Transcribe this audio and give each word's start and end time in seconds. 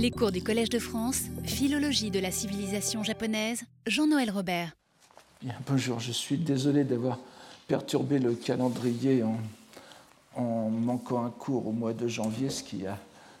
Les 0.00 0.12
cours 0.12 0.30
du 0.30 0.40
Collège 0.40 0.68
de 0.68 0.78
France, 0.78 1.22
Philologie 1.42 2.12
de 2.12 2.20
la 2.20 2.30
civilisation 2.30 3.02
japonaise, 3.02 3.64
Jean-Noël 3.84 4.30
Robert. 4.30 4.70
Bonjour, 5.66 5.98
je 5.98 6.12
suis 6.12 6.36
désolé 6.36 6.84
d'avoir 6.84 7.18
perturbé 7.66 8.20
le 8.20 8.34
calendrier 8.34 9.24
en, 10.36 10.70
manquant 10.70 11.24
un 11.24 11.30
cours 11.30 11.66
au 11.66 11.72
mois 11.72 11.94
de 11.94 12.06
janvier, 12.06 12.48
ce 12.48 12.62
qui 12.62 12.86
a 12.86 12.96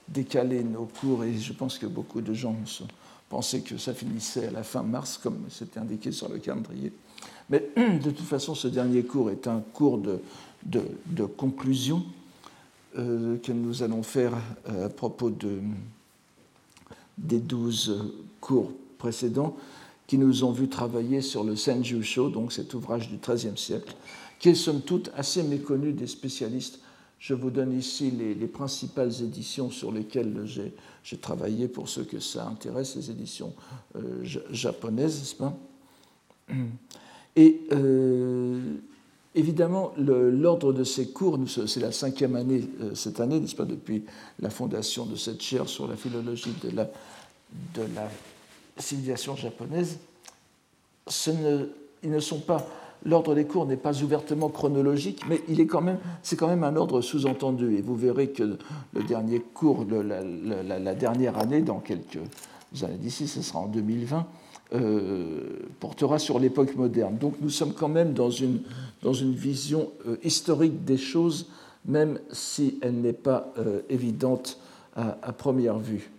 décalé 0.08 0.64
nos 0.64 0.86
cours 0.86 1.22
et 1.22 1.38
je 1.38 1.52
pense 1.52 1.78
que 1.78 1.86
beaucoup 1.86 2.20
de 2.20 2.34
gens 2.34 2.56
pensaient 3.28 3.60
que 3.60 3.78
ça 3.78 3.94
finissait 3.94 4.48
à 4.48 4.50
la 4.50 4.64
fin 4.64 4.82
mars, 4.82 5.16
comme 5.16 5.46
c'était 5.50 5.78
indiqué 5.78 6.10
sur 6.10 6.28
le 6.28 6.38
calendrier. 6.38 6.92
Mais 7.50 7.68
de 7.76 8.10
toute 8.10 8.26
façon, 8.26 8.56
ce 8.56 8.66
dernier 8.66 9.04
cours 9.04 9.30
est 9.30 9.46
un 9.46 9.60
cours 9.72 9.98
de 10.64 11.24
conclusion 11.36 12.04
euh, 12.96 13.36
que 13.38 13.52
nous 13.52 13.84
allons 13.84 14.02
faire 14.02 14.32
euh, 14.68 14.86
à 14.86 14.88
propos 14.88 15.30
de, 15.30 15.60
des 17.18 17.40
douze 17.40 18.12
cours 18.40 18.72
précédents 18.98 19.56
qui 20.06 20.18
nous 20.18 20.44
ont 20.44 20.52
vu 20.52 20.68
travailler 20.68 21.20
sur 21.20 21.44
le 21.44 21.54
Senjusho, 21.54 22.30
donc 22.30 22.52
cet 22.52 22.72
ouvrage 22.74 23.10
du 23.10 23.18
XIIIe 23.18 23.56
siècle, 23.58 23.94
qui 24.38 24.50
est 24.50 24.54
somme 24.54 24.80
toute 24.80 25.10
assez 25.16 25.42
méconnu 25.42 25.92
des 25.92 26.06
spécialistes. 26.06 26.80
Je 27.18 27.34
vous 27.34 27.50
donne 27.50 27.76
ici 27.76 28.10
les, 28.10 28.34
les 28.34 28.46
principales 28.46 29.12
éditions 29.22 29.70
sur 29.70 29.92
lesquelles 29.92 30.46
j'ai 31.02 31.18
travaillé 31.18 31.68
pour 31.68 31.88
ceux 31.88 32.04
que 32.04 32.20
ça 32.20 32.46
intéresse, 32.46 32.96
les 32.96 33.10
éditions 33.10 33.52
euh, 33.96 34.24
japonaises, 34.50 35.18
n'est-ce 35.18 35.34
pas? 35.34 35.56
Et 37.36 37.60
euh, 37.72 38.78
Évidemment, 39.38 39.92
l'ordre 39.98 40.72
de 40.72 40.82
ces 40.82 41.10
cours, 41.10 41.38
c'est 41.46 41.78
la 41.78 41.92
cinquième 41.92 42.34
année 42.34 42.64
euh, 42.80 42.94
cette 42.94 43.20
année, 43.20 43.38
n'est-ce 43.38 43.54
pas, 43.54 43.66
depuis 43.66 44.04
la 44.40 44.50
fondation 44.50 45.06
de 45.06 45.14
cette 45.14 45.40
chaire 45.40 45.68
sur 45.68 45.86
la 45.86 45.96
philologie 45.96 46.54
de 46.60 46.74
la, 46.74 46.90
de 47.74 47.82
la 47.94 48.08
civilisation 48.78 49.36
japonaise. 49.36 49.98
Ils 51.26 52.10
ne 52.10 52.20
sont 52.20 52.40
pas, 52.40 52.66
l'ordre 53.04 53.34
des 53.34 53.44
cours 53.44 53.66
n'est 53.66 53.76
pas 53.76 54.02
ouvertement 54.02 54.48
chronologique, 54.48 55.22
mais 55.28 55.42
il 55.48 55.60
est 55.60 55.66
quand 55.66 55.80
même, 55.80 55.98
c'est 56.22 56.36
quand 56.36 56.48
même 56.48 56.64
un 56.64 56.76
ordre 56.76 57.00
sous-entendu. 57.00 57.76
Et 57.76 57.82
vous 57.82 57.96
verrez 57.96 58.30
que 58.30 58.58
le 58.92 59.02
dernier 59.02 59.40
cours, 59.40 59.84
la, 59.84 60.78
la, 60.78 60.94
dernière 60.94 61.38
année, 61.38 61.62
dans 61.62 61.80
quelques 61.80 62.20
années 62.82 62.98
d'ici, 62.98 63.26
ce 63.26 63.42
sera 63.42 63.60
en 63.60 63.66
2020 63.66 64.26
euh, 64.74 65.40
portera 65.80 66.18
sur 66.18 66.38
l'époque 66.38 66.76
moderne. 66.76 67.16
Donc 67.16 67.36
nous 67.40 67.48
sommes 67.48 67.72
quand 67.72 67.88
même 67.88 68.12
dans 68.12 68.28
une, 68.28 68.60
dans 69.00 69.14
une 69.14 69.32
vision 69.32 69.90
euh, 70.06 70.18
historique 70.22 70.84
des 70.84 70.98
choses, 70.98 71.46
même 71.86 72.18
si 72.32 72.78
elle 72.82 73.00
n'est 73.00 73.14
pas 73.14 73.50
euh, 73.56 73.80
évidente 73.88 74.58
à, 74.94 75.32
première 75.32 75.78
vue, 75.78 76.10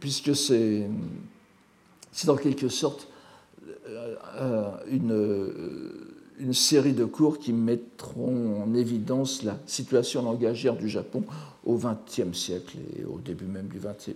puisque 0.00 0.34
c'est 0.34 0.88
dans 2.24 2.36
quelque 2.36 2.68
sorte 2.68 3.08
une, 4.90 5.92
une 6.38 6.54
série 6.54 6.92
de 6.92 7.04
cours 7.04 7.38
qui 7.38 7.52
mettront 7.52 8.62
en 8.62 8.74
évidence 8.74 9.42
la 9.42 9.58
situation 9.66 10.22
langagière 10.22 10.76
du 10.76 10.88
Japon 10.88 11.24
au 11.64 11.76
XXe 11.76 12.36
siècle 12.36 12.78
et 12.98 13.04
au 13.04 13.18
début 13.18 13.44
même 13.44 13.68
du 13.68 13.78
XXIe. 13.78 14.14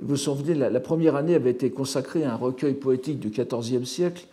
Vous 0.00 0.08
vous 0.08 0.16
souvenez, 0.16 0.54
la, 0.54 0.80
première 0.80 1.16
année 1.16 1.34
avait 1.34 1.50
été 1.50 1.70
consacrée 1.70 2.22
à 2.22 2.32
un 2.32 2.36
recueil 2.36 2.74
poétique 2.74 3.18
du 3.18 3.30
XIVe 3.30 3.84
siècle, 3.84 4.26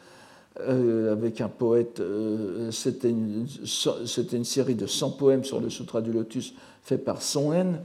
euh, 0.61 1.11
avec 1.11 1.41
un 1.41 1.49
poète, 1.49 1.99
euh, 1.99 2.71
c'était 2.71 3.09
une, 3.09 3.45
une, 4.31 4.45
série 4.45 4.75
de 4.75 4.87
100 4.87 5.11
poèmes 5.11 5.43
sur 5.43 5.59
le 5.59 5.69
Sutra 5.69 6.01
du 6.01 6.13
Lotus 6.13 6.53
fait 6.83 6.97
par 6.97 7.21
Son 7.21 7.51
En. 7.51 7.79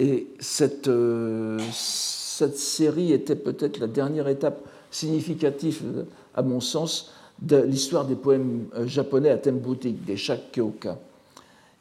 Et 0.00 0.28
cette, 0.38 0.88
euh, 0.88 1.58
cette 1.72 2.56
série 2.56 3.12
était 3.12 3.36
peut-être 3.36 3.78
la 3.78 3.86
dernière 3.86 4.28
étape 4.28 4.66
significative, 4.90 6.06
à 6.34 6.40
mon 6.40 6.60
sens, 6.60 7.12
de 7.42 7.58
l'histoire 7.58 8.06
des 8.06 8.14
poèmes 8.14 8.64
euh, 8.74 8.86
japonais 8.86 9.28
à 9.28 9.36
thème 9.36 9.58
bouddhique, 9.58 10.02
des 10.06 10.16
Shakkyoka. 10.16 10.98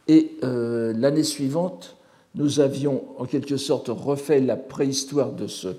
Et 0.10 0.34
euh, 0.44 0.94
l'année 0.98 1.24
suivante, 1.24 1.96
nous 2.36 2.60
avions 2.60 3.06
en 3.18 3.26
quelque 3.26 3.56
sorte 3.56 3.88
refait 3.88 4.42
la 4.42 4.58
préhistoire 4.58 5.32
de 5.32 5.48
ce, 5.48 5.70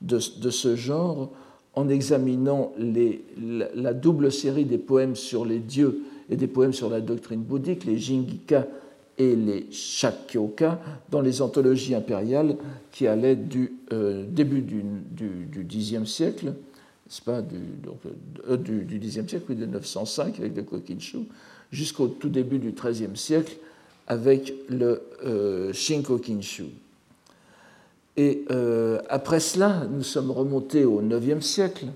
de 0.00 0.18
ce 0.18 0.76
genre 0.76 1.28
en 1.74 1.88
examinant 1.90 2.72
les, 2.78 3.22
la, 3.38 3.66
la, 3.74 3.92
double 3.92 4.32
série 4.32 4.64
des 4.64 4.78
poèmes 4.78 5.16
sur 5.16 5.44
les 5.44 5.58
dieux 5.58 6.00
et 6.30 6.36
des 6.36 6.46
poèmes 6.46 6.72
sur 6.72 6.88
la 6.88 7.00
doctrine 7.00 7.42
bouddhique, 7.42 7.84
les 7.84 7.98
Jingika 7.98 8.66
et 9.18 9.36
les 9.36 9.70
Shakkyoka, 9.70 10.80
dans 11.10 11.20
les 11.20 11.42
anthologies 11.42 11.94
impériales 11.94 12.56
qui 12.90 13.06
allaient 13.06 13.36
du 13.36 13.72
euh, 13.92 14.24
début 14.26 14.62
du, 14.62 14.82
Xe 15.66 16.04
siècle, 16.04 16.54
pas, 17.24 17.42
du, 17.42 17.56
euh, 18.48 18.56
du, 18.56 18.98
Xe 19.00 19.26
siècle, 19.26 19.44
oui, 19.48 19.56
de 19.56 19.66
905 19.66 20.38
avec 20.38 20.56
le 20.56 20.62
Kokinshu, 20.62 21.18
jusqu'au 21.72 22.08
tout 22.08 22.28
début 22.28 22.58
du 22.58 22.72
XIIIe 22.72 23.16
siècle 23.16 23.56
avec 24.06 24.54
le 24.68 25.02
euh, 25.24 25.72
Shinkokinshu. 25.72 26.66
Et 28.16 28.44
euh, 28.50 29.00
après 29.08 29.40
cela, 29.40 29.86
nous 29.90 30.02
sommes 30.02 30.30
remontés 30.30 30.84
au 30.84 31.02
IXe 31.02 31.44
siècle 31.44 31.86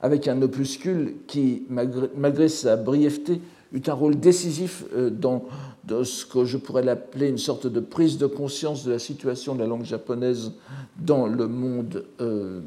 avec 0.00 0.28
un 0.28 0.40
opuscule 0.42 1.14
qui, 1.26 1.62
malgré, 1.68 2.10
malgré 2.16 2.48
sa 2.48 2.76
brièveté, 2.76 3.40
eut 3.72 3.82
un 3.86 3.92
rôle 3.94 4.20
décisif 4.20 4.84
dans, 5.10 5.44
dans, 5.86 6.04
ce 6.04 6.24
que 6.26 6.44
je 6.44 6.56
pourrais 6.56 6.82
l'appeler 6.82 7.28
une 7.28 7.38
sorte 7.38 7.66
de 7.66 7.80
prise 7.80 8.18
de 8.18 8.26
conscience 8.26 8.84
de 8.84 8.92
la 8.92 8.98
situation 8.98 9.54
de 9.54 9.60
la 9.60 9.66
langue 9.66 9.84
japonaise 9.84 10.52
dans 10.98 11.26
le 11.26 11.48
monde 11.48 12.04
euh, 12.20 12.60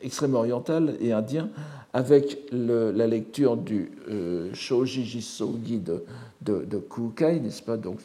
extrême-oriental 0.00 0.96
et 1.00 1.12
indien, 1.12 1.48
avec 1.92 2.38
la 2.52 3.06
lecture 3.06 3.56
du 3.56 3.90
euh, 4.10 4.50
Shoji 4.54 5.24
de, 5.84 6.04
de, 6.42 6.64
de 6.64 6.78
Kukai, 6.78 7.40
n'est-ce 7.40 7.62
pas? 7.62 7.76
Donc, 7.76 7.98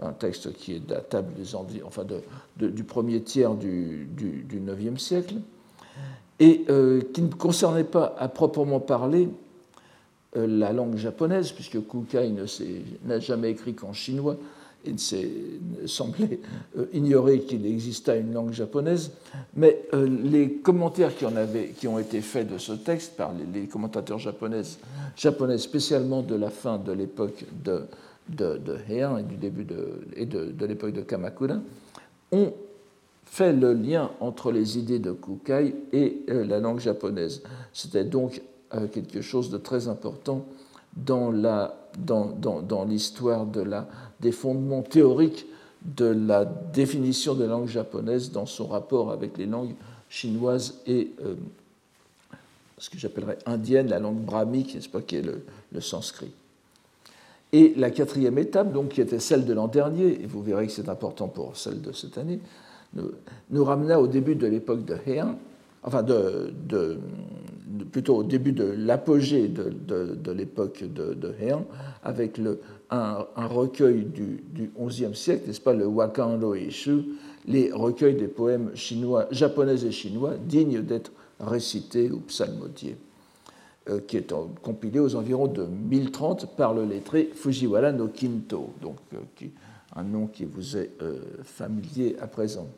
un 0.00 0.12
texte 0.12 0.52
qui 0.54 0.74
est 0.74 0.86
datable 0.86 1.32
des 1.34 1.54
enfin 1.54 2.04
de, 2.04 2.20
de, 2.58 2.68
du 2.68 2.84
premier 2.84 3.22
tiers 3.22 3.54
du, 3.54 4.08
du, 4.16 4.60
9e 4.60 4.98
siècle, 4.98 5.36
et 6.38 6.64
euh, 6.68 7.00
qui 7.14 7.22
ne 7.22 7.32
concernait 7.32 7.84
pas 7.84 8.14
à 8.18 8.28
proprement 8.28 8.80
parler 8.80 9.28
la 10.36 10.72
langue 10.72 10.96
japonaise, 10.96 11.52
puisque 11.52 11.78
Kukai 11.86 12.32
n'a 13.04 13.18
jamais 13.20 13.50
écrit 13.50 13.74
qu'en 13.74 13.92
chinois, 13.92 14.36
il 14.86 15.88
semblait 15.88 16.40
euh, 16.78 16.86
ignorer 16.92 17.40
qu'il 17.40 17.66
exista 17.66 18.16
une 18.16 18.32
langue 18.32 18.52
japonaise, 18.52 19.12
mais 19.54 19.82
euh, 19.94 20.06
les 20.06 20.52
commentaires 20.52 21.12
qui, 21.16 21.86
ont 21.88 21.98
été 21.98 22.20
faits 22.20 22.52
de 22.52 22.58
ce 22.58 22.72
texte 22.72 23.16
par 23.16 23.32
les, 23.52 23.66
commentateurs 23.66 24.18
japonaises, 24.18 24.78
japonais, 25.16 25.58
spécialement 25.58 26.22
de 26.22 26.34
la 26.34 26.50
fin 26.50 26.78
de 26.78 26.92
l'époque 26.92 27.44
de, 27.64 27.86
Heian 28.88 29.18
et 29.18 29.22
du 29.22 29.36
début 29.36 29.64
de, 29.64 30.00
et 30.14 30.26
de, 30.26 30.66
l'époque 30.66 30.92
de 30.92 31.02
Kamakura, 31.02 31.56
ont 32.32 32.52
fait 33.24 33.52
le 33.52 33.72
lien 33.72 34.10
entre 34.20 34.52
les 34.52 34.78
idées 34.78 34.98
de 34.98 35.12
Kukai 35.12 35.74
et 35.92 36.22
euh, 36.30 36.44
la 36.44 36.60
langue 36.60 36.80
japonaise. 36.80 37.42
C'était 37.72 38.04
donc 38.04 38.40
euh, 38.40 38.40
quelque 38.92 39.20
chose 39.20 39.50
de 39.50 39.58
très 39.58 39.88
important 39.88 40.44
dans 40.96 41.30
la 41.30 41.76
dans, 41.98 42.26
dans, 42.26 42.60
dans 42.60 42.84
l'histoire 42.84 43.46
de 43.46 43.60
la, 43.60 43.86
des 44.20 44.32
fondements 44.32 44.82
théoriques 44.82 45.46
de 45.84 46.06
la 46.06 46.44
définition 46.44 47.34
de 47.34 47.44
la 47.44 47.50
langue 47.50 47.68
japonaise 47.68 48.32
dans 48.32 48.46
son 48.46 48.66
rapport 48.66 49.10
avec 49.12 49.38
les 49.38 49.46
langues 49.46 49.74
chinoises 50.08 50.80
et 50.86 51.12
euh, 51.24 51.34
ce 52.78 52.90
que 52.90 52.98
j'appellerais 52.98 53.38
indienne, 53.46 53.88
la 53.88 53.98
langue 53.98 54.20
brahmique, 54.20 54.74
n'est-ce 54.74 54.88
pas, 54.88 55.00
qui 55.00 55.16
est 55.16 55.22
le, 55.22 55.44
le, 55.72 55.80
sanskrit. 55.80 56.32
Et 57.52 57.72
la 57.76 57.90
quatrième 57.90 58.36
étape, 58.38 58.72
donc, 58.72 58.90
qui 58.90 59.00
était 59.00 59.20
celle 59.20 59.46
de 59.46 59.52
l'an 59.54 59.68
dernier, 59.68 60.20
et 60.22 60.26
vous 60.26 60.42
verrez 60.42 60.66
que 60.66 60.72
c'est 60.72 60.88
important 60.88 61.28
pour 61.28 61.56
celle 61.56 61.80
de 61.80 61.92
cette 61.92 62.18
année, 62.18 62.40
nous, 62.92 63.12
nous 63.50 63.64
ramena 63.64 64.00
au 64.00 64.06
début 64.06 64.34
de 64.34 64.46
l'époque 64.46 64.84
de 64.84 64.96
Heian, 65.06 65.38
enfin 65.82 66.02
de, 66.02 66.52
plutôt 67.90 68.16
au 68.16 68.22
début 68.22 68.52
de 68.52 68.64
l'apogée 68.64 69.48
de, 69.48 69.70
de, 70.14 70.32
l'époque 70.32 70.84
de, 70.84 71.14
de, 71.14 71.34
Heian, 71.40 71.66
avec 72.02 72.38
le, 72.38 72.60
un, 72.90 73.26
recueil 73.36 74.04
du, 74.04 74.42
XIe 74.78 75.14
siècle, 75.14 75.48
n'est-ce 75.48 75.60
pas, 75.60 75.74
le 75.74 75.86
Wakando 75.86 76.54
Ishu, 76.54 77.04
les 77.46 77.72
recueils 77.72 78.14
des 78.14 78.28
poèmes 78.28 78.70
chinois, 78.74 79.26
japonais 79.30 79.84
et 79.84 79.90
chinois 79.90 80.34
dignes 80.36 80.82
d'être 80.82 81.12
récités 81.40 82.10
ou 82.10 82.20
psalmodiés, 82.20 82.96
euh, 83.90 84.00
qui 84.06 84.16
est 84.16 84.32
compilé 84.62 85.00
aux 85.00 85.14
environs 85.16 85.48
de 85.48 85.64
1030 85.64 86.56
par 86.56 86.72
le 86.72 86.84
lettré 86.84 87.30
Fujiwara 87.34 87.92
no 87.92 88.08
Kinto, 88.08 88.70
donc 88.80 88.96
euh, 89.14 89.46
un 89.94 90.02
nom 90.04 90.26
qui 90.26 90.44
vous 90.44 90.76
est 90.76 90.90
euh, 91.02 91.18
familier 91.42 92.16
à 92.20 92.26
présent. 92.26 92.68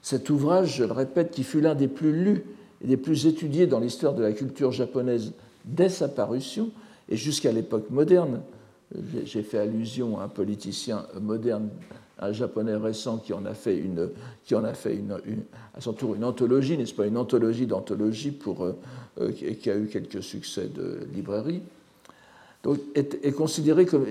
Cet 0.00 0.30
ouvrage, 0.30 0.76
je 0.76 0.84
le 0.84 0.92
répète, 0.92 1.32
qui 1.32 1.42
fut 1.42 1.60
l'un 1.60 1.74
des 1.74 1.88
plus 1.88 2.12
lus 2.12 2.44
et 2.82 2.86
des 2.86 2.96
plus 2.96 3.26
étudiés 3.26 3.66
dans 3.66 3.80
l'histoire 3.80 4.14
de 4.14 4.22
la 4.22 4.32
culture 4.32 4.72
japonaise 4.72 5.32
dès 5.64 5.88
sa 5.88 6.08
parution 6.08 6.70
et 7.08 7.16
jusqu'à 7.16 7.52
l'époque 7.52 7.90
moderne. 7.90 8.42
J'ai 9.24 9.42
fait 9.42 9.58
allusion 9.58 10.20
à 10.20 10.24
un 10.24 10.28
politicien 10.28 11.06
moderne 11.20 11.70
un 12.18 12.32
japonais 12.32 12.76
récent 12.76 13.18
qui 13.18 13.32
en 13.32 13.44
a 13.44 13.54
fait, 13.54 13.76
une, 13.76 14.10
qui 14.44 14.54
en 14.54 14.64
a 14.64 14.72
fait 14.72 14.94
une, 14.94 15.12
à 15.74 15.80
son 15.80 15.92
tour 15.92 16.14
une 16.14 16.24
anthologie, 16.24 16.78
n'est-ce 16.78 16.94
pas, 16.94 17.06
une 17.06 17.18
anthologie 17.18 17.66
d'anthologie 17.66 18.30
pour, 18.30 18.64
euh, 18.64 18.76
euh, 19.20 19.32
qui 19.32 19.70
a 19.70 19.76
eu 19.76 19.86
quelques 19.86 20.22
succès 20.22 20.68
de 20.74 21.00
librairie, 21.14 21.62
donc, 22.62 22.78
est, 22.94 23.32
considéré 23.32 23.86
comme, 23.86 24.06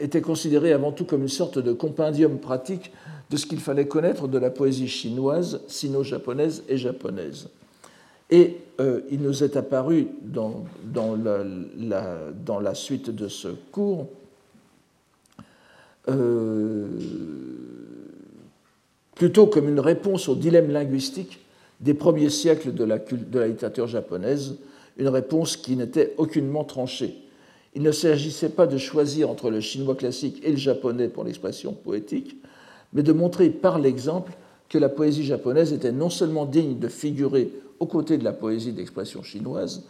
était 0.00 0.22
considéré 0.22 0.72
avant 0.72 0.92
tout 0.92 1.04
comme 1.04 1.22
une 1.22 1.28
sorte 1.28 1.58
de 1.58 1.72
compendium 1.72 2.38
pratique 2.38 2.90
de 3.30 3.36
ce 3.36 3.46
qu'il 3.46 3.60
fallait 3.60 3.86
connaître 3.86 4.28
de 4.28 4.38
la 4.38 4.50
poésie 4.50 4.88
chinoise, 4.88 5.60
sino-japonaise 5.66 6.62
et 6.68 6.76
japonaise. 6.76 7.48
Et 8.30 8.56
euh, 8.80 9.00
il 9.10 9.20
nous 9.20 9.44
est 9.44 9.56
apparu 9.56 10.08
dans, 10.22 10.64
dans, 10.84 11.14
la, 12.60 12.74
suite 12.74 13.10
de 13.10 13.28
ce 13.28 13.48
cours 13.70 14.08
euh, 16.08 16.88
plutôt 19.14 19.46
comme 19.46 19.68
une 19.68 19.80
réponse 19.80 20.28
au 20.28 20.34
dilemme 20.34 20.70
linguistique 20.70 21.40
des 21.80 21.94
premiers 21.94 22.30
siècles 22.30 22.72
de 22.72 22.84
la 22.84 23.46
littérature 23.46 23.86
japonaise, 23.86 24.56
une 24.96 25.08
réponse 25.08 25.56
qui 25.56 25.76
n'était 25.76 26.14
aucunement 26.16 26.64
tranchée. 26.64 27.16
Il 27.74 27.82
ne 27.82 27.92
s'agissait 27.92 28.50
pas 28.50 28.66
de 28.66 28.78
choisir 28.78 29.28
entre 29.28 29.50
le 29.50 29.60
chinois 29.60 29.96
classique 29.96 30.40
et 30.44 30.50
le 30.50 30.56
japonais 30.56 31.08
pour 31.08 31.24
l'expression 31.24 31.72
poétique, 31.72 32.36
mais 32.94 33.02
de 33.02 33.12
montrer 33.12 33.50
par 33.50 33.78
l'exemple 33.78 34.32
que 34.68 34.78
la 34.78 34.88
poésie 34.88 35.24
japonaise 35.24 35.72
était 35.72 35.92
non 35.92 36.10
seulement 36.10 36.46
digne 36.46 36.78
de 36.78 36.88
figurer 36.88 37.50
aux 37.80 37.86
côtés 37.86 38.18
de 38.18 38.24
la 38.24 38.32
poésie 38.32 38.72
d'expression 38.72 39.22
chinoise, 39.22 39.84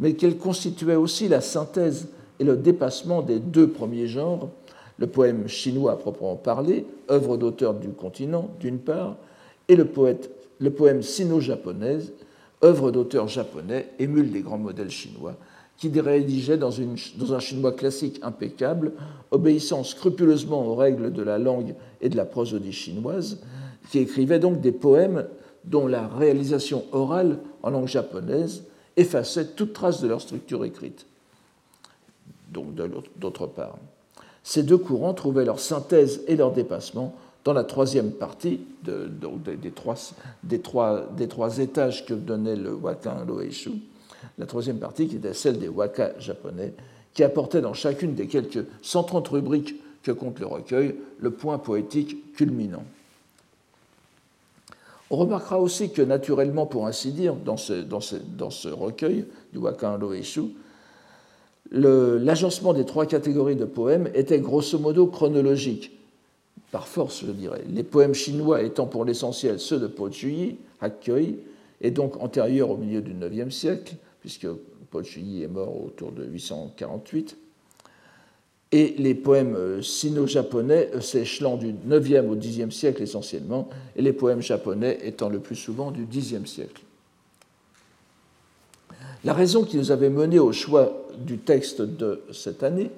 mais 0.00 0.14
qu'elle 0.14 0.36
constituait 0.36 0.96
aussi 0.96 1.28
la 1.28 1.40
synthèse 1.40 2.08
et 2.38 2.44
le 2.44 2.56
dépassement 2.56 3.22
des 3.22 3.38
deux 3.38 3.68
premiers 3.68 4.06
genres, 4.06 4.50
le 4.98 5.06
poème 5.06 5.48
chinois 5.48 5.92
à 5.92 5.96
proprement 5.96 6.36
parler, 6.36 6.84
œuvre 7.10 7.36
d'auteur 7.36 7.74
du 7.74 7.88
continent 7.88 8.50
d'une 8.60 8.78
part, 8.78 9.16
et 9.68 9.76
le, 9.76 9.84
poème 9.84 11.02
sino-japonais, 11.02 11.98
œuvre 12.64 12.90
d'auteur 12.90 13.28
japonais, 13.28 13.88
émule 13.98 14.30
des 14.30 14.40
grands 14.40 14.58
modèles 14.58 14.90
chinois, 14.90 15.34
qui 15.78 15.88
rédigeait 16.00 16.58
dans, 16.58 16.72
un 16.80 17.40
chinois 17.40 17.72
classique 17.72 18.18
impeccable, 18.22 18.92
obéissant 19.30 19.84
scrupuleusement 19.84 20.66
aux 20.66 20.74
règles 20.74 21.12
de 21.12 21.22
la 21.22 21.38
langue 21.38 21.74
et 22.00 22.08
de 22.08 22.16
la 22.16 22.24
prosodie 22.24 22.72
chinoise, 22.72 23.38
qui 23.90 24.00
écrivait 24.00 24.40
donc 24.40 24.60
des 24.60 24.72
poèmes 24.72 25.26
dont 25.64 25.86
la 25.86 26.06
réalisation 26.08 26.84
orale 26.92 27.38
en 27.62 27.70
langue 27.70 27.86
japonaise 27.86 28.64
effaçait 28.96 29.46
toute 29.46 29.72
trace 29.72 30.02
de 30.02 30.08
leur 30.08 30.20
structure 30.20 30.64
écrite. 30.64 31.06
Donc, 32.52 32.74
d'autre 33.16 33.46
part, 33.46 33.78
ces 34.42 34.64
deux 34.64 34.78
courants 34.78 35.14
trouvaient 35.14 35.44
leur 35.44 35.60
synthèse 35.60 36.22
et 36.26 36.34
leur 36.34 36.52
dépassement 36.52 37.14
dans 37.44 37.52
la 37.52 37.64
troisième 37.64 38.10
partie 38.10 38.60
de, 38.84 39.08
des, 40.42 40.60
trois, 40.60 41.58
étages 41.58 42.04
que 42.04 42.14
donnait 42.14 42.56
le 42.56 42.74
Wakan 42.74 43.24
Loeishu, 43.26 43.72
la 44.38 44.46
troisième 44.46 44.78
partie 44.78 45.08
qui 45.08 45.16
était 45.16 45.34
celle 45.34 45.58
des 45.58 45.68
waka 45.68 46.18
japonais, 46.18 46.72
qui 47.14 47.24
apportait 47.24 47.60
dans 47.60 47.74
chacune 47.74 48.14
des 48.14 48.26
quelques 48.26 48.64
130 48.82 49.26
rubriques 49.28 49.74
que 50.02 50.12
compte 50.12 50.38
le 50.38 50.46
recueil 50.46 50.94
le 51.18 51.30
point 51.30 51.58
poétique 51.58 52.34
culminant. 52.34 52.84
On 55.10 55.16
remarquera 55.16 55.58
aussi 55.58 55.90
que, 55.90 56.02
naturellement, 56.02 56.66
pour 56.66 56.86
ainsi 56.86 57.12
dire, 57.12 57.34
dans 57.34 57.56
ce, 57.56 58.68
recueil 58.68 59.24
du 59.52 59.58
Wakan 59.58 59.96
Loeishu, 59.96 60.42
l'agencement 61.72 62.74
des 62.74 62.84
trois 62.84 63.06
catégories 63.06 63.56
de 63.56 63.64
poèmes 63.64 64.08
était 64.14 64.38
grosso 64.38 64.78
modo 64.78 65.06
chronologique, 65.06 65.92
par 66.70 66.86
force, 66.86 67.24
je 67.24 67.32
dirais. 67.32 67.64
Les 67.70 67.82
poèmes 67.82 68.14
chinois 68.14 68.62
étant 68.62 68.86
pour 68.86 69.06
l'essentiel 69.06 69.58
ceux 69.58 69.78
de 69.78 69.86
Po 69.86 70.10
Chuyi, 70.10 70.58
et 71.80 71.90
donc 71.90 72.22
antérieurs 72.22 72.70
au 72.70 72.76
milieu 72.76 73.00
du 73.00 73.12
IXe 73.12 73.54
siècle, 73.54 73.96
puisque 74.20 74.46
Paul 74.90 75.04
Chuyi 75.04 75.42
est 75.42 75.48
mort 75.48 75.84
autour 75.84 76.12
de 76.12 76.24
848. 76.24 77.36
Et 78.70 78.94
les 78.98 79.14
poèmes 79.14 79.54
euh, 79.56 79.80
sino-japonais 79.80 80.90
euh, 80.94 81.00
s'échelant 81.00 81.56
du 81.56 81.72
9e 81.72 82.28
au 82.28 82.36
10e 82.36 82.70
siècle 82.70 83.02
essentiellement, 83.02 83.68
et 83.96 84.02
les 84.02 84.12
poèmes 84.12 84.42
japonais 84.42 84.98
étant 85.04 85.30
le 85.30 85.40
plus 85.40 85.56
souvent 85.56 85.90
du 85.90 86.04
10e 86.04 86.44
siècle. 86.44 86.82
La 89.24 89.32
raison 89.32 89.64
qui 89.64 89.78
nous 89.78 89.90
avait 89.90 90.10
mené 90.10 90.38
au 90.38 90.52
choix 90.52 91.06
du 91.18 91.38
texte 91.38 91.80
de 91.80 92.22
cette 92.32 92.62
année, 92.62 92.90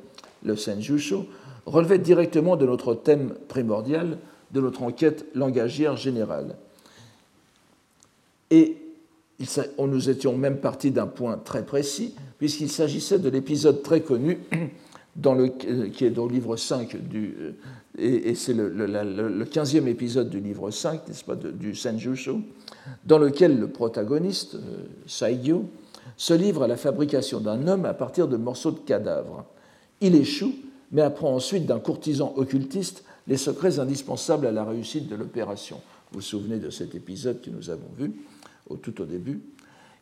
le 0.45 0.57
Senjusho, 0.57 1.27
relevait 1.67 1.99
directement 1.99 2.57
de 2.57 2.67
notre 2.67 2.95
thème 2.95 3.35
primordial, 3.49 4.19
de 4.51 4.61
notre 4.61 4.83
enquête 4.83 5.25
langagière 5.35 5.97
générale. 5.97 6.57
Et 8.51 8.77
nous 9.79 10.11
étions 10.11 10.37
même 10.37 10.59
partis 10.59 10.91
d'un 10.91 11.07
point 11.07 11.39
très 11.39 11.65
précis, 11.65 12.15
puisqu'il 12.39 12.71
s'agissait 12.71 13.19
de 13.19 13.29
l'épisode 13.29 13.83
très 13.83 14.01
connu 14.01 14.39
le, 15.25 15.87
qui 15.89 16.05
est 16.05 16.11
dans 16.11 16.27
le 16.27 16.33
livre 16.33 16.57
5 16.57 16.97
du, 16.97 17.35
euh, 17.41 17.53
et, 17.99 18.35
c'est 18.35 18.55
le, 18.55 18.69
le, 18.69 19.45
15e 19.45 19.87
épisode 19.87 20.31
du 20.31 20.41
livre 20.41 20.71
5, 20.71 21.09
n'est-ce 21.09 21.25
pas, 21.25 21.35
du 21.35 21.75
Senjusho, 21.75 22.41
dans 23.05 23.19
lequel 23.19 23.59
le 23.59 23.69
protagoniste, 23.69 24.55
euh, 24.55 24.87
Saigyo, 25.07 25.65
se 26.17 26.35
livre 26.35 26.65
à 26.65 26.69
la 26.69 26.77
fabrication 26.77 27.41
d'un 27.41 27.67
homme 27.67 27.85
à 27.85 27.95
partir 27.95 28.29
de 28.29 28.37
morceaux 28.37 28.73
de 28.73 28.79
cadavres. 28.79 29.45
Il 30.01 30.15
échoue, 30.15 30.55
mais 30.93 31.03
apprend 31.03 31.35
ensuite 31.35 31.67
d'un 31.67 31.79
courtisan 31.79 32.33
occultiste 32.37 33.05
les 33.27 33.37
secrets 33.37 33.79
indispensables 33.79 34.47
à 34.47 34.53
la 34.53 34.65
réussite 34.65 35.09
de 35.09 35.17
l'opération. 35.17 35.81
Vous 36.13 36.19
vous 36.19 36.25
souvenez 36.25 36.59
de 36.59 36.71
cet 36.71 36.95
épisode 36.95 37.41
que 37.41 37.51
nous 37.51 37.71
avons 37.71 37.91
vu? 37.99 38.13
Tout 38.77 39.01
au 39.01 39.05
début. 39.05 39.41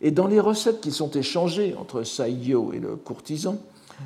Et 0.00 0.10
dans 0.10 0.26
les 0.26 0.40
recettes 0.40 0.80
qui 0.80 0.92
sont 0.92 1.10
échangées 1.10 1.74
entre 1.74 2.02
Saigyo 2.02 2.72
et 2.72 2.78
le 2.78 2.96
courtisan, 2.96 3.58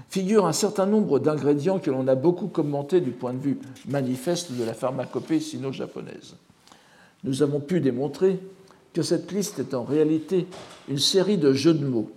figure 0.09 0.47
un 0.47 0.53
certain 0.53 0.87
nombre 0.87 1.19
d'ingrédients 1.19 1.79
que 1.79 1.91
l'on 1.91 2.09
a 2.09 2.15
beaucoup 2.15 2.49
commentés 2.49 3.01
du 3.01 3.11
point 3.11 3.35
de 3.35 3.39
vue 3.39 3.59
manifeste 3.87 4.53
de 4.53 4.65
la 4.65 4.75
pharmacopée 4.75 5.41
sino-japonaise. 5.41 6.37
Nous 7.25 7.43
avons 7.43 7.61
pu 7.61 7.81
démontrer 7.81 8.41
que 8.95 9.03
cette 9.03 9.33
liste 9.33 9.59
est 9.59 9.75
en 9.75 9.85
réalité 9.85 10.47
une 10.89 10.99
série 10.99 11.39
de 11.39 11.53
jeux 11.53 11.75
de 11.75 11.87
mots 11.87 12.11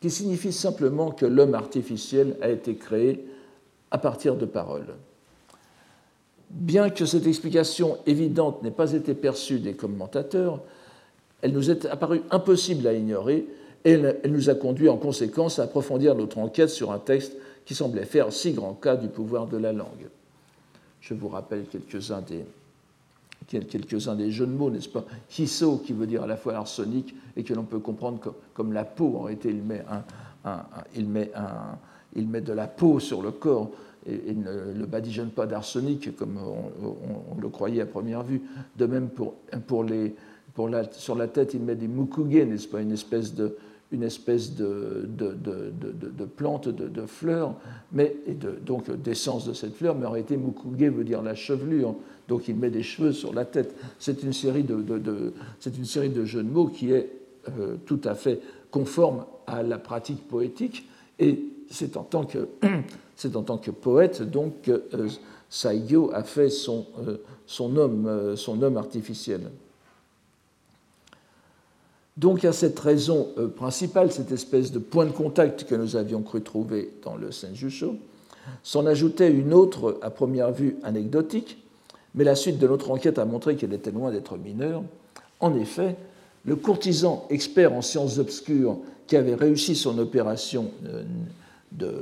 qui 0.00 0.10
signifient 0.10 0.52
simplement 0.52 1.10
que 1.10 1.26
l'homme 1.26 1.54
artificiel 1.54 2.36
a 2.40 2.48
été 2.48 2.76
créé 2.76 3.26
à 3.90 3.98
partir 3.98 4.36
de 4.36 4.46
paroles. 4.46 4.94
Bien 6.50 6.88
que 6.88 7.04
cette 7.04 7.26
explication 7.26 7.98
évidente 8.06 8.62
n'ait 8.62 8.70
pas 8.70 8.92
été 8.92 9.14
perçue 9.14 9.58
des 9.58 9.74
commentateurs, 9.74 10.62
elle 11.42 11.52
nous 11.52 11.70
est 11.70 11.86
apparue 11.86 12.22
impossible 12.30 12.86
à 12.86 12.92
ignorer 12.92 13.46
et 13.84 13.92
elle 13.92 14.32
nous 14.32 14.50
a 14.50 14.54
conduit 14.54 14.88
en 14.88 14.96
conséquence 14.96 15.58
à 15.58 15.64
approfondir 15.64 16.14
notre 16.14 16.38
enquête 16.38 16.70
sur 16.70 16.90
un 16.90 16.98
texte 16.98 17.36
qui 17.64 17.74
semblait 17.74 18.04
faire 18.04 18.32
si 18.32 18.52
grand 18.52 18.74
cas 18.74 18.96
du 18.96 19.08
pouvoir 19.08 19.46
de 19.46 19.56
la 19.56 19.72
langue. 19.72 20.08
Je 21.00 21.14
vous 21.14 21.28
rappelle 21.28 21.64
quelques-uns 21.66 22.22
des, 22.22 22.44
quelques-uns 23.46 24.16
des 24.16 24.30
jeux 24.30 24.46
de 24.46 24.52
mots, 24.52 24.70
n'est-ce 24.70 24.88
pas? 24.88 25.04
Hiso, 25.38 25.78
qui 25.78 25.92
veut 25.92 26.06
dire 26.06 26.24
à 26.24 26.26
la 26.26 26.36
fois 26.36 26.54
arsenic 26.54 27.14
et 27.36 27.44
que 27.44 27.54
l'on 27.54 27.64
peut 27.64 27.78
comprendre 27.78 28.34
comme, 28.54 28.72
la 28.72 28.84
peau. 28.84 29.16
En 29.16 29.22
réalité, 29.22 29.50
il 29.50 29.62
met, 29.62 29.84
il, 30.96 31.06
met 31.06 31.30
il 32.16 32.26
met 32.26 32.40
de 32.40 32.52
la 32.52 32.66
peau 32.66 33.00
sur 33.00 33.22
le 33.22 33.30
corps 33.30 33.70
et, 34.06 34.34
ne 34.34 34.72
le 34.72 34.86
badigeonne 34.86 35.30
pas 35.30 35.46
d'arsenic 35.46 36.16
comme 36.16 36.38
on, 36.38 37.40
le 37.40 37.48
croyait 37.48 37.82
à 37.82 37.86
première 37.86 38.22
vue. 38.22 38.42
De 38.76 38.86
même 38.86 39.08
pour, 39.08 39.34
pour 39.66 39.84
les, 39.84 40.14
la, 40.66 40.90
sur 40.92 41.14
la 41.14 41.28
tête, 41.28 41.54
il 41.54 41.60
met 41.60 41.76
des 41.76 41.88
mukuge, 41.88 42.46
n'est-ce 42.46 42.66
pas 42.66 42.80
Une 42.80 42.92
espèce 42.92 43.34
de, 43.34 43.56
de, 43.92 46.24
plante, 46.24 46.68
de, 46.68 47.06
fleur, 47.06 47.54
mais, 47.92 48.16
donc 48.66 48.90
d'essence 48.90 49.46
de 49.46 49.52
cette 49.52 49.74
fleur, 49.74 49.94
mais 49.94 50.06
en 50.06 50.10
réalité, 50.10 50.36
mukuge 50.36 50.90
veut 50.90 51.04
dire 51.04 51.22
la 51.22 51.34
chevelure, 51.34 51.94
donc 52.26 52.48
il 52.48 52.56
met 52.56 52.70
des 52.70 52.82
cheveux 52.82 53.12
sur 53.12 53.32
la 53.32 53.44
tête. 53.44 53.74
C'est 53.98 54.22
une, 54.22 54.32
série 54.32 54.64
de, 54.64 56.24
jeux 56.24 56.42
de 56.42 56.50
mots 56.50 56.66
qui 56.66 56.92
est 56.92 57.10
euh, 57.48 57.76
tout 57.86 58.00
à 58.04 58.14
fait 58.14 58.40
conforme 58.70 59.24
à 59.46 59.62
la 59.62 59.78
pratique 59.78 60.26
poétique, 60.26 60.88
et 61.18 61.40
c'est 61.70 61.96
en 61.96 62.02
tant 62.02 62.24
que, 62.24 62.48
poète 63.70 64.22
donc 64.22 64.62
que 64.62 64.82
euh, 64.94 65.08
Saigyo 65.48 66.10
a 66.12 66.24
fait 66.24 66.50
son, 66.50 66.86
euh, 67.06 67.18
homme, 67.60 68.36
son 68.36 68.62
homme 68.62 68.76
artificiel. 68.76 69.50
Donc 72.18 72.44
à 72.44 72.52
cette 72.52 72.78
raison 72.80 73.28
euh, 73.38 73.46
principale, 73.46 74.10
cette 74.10 74.32
espèce 74.32 74.72
de 74.72 74.80
point 74.80 75.06
de 75.06 75.12
contact 75.12 75.64
que 75.64 75.76
nous 75.76 75.94
avions 75.94 76.20
cru 76.20 76.42
trouver 76.42 76.90
dans 77.04 77.16
le 77.16 77.30
Senjusho, 77.30 77.94
s'en 78.64 78.86
ajoutait 78.86 79.30
une 79.30 79.54
autre, 79.54 79.98
à 80.02 80.10
première 80.10 80.50
vue, 80.50 80.76
anecdotique, 80.82 81.62
mais 82.16 82.24
la 82.24 82.34
suite 82.34 82.58
de 82.58 82.66
notre 82.66 82.90
enquête 82.90 83.20
a 83.20 83.24
montré 83.24 83.54
qu'elle 83.54 83.72
était 83.72 83.92
loin 83.92 84.10
d'être 84.10 84.36
mineure. 84.36 84.82
En 85.38 85.54
effet, 85.54 85.94
le 86.44 86.56
courtisan 86.56 87.24
expert 87.30 87.72
en 87.72 87.82
sciences 87.82 88.18
obscures 88.18 88.78
qui 89.06 89.16
avait 89.16 89.36
réussi 89.36 89.76
son 89.76 89.96
opération 89.98 90.72
euh, 90.86 91.04
de, 91.70 91.92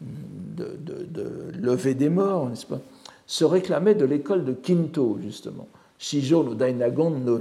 de, 0.00 1.58
lever 1.60 1.94
des 1.94 2.10
morts, 2.10 2.48
n'est-ce 2.48 2.66
pas, 2.66 2.80
se 3.26 3.44
réclamait 3.44 3.96
de 3.96 4.04
l'école 4.04 4.44
de 4.44 4.52
Kinto, 4.52 5.18
justement, 5.20 5.66
Shijo 5.98 6.44
no 6.44 6.54
Dainagon 6.54 7.10
no 7.10 7.40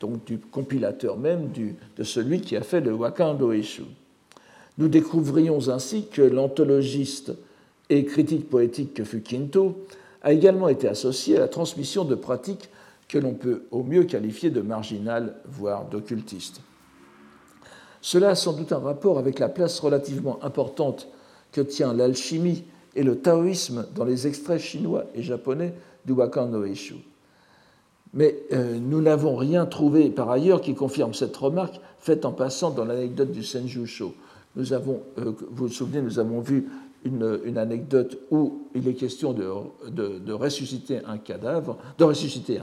donc 0.00 0.24
du 0.24 0.38
compilateur 0.38 1.16
même 1.16 1.50
de 1.96 2.04
celui 2.04 2.40
qui 2.40 2.56
a 2.56 2.62
fait 2.62 2.80
le 2.80 2.92
Wakando 2.92 3.52
Eshu. 3.52 3.84
Nous 4.78 4.88
découvrions 4.88 5.68
ainsi 5.68 6.06
que 6.06 6.22
l'anthologiste 6.22 7.32
et 7.90 8.04
critique 8.04 8.48
poétique 8.48 8.94
que 8.94 9.04
fut 9.04 9.20
Kinto 9.20 9.86
a 10.22 10.32
également 10.32 10.68
été 10.68 10.88
associé 10.88 11.36
à 11.36 11.40
la 11.40 11.48
transmission 11.48 12.04
de 12.04 12.14
pratiques 12.14 12.70
que 13.08 13.18
l'on 13.18 13.34
peut 13.34 13.64
au 13.70 13.82
mieux 13.82 14.04
qualifier 14.04 14.50
de 14.50 14.62
marginales, 14.62 15.36
voire 15.46 15.84
d'occultistes. 15.84 16.60
Cela 18.00 18.30
a 18.30 18.34
sans 18.34 18.52
doute 18.54 18.72
un 18.72 18.78
rapport 18.78 19.18
avec 19.18 19.38
la 19.38 19.48
place 19.48 19.78
relativement 19.78 20.42
importante 20.42 21.08
que 21.52 21.60
tient 21.60 21.94
l'alchimie 21.94 22.64
et 22.96 23.02
le 23.02 23.18
taoïsme 23.18 23.86
dans 23.94 24.04
les 24.04 24.26
extraits 24.26 24.60
chinois 24.60 25.04
et 25.14 25.22
japonais 25.22 25.74
du 26.04 26.12
Wakan 26.12 26.48
no 26.48 26.64
Eshu. 26.64 26.96
Mais 28.14 28.36
euh, 28.52 28.78
nous 28.78 29.02
n'avons 29.02 29.34
rien 29.34 29.66
trouvé 29.66 30.08
par 30.08 30.30
ailleurs 30.30 30.60
qui 30.60 30.74
confirme 30.74 31.14
cette 31.14 31.36
remarque 31.36 31.80
faite 31.98 32.24
en 32.24 32.32
passant 32.32 32.70
dans 32.70 32.84
l'anecdote 32.84 33.32
du 33.32 33.42
Senjusho. 33.42 34.14
Nous 34.56 34.72
avons, 34.72 35.02
euh, 35.18 35.32
vous 35.50 35.66
vous 35.66 35.68
souvenez, 35.68 36.00
nous 36.00 36.20
avons 36.20 36.40
vu 36.40 36.68
une, 37.04 37.58
anecdote 37.58 38.18
où 38.30 38.68
il 38.74 38.88
est 38.88 38.94
question 38.94 39.34
de, 39.34 40.32
ressusciter 40.32 41.00
un 41.04 41.18
cadavre, 41.18 41.76
de 41.98 42.04
ressusciter 42.04 42.60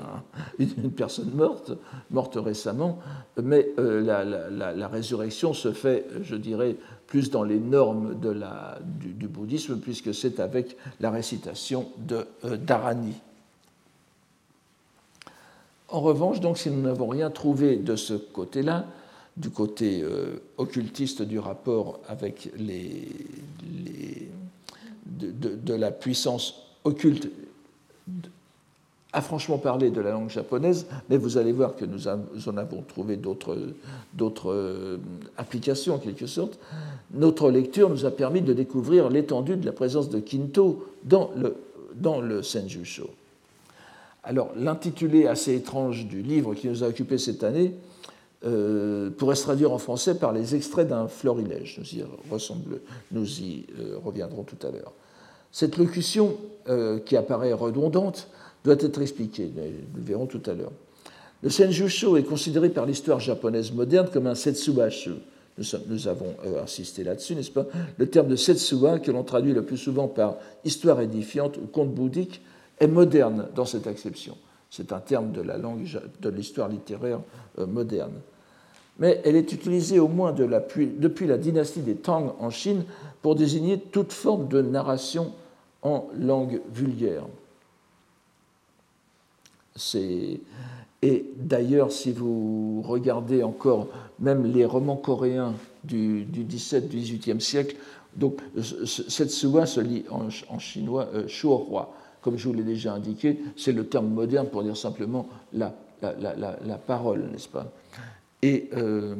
une 0.58 0.92
personne 0.92 1.30
morte, 1.36 1.74
morte 2.10 2.38
récemment, 2.38 2.98
mais 3.40 3.70
euh, 3.78 4.02
la, 4.02 4.88
résurrection 4.88 5.54
se 5.54 5.74
fait, 5.74 6.08
je 6.24 6.36
dirais, 6.36 6.78
plus 7.06 7.30
dans 7.30 7.44
les 7.44 7.60
normes 7.60 8.16
la, 8.24 8.80
du, 9.00 9.28
bouddhisme, 9.28 9.78
puisque 9.78 10.14
c'est 10.16 10.40
avec 10.40 10.76
la 11.02 11.12
récitation 11.12 11.90
de 12.00 12.26
Dharani. 12.56 13.14
En 15.92 16.00
revanche, 16.00 16.40
donc, 16.40 16.58
si 16.58 16.72
nous 16.72 16.82
n'avons 16.82 17.08
rien 17.08 17.30
trouvé 17.30 17.76
de 17.76 17.98
ce 17.98 18.14
côté-là, 18.14 18.86
du 19.38 19.50
côté 19.50 20.02
euh, 20.02 20.42
occultiste 20.58 21.22
du 21.22 21.38
rapport 21.38 22.00
avec 22.08 22.50
les, 22.58 23.08
de, 25.06 25.74
la 25.74 25.92
puissance 25.92 26.56
occulte, 26.86 27.30
a 29.14 29.22
franchement 29.22 29.58
parlé 29.58 29.90
de 29.90 30.00
la 30.00 30.12
langue 30.12 30.30
japonaise, 30.30 30.86
mais 31.10 31.18
vous 31.18 31.38
allez 31.38 31.52
voir 31.52 31.76
que 31.76 31.84
nous, 31.84 32.08
en 32.08 32.58
avons 32.58 32.82
trouvé 32.82 33.18
d'autres 33.18 33.58
euh, 34.48 34.98
applications 35.38 35.96
en 35.96 36.00
quelque 36.00 36.28
sorte. 36.28 36.58
Notre 37.14 37.52
lecture 37.52 37.90
nous 37.90 38.06
a 38.06 38.12
permis 38.12 38.42
de 38.42 38.54
découvrir 38.54 39.10
l'étendue 39.10 39.58
de 39.58 39.66
la 39.66 39.74
présence 39.74 40.10
de 40.10 40.20
Kinto 40.20 40.88
dans 41.04 41.32
le, 41.36 41.58
dans 41.96 42.22
le 42.22 42.42
Senjusho. 42.42 43.10
Alors, 44.24 44.52
l'intitulé 44.56 45.28
assez 45.28 45.56
étrange 45.56 46.06
du 46.06 46.22
livre 46.22 46.54
qui 46.54 46.68
nous 46.68 46.84
a 46.84 46.88
occupé 46.88 47.18
cette 47.18 47.44
année 47.44 47.74
euh, 48.46 49.10
pourrait 49.10 49.36
se 49.36 49.44
traduire 49.44 49.72
en 49.72 49.78
français 49.78 50.16
par 50.16 50.32
les 50.32 50.56
extraits 50.56 50.88
d'un 50.88 51.08
florilège. 51.08 51.80
Nous 53.12 53.40
y, 53.40 53.66
euh, 53.80 53.98
reviendrons 54.04 54.44
tout 54.44 54.58
à 54.66 54.72
l'heure. 54.72 54.94
Cette 55.52 55.78
locution, 55.78 56.38
euh, 56.70 57.00
qui 57.00 57.18
apparaît 57.18 57.54
redondante, 57.54 58.28
doit 58.64 58.78
être 58.80 59.02
expliquée. 59.02 59.52
Nous 59.56 59.62
le 59.96 60.04
verrons 60.04 60.28
tout 60.28 60.42
à 60.46 60.54
l'heure. 60.54 60.72
Le 61.42 61.50
Senjusho 61.50 62.18
est 62.18 62.24
considéré 62.24 62.70
par 62.70 62.86
l'histoire 62.86 63.20
japonaise 63.20 63.72
moderne 63.72 64.08
comme 64.14 64.28
un 64.28 64.36
Setsubashu. 64.36 65.14
Nous, 65.58 65.66
nous 65.88 66.08
avons 66.08 66.36
insisté 66.64 67.04
là-dessus, 67.04 67.36
n'est-ce 67.36 67.52
pas? 67.52 67.66
Le 67.98 68.08
terme 68.08 68.28
de 68.28 68.36
Setsuba, 68.36 69.00
que 69.00 69.12
l'on 69.12 69.24
traduit 69.24 69.52
le 69.52 69.66
plus 69.66 69.78
souvent 69.78 70.08
par 70.08 70.38
histoire 70.64 71.02
édifiante 71.02 71.58
ou 71.58 71.66
conte 71.68 71.94
bouddhique, 71.94 72.42
est 72.82 72.88
moderne 72.88 73.48
dans 73.56 73.66
cette 73.66 73.88
acception. 73.88 74.38
C'est 74.70 74.92
un 74.92 75.00
terme 75.00 75.32
de 75.32 75.42
la 75.42 75.58
langue 75.58 75.88
de 76.20 76.30
l'histoire 76.30 76.68
littéraire 76.68 77.22
moderne 77.58 78.14
mais 79.02 79.20
elle 79.26 79.36
est 79.36 79.52
utilisée 79.52 80.00
au 80.00 80.08
moins 80.08 80.32
depuis 80.32 81.28
la 81.28 81.38
dynastie 81.38 81.82
des 81.82 81.96
Tang 81.96 82.36
en 82.40 82.52
Chine 82.52 82.84
pour 83.22 83.36
désigner 83.36 83.80
toute 83.80 84.14
forme 84.14 84.48
de 84.48 84.62
narration 84.62 85.34
en 85.82 86.08
langue 86.18 86.62
vulgaire. 86.72 87.24
Et 89.96 91.26
d'ailleurs, 91.36 91.92
si 91.92 92.12
vous 92.12 92.84
regardez 92.84 93.42
encore 93.42 93.88
même 94.20 94.46
les 94.46 94.66
romans 94.66 94.98
coréens 94.98 95.56
du, 95.84 96.26
du 96.26 96.44
17-18e 96.44 97.40
siècle, 97.40 97.78
donc 98.16 98.40
cette 98.86 99.32
soua 99.32 99.66
se 99.66 99.80
lit 99.80 100.04
en, 100.12 100.30
chinois 100.60 101.08
euh. 101.16 101.28
Comme 102.22 102.38
je 102.38 102.48
vous 102.48 102.54
l'ai 102.54 102.64
déjà 102.64 102.94
indiqué, 102.94 103.40
c'est 103.56 103.72
le 103.72 103.88
terme 103.88 104.08
moderne 104.08 104.48
pour 104.48 104.64
dire 104.64 104.78
simplement 104.78 105.28
la, 105.54 105.74
la 106.02 106.78
parole, 106.78 107.30
n'est-ce 107.32 107.50
pas? 107.50 107.72
Et 108.42 108.70
euh, 108.76 109.16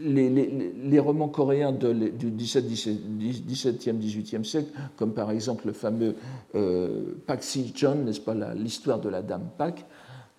les, 0.00 0.98
romans 0.98 1.28
coréens 1.28 1.72
du 1.72 2.30
17, 2.30 2.66
17, 2.66 3.88
e 3.88 3.92
18e 3.92 4.44
siècle, 4.44 4.70
comme 4.96 5.12
par 5.12 5.30
exemple 5.30 5.66
le 5.68 5.72
fameux 5.72 6.16
euh, 6.54 7.14
Pak 7.26 7.42
Si-chon, 7.42 7.96
n'est-ce 8.04 8.20
pas, 8.20 8.34
l'histoire 8.54 9.00
de 9.00 9.08
la 9.08 9.22
dame 9.22 9.48
Pak, 9.56 9.84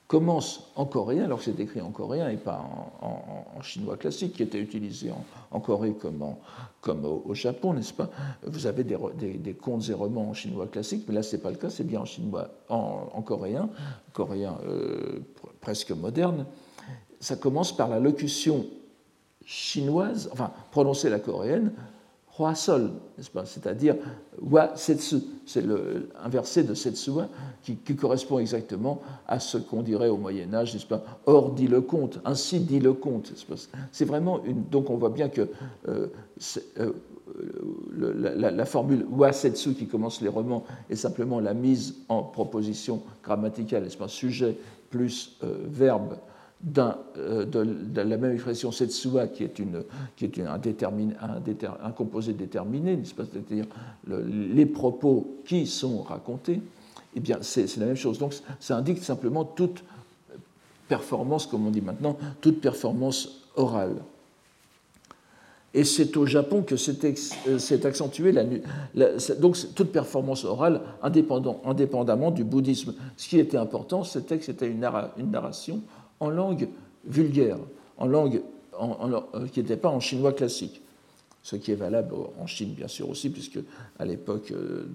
commence 0.08 0.72
en 0.76 0.86
coréen, 0.86 1.24
alors 1.24 1.40
que 1.40 1.46
c'est 1.46 1.60
écrit 1.60 1.82
en 1.82 1.90
coréen 1.90 2.30
et 2.30 2.38
pas 2.38 2.64
en, 3.02 3.62
chinois 3.62 3.98
classique, 3.98 4.34
qui 4.34 4.44
était 4.44 4.60
utilisé 4.60 5.12
en, 5.52 5.60
Corée 5.60 5.94
comme, 5.94 7.06
au, 7.06 7.34
Japon, 7.34 7.74
n'est-ce 7.74 7.94
pas? 7.94 8.10
Vous 8.44 8.68
avez 8.68 8.84
des, 8.84 9.54
contes 9.54 9.90
et 9.90 9.94
romans 9.94 10.30
en 10.30 10.34
chinois 10.34 10.68
classique, 10.68 11.06
mais 11.08 11.16
là, 11.16 11.24
ce 11.24 11.36
n'est 11.36 11.42
pas 11.42 11.50
le 11.50 11.58
cas, 11.58 11.70
c'est 11.70 11.84
bien 11.84 12.02
en 12.02 12.06
chinois, 12.06 12.50
en, 12.70 13.22
coréen, 13.24 13.70
coréen 14.14 14.60
euh, 14.68 15.20
presque 15.62 15.92
moderne. 15.92 16.46
Ça 17.20 17.36
commence 17.36 17.76
par 17.76 17.90
la 17.90 18.00
locution 18.00 18.68
chinoise, 19.46 20.30
enfin 20.32 20.52
prononcée 20.72 21.10
la 21.10 21.20
coréenne, 21.20 21.72
Hua 22.38 22.54
Sol, 22.56 22.92
c'est-à-dire 23.46 23.96
Wa 24.42 24.76
Setsu. 24.76 25.18
C'est 25.46 25.64
un 25.64 26.30
verset 26.30 26.64
de 26.64 26.74
Setsua 26.74 27.30
qui, 27.64 27.76
qui, 27.78 27.96
correspond 27.96 28.40
exactement 28.40 29.02
à 29.28 29.40
ce 29.40 29.58
qu'on 29.58 29.84
dirait 29.84 30.10
au 30.10 30.18
Moyen-Âge, 30.18 30.74
n'est-ce 30.74 30.86
pas? 30.86 31.04
Or 31.26 31.52
dit 31.52 31.68
le 31.68 31.82
conte, 31.82 32.20
ainsi 32.26 32.60
dit 32.60 32.80
le 32.80 32.94
conte. 32.94 33.32
C'est 33.92 34.06
vraiment 34.06 34.44
une. 34.44 34.64
Donc 34.64 34.90
on 34.90 34.98
voit 34.98 35.12
bien 35.12 35.30
que 35.30 35.48
euh, 35.88 36.08
euh, 36.80 36.92
la, 37.98 38.66
formule 38.66 39.06
Wa 39.10 39.32
Setsu 39.32 39.74
qui 39.74 39.88
commence 39.88 40.22
les 40.22 40.30
romans 40.30 40.64
est 40.90 40.96
simplement 40.96 41.40
la 41.40 41.54
mise 41.54 41.96
en 42.10 42.24
proposition 42.24 43.02
grammaticale, 43.24 43.84
n'est-ce 43.84 44.08
Sujet 44.08 44.58
plus 44.90 45.38
euh, 45.44 45.66
verbe 45.68 46.18
euh, 46.78 47.46
de, 47.46 48.02
la 48.02 48.18
même 48.18 48.34
expression 48.34 48.72
setsua, 48.72 49.28
qui 49.28 49.44
est, 49.44 49.60
une, 49.60 49.84
qui 50.16 50.26
est 50.26 50.40
un, 50.40 50.60
un, 51.84 51.92
composé 51.92 52.34
déterminé, 52.34 53.00
c'est-à-dire 53.04 53.66
les 54.08 54.66
propos 54.66 55.42
qui 55.46 55.68
sont 55.68 56.02
racontés, 56.02 56.62
eh 57.16 57.20
bien, 57.20 57.38
c'est 57.42 57.78
la 57.78 57.86
même 57.86 57.96
chose. 57.96 58.18
Donc, 58.18 58.34
ça 58.60 58.78
indique 58.78 59.04
simplement 59.04 59.46
toute 59.46 59.84
performance, 60.88 61.46
comme 61.46 61.68
on 61.68 61.72
dit 61.72 61.82
maintenant, 61.82 62.18
toute 62.42 62.62
performance 62.62 63.42
orale. 63.56 63.98
Et 65.76 65.84
c'est 65.84 66.16
au 66.16 66.26
Japon 66.26 66.62
que 66.62 66.78
s'est 66.78 66.98
euh, 67.48 67.84
accentuée 67.84 68.32
la, 68.32 68.46
donc 69.40 69.58
toute 69.76 69.92
performance 69.92 70.46
orale 70.46 70.80
indépendamment 71.02 72.32
du 72.32 72.46
bouddhisme. 72.46 72.94
Ce 73.18 73.28
qui 73.28 73.40
était 73.40 73.58
important, 73.58 74.06
c'était 74.06 74.38
que 74.38 74.46
c'était 74.46 74.68
une, 74.70 74.80
narration 74.80 75.82
en 76.26 76.30
langue 76.30 76.68
vulgaire, 77.06 77.58
en 77.98 78.08
langue 78.08 78.42
euh, 78.82 79.48
qui 79.52 79.62
n'était 79.62 79.78
pas 79.78 79.90
en 79.90 80.00
chinois 80.00 80.34
classique. 80.34 80.82
Ce 81.44 81.56
qui 81.56 81.72
est 81.72 81.76
valable 81.76 82.16
en 82.40 82.48
Chine, 82.48 82.74
bien 82.74 82.88
sûr, 82.88 83.08
aussi, 83.08 83.30
puisque 83.30 83.60
à 84.00 84.06
l'époque 84.06 84.52
euh, 84.52 84.88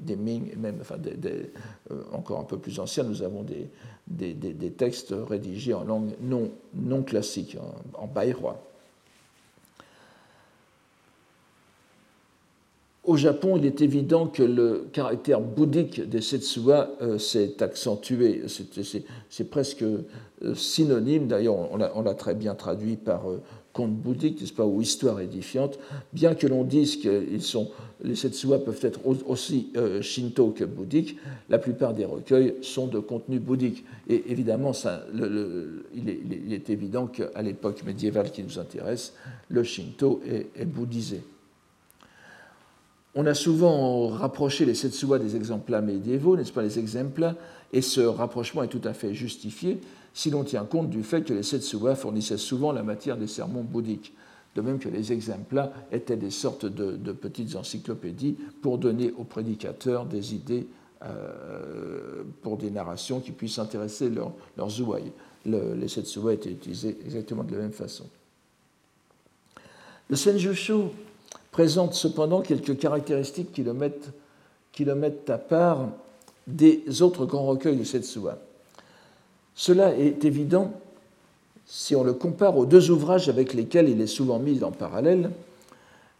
des 0.00 0.16
Ming, 0.16 0.50
euh, 0.64 2.02
encore 2.12 2.40
un 2.40 2.44
peu 2.44 2.58
plus 2.58 2.80
anciens, 2.80 3.04
nous 3.04 3.22
avons 3.22 3.44
des, 3.44 4.70
textes 4.76 5.14
rédigés 5.28 5.74
en 5.74 5.84
langue 5.84 6.10
non, 6.20 7.02
classique, 7.04 7.56
en, 7.94 8.02
en 8.02 8.08
Au 13.08 13.16
Japon, 13.16 13.56
il 13.56 13.64
est 13.64 13.80
évident 13.80 14.26
que 14.26 14.42
le 14.42 14.86
caractère 14.92 15.40
bouddhique 15.40 16.06
des 16.06 16.20
Setsuwa 16.20 16.90
euh, 17.00 17.16
s'est 17.16 17.62
accentué. 17.62 18.42
C'est 19.30 19.48
presque 19.48 19.82
euh, 19.82 20.04
synonyme, 20.54 21.26
d'ailleurs 21.26 21.56
on 21.72 22.02
l'a 22.02 22.14
très 22.14 22.34
bien 22.34 22.54
traduit 22.54 22.96
par 22.96 23.30
euh, 23.30 23.40
conte 23.72 23.94
bouddhique, 23.94 24.42
n'est-ce 24.42 24.52
pas, 24.52 24.66
ou 24.66 24.82
histoire 24.82 25.20
édifiante, 25.20 25.78
bien 26.12 26.34
que 26.34 26.46
l'on 26.46 26.64
dise 26.64 26.98
que 26.98 27.24
les 28.04 28.14
Setsuwa 28.14 28.58
peuvent 28.58 28.78
être 28.82 29.00
aussi 29.06 29.72
shinto 30.02 30.50
que 30.50 30.64
bouddhiques, 30.64 31.16
la 31.48 31.58
plupart 31.58 31.94
des 31.94 32.04
recueils 32.04 32.56
sont 32.60 32.88
de 32.88 32.98
contenu 32.98 33.38
bouddhique. 33.38 33.86
Et 34.10 34.22
évidemment, 34.30 34.74
ça, 34.74 35.06
il, 35.94 36.52
est, 36.52 36.68
évident 36.68 37.06
qu'à 37.06 37.40
l'époque 37.40 37.84
médiévale 37.86 38.30
qui 38.32 38.42
nous 38.42 38.58
intéresse, 38.58 39.14
le 39.48 39.64
shinto 39.64 40.20
est 40.26 40.66
bouddhisé. 40.66 41.22
On 43.14 43.26
a 43.26 43.34
souvent 43.34 44.08
rapproché 44.08 44.64
les 44.64 44.74
Setsuwa 44.74 45.18
des 45.18 45.34
exemples 45.34 45.80
médiévaux, 45.80 46.36
n'est-ce 46.36 46.52
pas, 46.52 46.62
les 46.62 46.78
exemples, 46.78 47.34
et 47.72 47.82
ce 47.82 48.00
rapprochement 48.00 48.62
est 48.62 48.68
tout 48.68 48.82
à 48.84 48.92
fait 48.92 49.14
justifié 49.14 49.80
si 50.14 50.30
l'on 50.30 50.44
tient 50.44 50.64
compte 50.64 50.90
du 50.90 51.02
fait 51.02 51.22
que 51.22 51.32
les 51.32 51.42
Setsuwa 51.42 51.94
fournissaient 51.94 52.38
souvent 52.38 52.72
la 52.72 52.82
matière 52.82 53.16
des 53.16 53.26
sermons 53.26 53.62
bouddhiques, 53.62 54.14
de 54.56 54.60
même 54.60 54.78
que 54.78 54.88
les 54.88 55.12
exemples 55.12 55.70
étaient 55.92 56.16
des 56.16 56.30
sortes 56.30 56.66
de, 56.66 57.12
petites 57.12 57.56
encyclopédies 57.56 58.36
pour 58.62 58.78
donner 58.78 59.12
aux 59.16 59.24
prédicateurs 59.24 60.04
des 60.06 60.34
idées 60.34 60.66
euh, 61.04 62.24
pour 62.42 62.56
des 62.56 62.70
narrations 62.70 63.20
qui 63.20 63.30
puissent 63.30 63.58
intéresser 63.58 64.10
leurs 64.10 64.32
leur 64.56 64.68
les 65.46 65.88
Setsuwa 65.88 66.34
étaient 66.34 66.50
utilisés 66.50 66.98
exactement 67.04 67.44
de 67.44 67.52
la 67.52 67.62
même 67.62 67.72
façon. 67.72 68.04
Le 70.10 70.16
Senjushu 70.16 70.74
présente 71.58 71.94
cependant 71.94 72.40
quelques 72.40 72.78
caractéristiques 72.78 73.50
qui 73.50 73.64
le 73.64 73.72
mettent, 73.72 74.10
qui 74.70 74.84
le 74.84 74.94
mettent 74.94 75.28
à 75.28 75.38
part 75.38 75.88
des 76.46 77.02
autres 77.02 77.26
grands 77.26 77.46
recueils 77.46 77.76
de 77.76 77.82
Setsuwa. 77.82 78.38
Cela 79.56 79.92
est 79.96 80.24
évident 80.24 80.72
si 81.66 81.96
on 81.96 82.04
le 82.04 82.12
compare 82.12 82.56
aux 82.56 82.64
deux 82.64 82.92
ouvrages 82.92 83.28
avec 83.28 83.54
lesquels 83.54 83.88
il 83.88 84.00
est 84.00 84.06
souvent 84.06 84.38
mis 84.38 84.62
en 84.62 84.70
parallèle. 84.70 85.30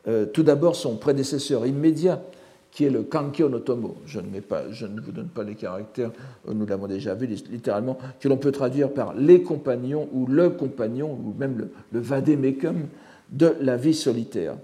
Euh, 0.08 0.26
tout 0.26 0.42
d'abord, 0.42 0.74
son 0.74 0.96
prédécesseur 0.96 1.68
immédiat, 1.68 2.20
qui 2.72 2.86
est 2.86 2.90
le 2.90 3.04
Kankyo 3.04 3.48
no 3.48 3.60
Tomo. 3.60 3.94
Je 4.06 4.18
ne, 4.18 5.00
vous 5.00 5.12
donne 5.12 5.28
pas 5.28 5.44
les 5.44 5.54
caractères, 5.54 6.10
nous 6.52 6.66
l'avons 6.66 6.88
déjà 6.88 7.14
vu 7.14 7.26
littéralement, 7.26 7.96
que 8.18 8.26
l'on 8.26 8.38
peut 8.38 8.50
traduire 8.50 8.90
par 8.90 9.14
les 9.14 9.44
compagnons 9.44 10.08
ou 10.12 10.26
le 10.26 10.50
compagnon, 10.50 11.12
ou 11.12 11.32
même 11.38 11.58
le, 11.58 11.70
le 11.92 12.02
de 13.30 13.54
la 13.60 13.76
vie 13.76 13.94
solitaire, 13.94 14.56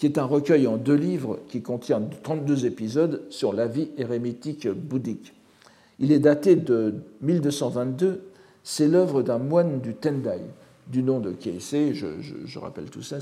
qui 0.00 0.06
est 0.06 0.16
un 0.16 0.24
recueil 0.24 0.66
en 0.66 0.78
deux 0.78 0.94
livres 0.94 1.40
qui 1.50 1.60
contient 1.60 2.00
32 2.22 2.64
épisodes 2.64 3.22
sur 3.28 3.52
la 3.52 3.66
vie 3.66 3.90
érémitique 3.98 4.66
bouddhique. 4.66 5.34
Il 5.98 6.10
est 6.10 6.18
daté 6.18 6.56
de 6.56 6.94
1222, 7.20 8.22
c'est 8.64 8.88
l'œuvre 8.88 9.20
d'un 9.20 9.36
moine 9.36 9.82
du 9.82 9.92
Tendai, 9.92 10.40
du 10.86 11.02
nom 11.02 11.20
de 11.20 11.32
Keisei, 11.32 11.92
je, 11.92 12.06
je, 12.18 12.58
rappelle 12.58 12.88
tout 12.88 13.02
ça, 13.02 13.18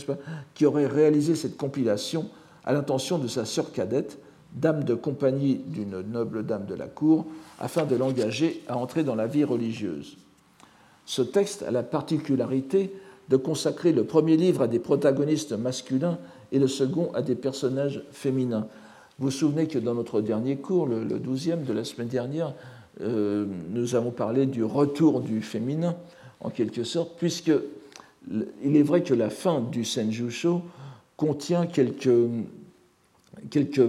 qui 0.54 0.66
aurait 0.66 0.87
réalisé 0.87 1.35
cette 1.35 1.56
compilation 1.56 2.26
à 2.64 2.73
l'intention 2.73 3.18
de 3.18 3.26
sa 3.26 3.44
sœur 3.44 3.73
cadette, 3.73 4.16
dame 4.52 4.85
de 4.85 4.94
compagnie 4.94 5.56
d'une 5.66 6.02
noble 6.02 6.47
dame 6.47 6.66
de 6.66 6.76
la 6.76 6.87
cour, 6.87 7.26
afin 7.58 7.87
de 7.87 7.97
l'engager 7.97 8.62
à 8.68 8.76
entrer 8.76 9.02
dans 9.02 9.16
la 9.16 9.26
vie 9.26 9.42
religieuse. 9.42 10.16
Ce 11.06 11.23
texte 11.23 11.64
a 11.64 11.73
la 11.73 11.82
particularité 11.82 12.92
de 13.30 13.37
consacrer 13.37 13.92
le 13.92 14.04
premier 14.04 14.37
livre 14.37 14.62
à 14.62 14.68
des 14.68 14.78
protagonistes 14.78 15.54
masculins 15.54 16.18
et 16.52 16.58
le 16.58 16.68
second 16.68 17.10
à 17.14 17.22
des 17.22 17.34
personnages 17.34 18.02
féminins. 18.12 18.66
Vous 19.18 19.26
vous 19.26 19.30
souvenez 19.30 19.66
que 19.66 19.78
dans 19.78 19.94
notre 19.94 20.20
dernier 20.20 20.56
cours, 20.56 20.86
le, 20.86 21.04
douzième 21.18 21.64
de 21.64 21.72
la 21.72 21.84
semaine 21.84 22.08
dernière, 22.08 22.54
euh, 23.00 23.46
nous 23.70 23.94
avons 23.94 24.10
parlé 24.10 24.46
du 24.46 24.62
retour 24.62 25.20
du 25.20 25.42
féminin, 25.42 25.96
en 26.40 26.50
quelque 26.50 26.84
sorte, 26.84 27.16
puisque 27.18 27.52
il 28.62 28.76
est 28.76 28.82
vrai 28.82 29.02
que 29.02 29.14
la 29.14 29.30
fin 29.30 29.60
du 29.60 29.84
Senjusho 29.84 30.62
contient 31.16 31.66
quelques, 31.66 32.30
quelques, 33.50 33.82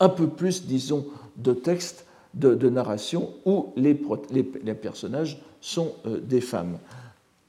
un 0.00 0.08
peu 0.08 0.26
plus, 0.26 0.66
disons, 0.66 1.06
de 1.36 1.52
textes 1.52 2.04
de, 2.34 2.68
narration 2.68 3.30
où 3.44 3.72
les, 3.76 4.00
les, 4.30 4.74
personnages 4.74 5.40
sont 5.60 5.92
euh, 6.06 6.18
des 6.18 6.40
femmes. 6.40 6.78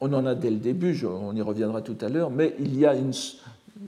On 0.01 0.11
en 0.13 0.25
a 0.25 0.35
dès 0.35 0.49
le 0.49 0.57
début, 0.57 1.05
on 1.05 1.35
y 1.35 1.41
reviendra 1.41 1.81
tout 1.81 1.95
à 2.01 2.09
l'heure, 2.09 2.29
mais 2.29 2.53
il 2.59 2.77
y 2.77 2.85
a 2.85 2.93
une, 2.93 3.13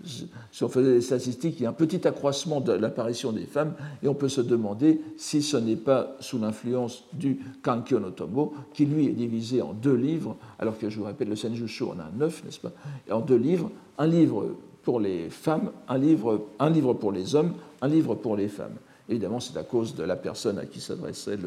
si 0.03 0.63
on 0.63 0.69
faisait 0.69 0.93
des 0.93 1.01
statistiques, 1.01 1.59
il 1.59 1.63
y 1.63 1.65
a 1.65 1.69
un 1.69 1.73
petit 1.73 2.07
accroissement 2.07 2.61
de 2.61 2.73
l'apparition 2.73 3.31
des 3.31 3.45
femmes, 3.45 3.73
et 4.03 4.07
on 4.07 4.13
peut 4.13 4.29
se 4.29 4.41
demander 4.41 5.01
si 5.17 5.41
ce 5.41 5.57
n'est 5.57 5.75
pas 5.75 6.15
sous 6.19 6.37
l'influence 6.39 7.05
du 7.13 7.39
Kankyo 7.61 7.99
no 7.99 8.11
Tomo, 8.11 8.53
qui 8.73 8.85
lui 8.85 9.07
est 9.07 9.13
divisé 9.13 9.61
en 9.61 9.73
deux 9.73 9.95
livres, 9.95 10.37
alors 10.59 10.77
que 10.77 10.89
je 10.89 10.97
vous 10.97 11.05
rappelle, 11.05 11.29
le 11.29 11.35
Senjushu 11.35 11.83
en 11.83 11.99
a 11.99 12.09
neuf, 12.15 12.43
n'est-ce 12.43 12.59
pas 12.59 12.71
et 13.07 13.11
En 13.11 13.21
deux 13.21 13.37
livres, 13.37 13.71
un 13.97 14.07
livre 14.07 14.55
pour 14.83 14.99
les 14.99 15.29
femmes, 15.29 15.71
un 15.87 15.97
livre, 15.97 16.45
pour 16.93 17.11
les 17.11 17.35
hommes, 17.35 17.53
un 17.81 17.87
livre 17.87 18.15
pour 18.15 18.35
les 18.37 18.47
femmes. 18.47 18.75
Évidemment, 19.09 19.39
c'est 19.39 19.57
à 19.57 19.63
cause 19.63 19.95
de 19.95 20.03
la 20.03 20.15
personne 20.15 20.57
à 20.59 20.65
qui 20.65 20.79
s'adressait 20.79 21.37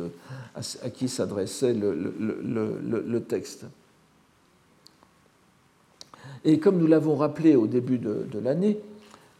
le 1.75 3.21
texte. 3.21 3.65
Et 6.45 6.59
comme 6.59 6.79
nous 6.79 6.87
l'avons 6.87 7.17
rappelé 7.17 7.57
au 7.57 7.67
début 7.67 7.99
de, 7.99 8.39
l'année, 8.43 8.79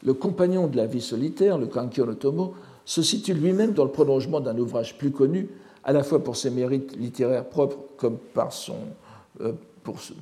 le 0.03 0.13
compagnon 0.13 0.67
de 0.67 0.77
la 0.77 0.85
vie 0.85 1.01
solitaire, 1.01 1.57
le 1.57 1.67
Kankyo 1.67 2.05
no 2.05 2.13
Tomo, 2.13 2.53
se 2.85 3.01
situe 3.01 3.33
lui-même 3.33 3.73
dans 3.73 3.83
le 3.83 3.91
prolongement 3.91 4.39
d'un 4.39 4.57
ouvrage 4.57 4.97
plus 4.97 5.11
connu, 5.11 5.47
à 5.83 5.93
la 5.93 6.03
fois 6.03 6.23
pour 6.23 6.35
ses 6.35 6.49
mérites 6.49 6.95
littéraires 6.97 7.45
propres 7.45 7.77
comme 7.97 8.17
par 8.17 8.51
son, 8.51 8.77
euh, 9.41 9.53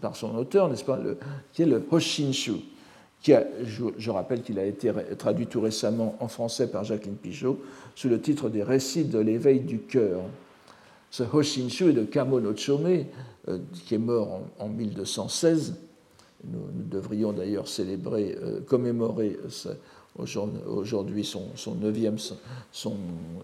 par 0.01 0.15
son 0.15 0.35
auteur, 0.35 0.69
n'est-ce 0.69 0.83
pas, 0.83 0.99
qui 1.53 1.63
est 1.63 1.65
le 1.65 1.83
Hoshinshu, 1.89 2.53
qui 3.21 3.33
je, 3.63 4.09
rappelle 4.09 4.41
qu'il 4.41 4.59
a 4.59 4.65
été 4.65 4.91
traduit 5.17 5.47
tout 5.47 5.61
récemment 5.61 6.15
en 6.19 6.27
français 6.27 6.67
par 6.67 6.83
Jacqueline 6.83 7.15
Pichot 7.15 7.59
sous 7.95 8.09
le 8.09 8.21
titre 8.21 8.49
des 8.49 8.63
Récits 8.63 9.05
de 9.05 9.19
l'éveil 9.19 9.61
du 9.61 9.79
cœur. 9.79 10.21
Ce 11.09 11.23
Hoshinshu 11.23 11.89
est 11.89 11.93
de 11.93 12.03
Kamo 12.03 12.39
no 12.39 12.55
Chome, 12.55 13.05
euh, 13.47 13.59
qui 13.85 13.95
est 13.95 13.99
mort 13.99 14.41
en 14.59 14.67
1216 14.67 15.75
nous, 16.51 16.83
devrions 16.89 17.33
d'ailleurs 17.33 17.67
célébrer, 17.67 18.37
euh, 18.41 18.61
commémorer 18.61 19.37
aujourd'hui 20.67 21.23
son, 21.23 21.49
son 21.55 21.75
9e, 21.75 22.17
son, 22.71 22.93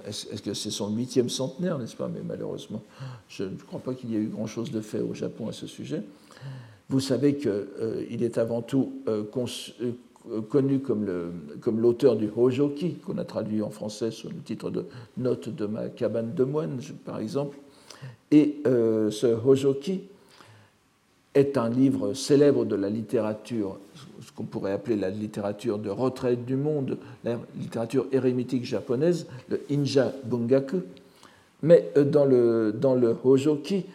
est-ce 0.07 0.41
que 0.41 0.53
c'est 0.53 0.71
son 0.71 0.95
8e 0.95 1.29
centenaire, 1.29 1.77
n'est-ce 1.77 1.95
pas? 1.95 2.07
Mais 2.07 2.21
malheureusement, 2.25 2.81
je 3.27 3.43
ne 3.43 3.55
crois 3.57 3.79
pas 3.79 3.93
qu'il 3.93 4.11
y 4.11 4.15
ait 4.15 4.19
eu 4.19 4.27
grand-chose 4.27 4.71
de 4.71 4.81
fait 4.81 5.01
au 5.01 5.13
Japon 5.13 5.47
à 5.49 5.51
ce 5.51 5.67
sujet. 5.67 6.01
Vous 6.89 6.99
savez 6.99 7.35
qu'il 7.35 7.49
euh, 7.49 8.05
est 8.09 8.37
avant 8.37 8.61
tout 8.61 8.93
euh, 9.07 9.23
connu 10.49 10.79
comme 10.79 11.79
l'auteur 11.79 12.15
du 12.15 12.29
Hojoki, 12.35 12.95
qu'on 12.95 13.17
a 13.17 13.25
traduit 13.25 13.61
en 13.61 13.69
français 13.69 14.11
sous 14.11 14.29
le 14.29 14.41
titre 14.43 14.69
de 14.69 14.85
Note 15.17 15.49
de 15.49 15.65
ma 15.65 15.89
cabane 15.89 16.33
de 16.33 16.43
moine, 16.43 16.79
par 17.05 17.19
exemple. 17.19 17.57
Et 18.31 18.61
ce 18.65 19.27
Hojoki 19.27 20.01
est 21.33 21.57
un 21.57 21.69
livre 21.69 22.13
célèbre 22.13 22.65
de 22.65 22.75
la 22.75 22.89
littérature, 22.89 23.77
ce 24.21 24.31
qu'on 24.31 24.43
pourrait 24.43 24.73
appeler 24.73 24.95
la 24.95 25.09
littérature 25.09 25.79
de 25.79 25.89
retraite 25.89 26.45
du 26.45 26.55
monde, 26.55 26.97
la 27.23 27.39
littérature 27.59 28.05
érémitique 28.11 28.65
japonaise, 28.65 29.27
le 29.49 29.61
Inja 29.71 30.11
Bungaku. 30.25 30.81
Mais 31.63 31.89
euh, 31.97 32.03
dans 32.03 32.25
le, 32.25 32.73
dans 32.77 32.93
le 32.93 33.15
Hojoki, 33.23 33.85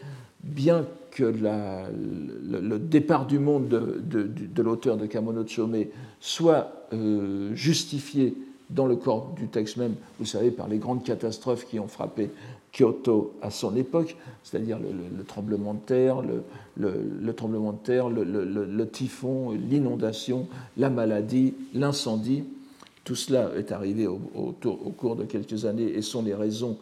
bien 0.42 0.84
que 1.10 1.24
le, 1.24 2.78
départ 2.78 3.26
du 3.26 3.38
monde 3.38 3.68
de, 3.68 4.22
de, 4.22 4.62
l'auteur 4.62 4.96
de 4.96 5.06
Kamono 5.06 5.44
Chome 5.46 5.84
soit 6.20 6.86
euh, 6.92 7.54
justifié 7.54 8.34
dans 8.70 8.86
le 8.86 8.96
corps 8.96 9.32
du 9.36 9.48
texte 9.48 9.78
même, 9.78 9.94
vous 10.18 10.26
savez, 10.26 10.50
par 10.50 10.68
les 10.68 10.78
grandes 10.78 11.02
catastrophes 11.02 11.66
qui 11.66 11.80
ont 11.80 11.88
frappé 11.88 12.30
Kyoto 12.72 13.34
à 13.42 13.50
son 13.50 13.74
époque, 13.76 14.16
c'est-à-dire 14.42 14.78
le, 14.78 15.24
tremblement 15.24 15.74
de 15.74 15.80
terre, 15.80 16.22
le, 16.22 17.32
tremblement 17.34 17.72
de 17.72 17.78
terre, 17.78 18.08
le, 18.08 18.88
typhon, 18.88 19.52
l'inondation, 19.52 20.46
la 20.76 20.90
maladie, 20.90 21.54
l'incendie. 21.74 22.44
Tout 23.04 23.14
cela 23.14 23.50
est 23.56 23.72
arrivé 23.72 24.06
au, 24.06 24.20
cours 24.96 25.16
de 25.16 25.24
quelques 25.24 25.64
années 25.64 25.90
et 25.94 26.02
sont 26.02 26.22
les 26.22 26.34
raisons 26.34 26.76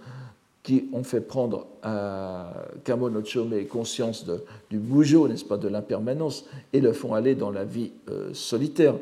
qui 0.62 0.88
ont 0.92 1.04
fait 1.04 1.20
prendre 1.20 1.66
à 1.84 2.52
Kamo 2.82 3.08
no 3.08 3.22
Chome 3.24 3.64
conscience 3.66 4.26
du 4.68 4.78
bougeot, 4.78 5.28
n'est-ce 5.28 5.44
pas, 5.44 5.58
de 5.58 5.68
l'impermanence, 5.68 6.44
et 6.72 6.80
le 6.80 6.92
font 6.92 7.14
aller 7.14 7.36
dans 7.36 7.52
la 7.52 7.64
vie 7.64 7.92
euh, 8.10 8.34
solitaire. 8.34 8.96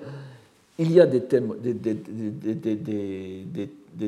Il 0.78 0.92
y 0.92 1.00
a 1.00 1.06
des 1.06 1.22
thèmes, 1.22 1.54
des, 1.62 1.96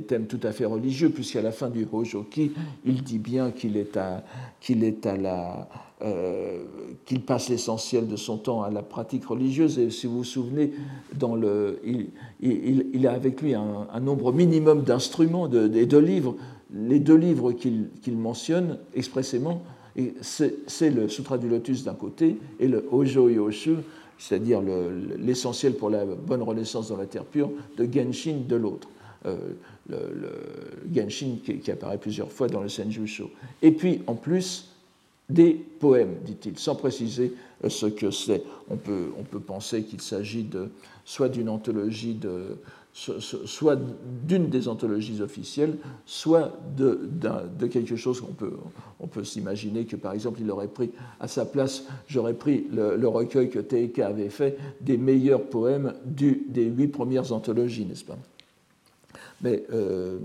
thèmes 0.01 0.27
tout 0.27 0.41
à 0.43 0.53
fait 0.53 0.65
religieux, 0.65 1.11
puisqu'à 1.11 1.43
la 1.43 1.53
fin 1.53 1.69
du 1.69 1.87
Hojoki, 1.91 2.53
il 2.85 3.03
dit 3.03 3.19
bien 3.19 3.51
qu'il 3.51 3.77
est 3.77 3.97
à, 3.97 4.25
qu'il 4.61 4.85
est 4.85 5.07
à 5.07 5.17
la, 5.17 5.69
euh, 6.03 6.65
qu'il 7.05 7.23
passe 7.23 7.49
l'essentiel 7.49 8.07
de 8.09 8.17
son 8.17 8.39
temps 8.39 8.63
à 8.63 8.71
la 8.71 8.83
pratique 8.83 9.27
religieuse. 9.27 9.79
Et 9.79 9.91
si 9.91 10.07
vous 10.07 10.19
vous 10.19 10.25
souvenez, 10.25 10.73
dans 11.15 11.35
le, 11.35 11.81
il, 11.85 12.09
il, 12.41 12.87
il 12.93 13.07
a 13.07 13.13
avec 13.13 13.41
lui 13.41 13.55
un, 13.55 14.01
nombre 14.01 14.33
minimum 14.33 14.83
d'instruments 14.83 15.47
et 15.47 15.87
de, 15.87 15.99
livres. 15.99 16.37
Les 16.73 16.99
deux 16.99 17.17
livres 17.17 17.53
qu'il 17.53 18.17
mentionne 18.17 18.79
expressément, 18.95 19.63
c'est 20.21 20.91
le 20.91 21.09
Sutra 21.09 21.39
du 21.39 21.49
Lotus 21.49 21.85
d'un 21.85 21.95
côté 21.95 22.37
et 22.59 22.69
le 22.69 22.87
Hojo 22.91 23.29
Yoshu 23.29 23.77
c'est-à-dire 24.19 24.61
l'essentiel 25.19 25.75
pour 25.75 25.91
la 25.91 26.05
bonne 26.05 26.43
renaissance 26.43 26.89
dans 26.89 26.97
la 26.97 27.07
terre 27.07 27.25
pure, 27.25 27.51
de 27.77 27.85
Genshin 27.85 28.39
de 28.49 28.57
l'autre. 28.57 28.89
Euh, 29.27 29.37
le, 29.89 29.97
Genshin 30.93 31.37
qui, 31.45 31.71
apparaît 31.71 31.99
plusieurs 31.99 32.31
fois 32.33 32.49
dans 32.49 32.61
le 32.61 32.69
Senjusho. 32.69 33.31
Et 33.63 33.71
puis, 33.71 34.03
en 34.07 34.15
plus, 34.15 34.69
des 35.29 35.53
poèmes, 35.55 36.17
dit-il, 36.25 36.59
sans 36.59 36.75
préciser 36.75 37.33
euh, 37.65 37.69
ce 37.69 37.87
que 37.87 38.11
c'est. 38.11 38.43
On 38.69 38.77
peut, 38.77 39.13
on 39.19 39.23
peut 39.23 39.41
penser 39.41 39.83
qu'il 39.85 40.01
s'agit 40.01 40.43
de, 40.43 40.71
soit 41.05 41.29
d'une 41.29 41.49
anthologie 41.49 42.15
de, 42.15 42.59
soit 42.93 43.79
d'une 44.27 44.49
des 44.49 44.69
anthologies 44.69 45.21
officielles, 45.21 45.77
soit 46.07 46.53
de, 46.77 47.09
quelque 47.67 47.95
chose 47.95 48.21
qu'on 48.21 48.33
peut, 48.33 48.55
on 49.01 49.07
peut 49.07 49.23
s'imaginer 49.23 49.85
que, 49.85 49.97
par 49.97 50.15
exemple, 50.15 50.41
il 50.41 50.51
aurait 50.51 50.69
pris 50.69 50.91
à 51.21 51.29
sa 51.29 51.45
place, 51.45 51.85
j'aurais 52.09 52.35
pris 52.35 52.67
le, 52.73 53.07
recueil 53.07 53.51
que 53.51 53.59
Teike 53.59 53.99
avait 53.99 54.31
fait 54.31 54.59
des 54.81 54.97
meilleurs 54.97 55.43
poèmes 55.45 55.95
des 56.05 56.65
huit 56.65 56.89
premières 56.89 57.33
anthologies, 57.33 57.85
n'est-ce 57.85 58.05
pas? 58.05 58.19
Mais 59.43 59.65
euh, 59.73 60.19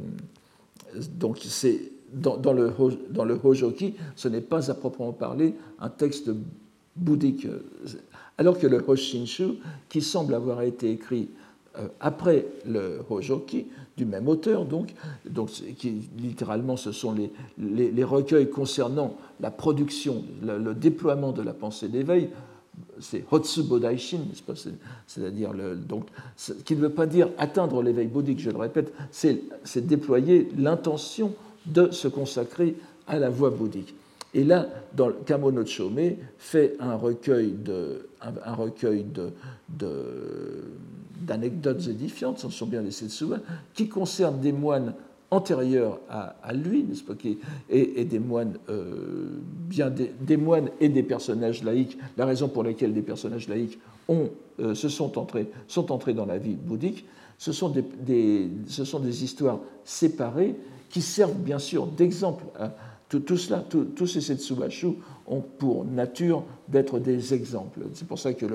donc 1.18 1.40
c'est 1.42 1.92
dans, 2.14 2.54
le 2.54 3.40
Hojoki, 3.44 3.96
ce 4.16 4.28
n'est 4.28 4.42
pas 4.42 4.70
à 4.70 4.74
proprement 4.74 5.14
parler 5.14 5.56
un 5.80 5.90
texte 5.90 6.32
bouddhique, 6.96 7.48
alors 8.38 8.60
que 8.60 8.68
le 8.68 8.84
Hoshinshu, 8.86 9.60
qui 9.88 10.02
semble 10.02 10.34
avoir 10.34 10.62
été 10.62 10.92
écrit 10.92 11.30
euh, 11.78 11.88
après 12.00 12.46
le 12.68 13.00
Hojoki, 13.10 13.68
du 13.96 14.06
même 14.06 14.28
auteur, 14.28 14.66
donc, 14.66 14.94
donc 15.30 15.50
qui, 15.78 16.10
littéralement 16.18 16.76
ce 16.76 16.92
sont 16.92 17.14
les, 17.14 17.92
les, 17.92 18.04
recueils 18.04 18.50
concernant 18.50 19.16
la 19.40 19.52
production, 19.52 20.24
le, 20.42 20.74
déploiement 20.74 21.32
de 21.32 21.42
la 21.42 21.54
pensée 21.54 21.88
d'éveil, 21.88 22.30
c'est 23.00 23.24
Hotsu 23.32 23.64
Bodaishin, 23.64 24.20
c'est-à-dire 25.08 25.52
donc, 25.76 26.08
qui 26.66 26.76
ne 26.76 26.82
veut 26.82 26.90
pas 26.90 27.06
dire 27.06 27.30
atteindre 27.38 27.82
l'éveil 27.82 28.08
bouddhique, 28.08 28.40
je 28.40 28.50
le 28.50 28.58
répète, 28.58 28.94
c'est 29.12 29.88
déployer 29.88 30.50
l'intention 30.58 31.34
de 31.66 31.92
se 31.92 32.08
consacrer 32.08 32.76
à 33.08 33.20
la 33.20 33.30
voie 33.30 33.50
bouddhique. 33.50 33.94
Et 34.34 34.44
là, 34.44 34.68
dans 34.96 35.12
Chome 35.66 36.16
fait 36.38 36.76
un 36.80 36.96
recueil 36.96 37.52
de, 37.52 38.08
un, 38.22 38.54
recueil 38.54 39.04
de, 39.04 39.32
d'anecdotes 41.22 41.88
édifiantes, 41.88 42.40
ce 42.40 42.50
sont 42.50 42.66
bien 42.66 42.82
les 42.82 42.92
qui 43.74 43.90
concernent 43.90 44.40
des 44.40 44.54
moines 44.54 44.94
antérieurs 45.32 46.00
à, 46.10 46.54
lui, 46.54 46.84
n'est-ce 46.84 47.04
pas, 47.04 47.14
et, 47.70 48.06
des 48.06 48.20
moines, 48.20 48.58
euh, 48.70 49.40
bien 49.68 49.90
des, 49.90 50.38
moines 50.38 50.70
et 50.82 50.90
des 50.90 51.04
personnages 51.04 51.64
laïcs. 51.64 51.98
La 52.18 52.26
raison 52.26 52.50
pour 52.50 52.64
laquelle 52.64 52.94
des 52.94 53.02
personnages 53.02 53.48
laïcs 53.48 53.80
ont, 54.10 54.30
euh, 54.60 54.76
se 54.76 54.90
sont 54.90 55.18
entrés, 55.18 55.50
sont 55.68 55.92
entrés 55.92 56.14
dans 56.14 56.26
la 56.26 56.38
vie 56.38 56.56
bouddhique, 56.56 57.06
ce 57.38 57.54
sont 57.54 57.70
des, 57.70 58.50
ce 58.68 58.84
sont 58.84 59.00
des 59.00 59.24
histoires 59.24 59.60
séparées 59.86 60.56
qui 60.90 61.02
servent 61.02 61.40
bien 61.40 61.60
sûr 61.60 61.88
d'exemple 61.88 62.44
à 62.60 62.72
tout, 63.20 63.38
cela, 63.38 63.64
tous 63.96 64.08
ces 64.08 64.22
Setsubashu 64.22 64.88
ont 65.28 65.42
pour 65.42 65.84
nature 65.84 66.44
d'être 66.70 66.98
des 67.00 67.34
exemples. 67.34 67.82
C'est 67.94 68.08
pour 68.08 68.18
ça 68.18 68.34
que 68.34 68.46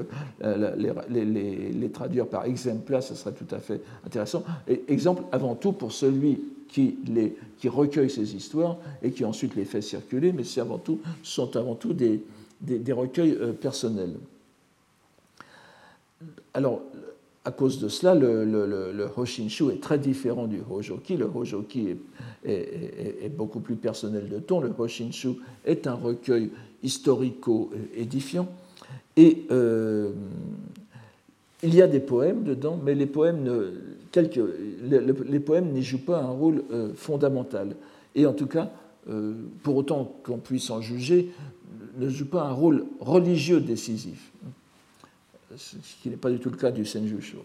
les, 1.11 1.91
traduire 1.91 2.27
par 2.27 2.47
exempla, 2.47 3.03
ce 3.03 3.15
serait 3.15 3.35
tout 3.35 3.55
à 3.55 3.59
fait 3.59 3.83
intéressant. 4.07 4.43
Exemple 4.89 5.25
avant 5.31 5.55
tout 5.57 5.73
pour 5.73 5.93
celui 5.93 6.41
qui, 6.68 6.96
les, 7.07 7.37
recueille 7.68 8.11
ces 8.11 8.37
histoires 8.37 8.76
et 9.02 9.11
qui 9.11 9.24
ensuite 9.24 9.57
les 9.57 9.64
fait 9.64 9.81
circuler, 9.81 10.33
mais 10.33 10.44
tout, 10.85 11.00
sont 11.22 11.57
avant 11.57 11.74
tout 11.74 11.92
des, 11.92 12.22
des, 12.61 12.92
recueils 12.92 13.33
euh, 13.33 13.52
personnels. 13.52 14.14
Alors, 16.55 16.83
à 17.44 17.52
cause 17.52 17.79
de 17.79 17.88
cela, 17.88 18.14
le, 18.14 18.44
le, 18.44 18.66
le, 18.92 19.09
Hoshinshu 19.16 19.70
est 19.70 19.81
très 19.81 19.98
différent 19.98 20.46
du 20.46 20.61
Hojoki. 20.68 21.16
Le 21.16 21.31
Hojoki 21.33 21.96
est, 22.44 23.24
est, 23.24 23.29
beaucoup 23.29 23.61
plus 23.61 23.76
personnel 23.76 24.29
de 24.29 24.40
ton. 24.40 24.61
Le 24.61 24.72
Hoshinshu 24.76 25.37
est 25.64 25.87
un 25.87 25.94
recueil 25.94 26.50
historico-édifiant. 26.83 28.48
Et 29.16 29.46
euh, 29.50 30.11
il 31.62 31.75
y 31.75 31.83
a 31.83 31.87
des 31.87 32.01
poèmes 32.01 32.45
dedans, 32.45 32.79
mais 32.83 32.95
les 32.95 33.07
poèmes, 33.07 33.42
ne, 33.42 33.73
n'y 35.73 35.83
jouent 35.83 36.05
pas 36.05 36.21
un 36.21 36.31
rôle 36.31 36.64
euh, 36.71 36.92
fondamental. 36.95 37.77
Et 38.14 38.27
en 38.27 38.33
tout 38.33 38.47
cas, 38.47 38.71
euh, 39.09 39.35
pour 39.62 39.77
autant 39.77 40.16
qu'on 40.23 40.38
puisse 40.38 40.71
en 40.71 40.81
juger, 40.81 41.31
ne 41.99 42.09
jouent 42.09 42.27
pas 42.27 42.42
un 42.42 42.53
rôle 42.53 42.85
religieux 43.01 43.61
décisif 43.61 44.33
ce 45.57 45.77
qui 46.03 46.11
n'est 46.11 46.16
pas 46.16 46.31
du 46.31 46.38
tout 46.38 46.51
le 46.51 46.57
cas 46.57 46.71
du 46.71 46.85
Senjusho. 46.85 47.38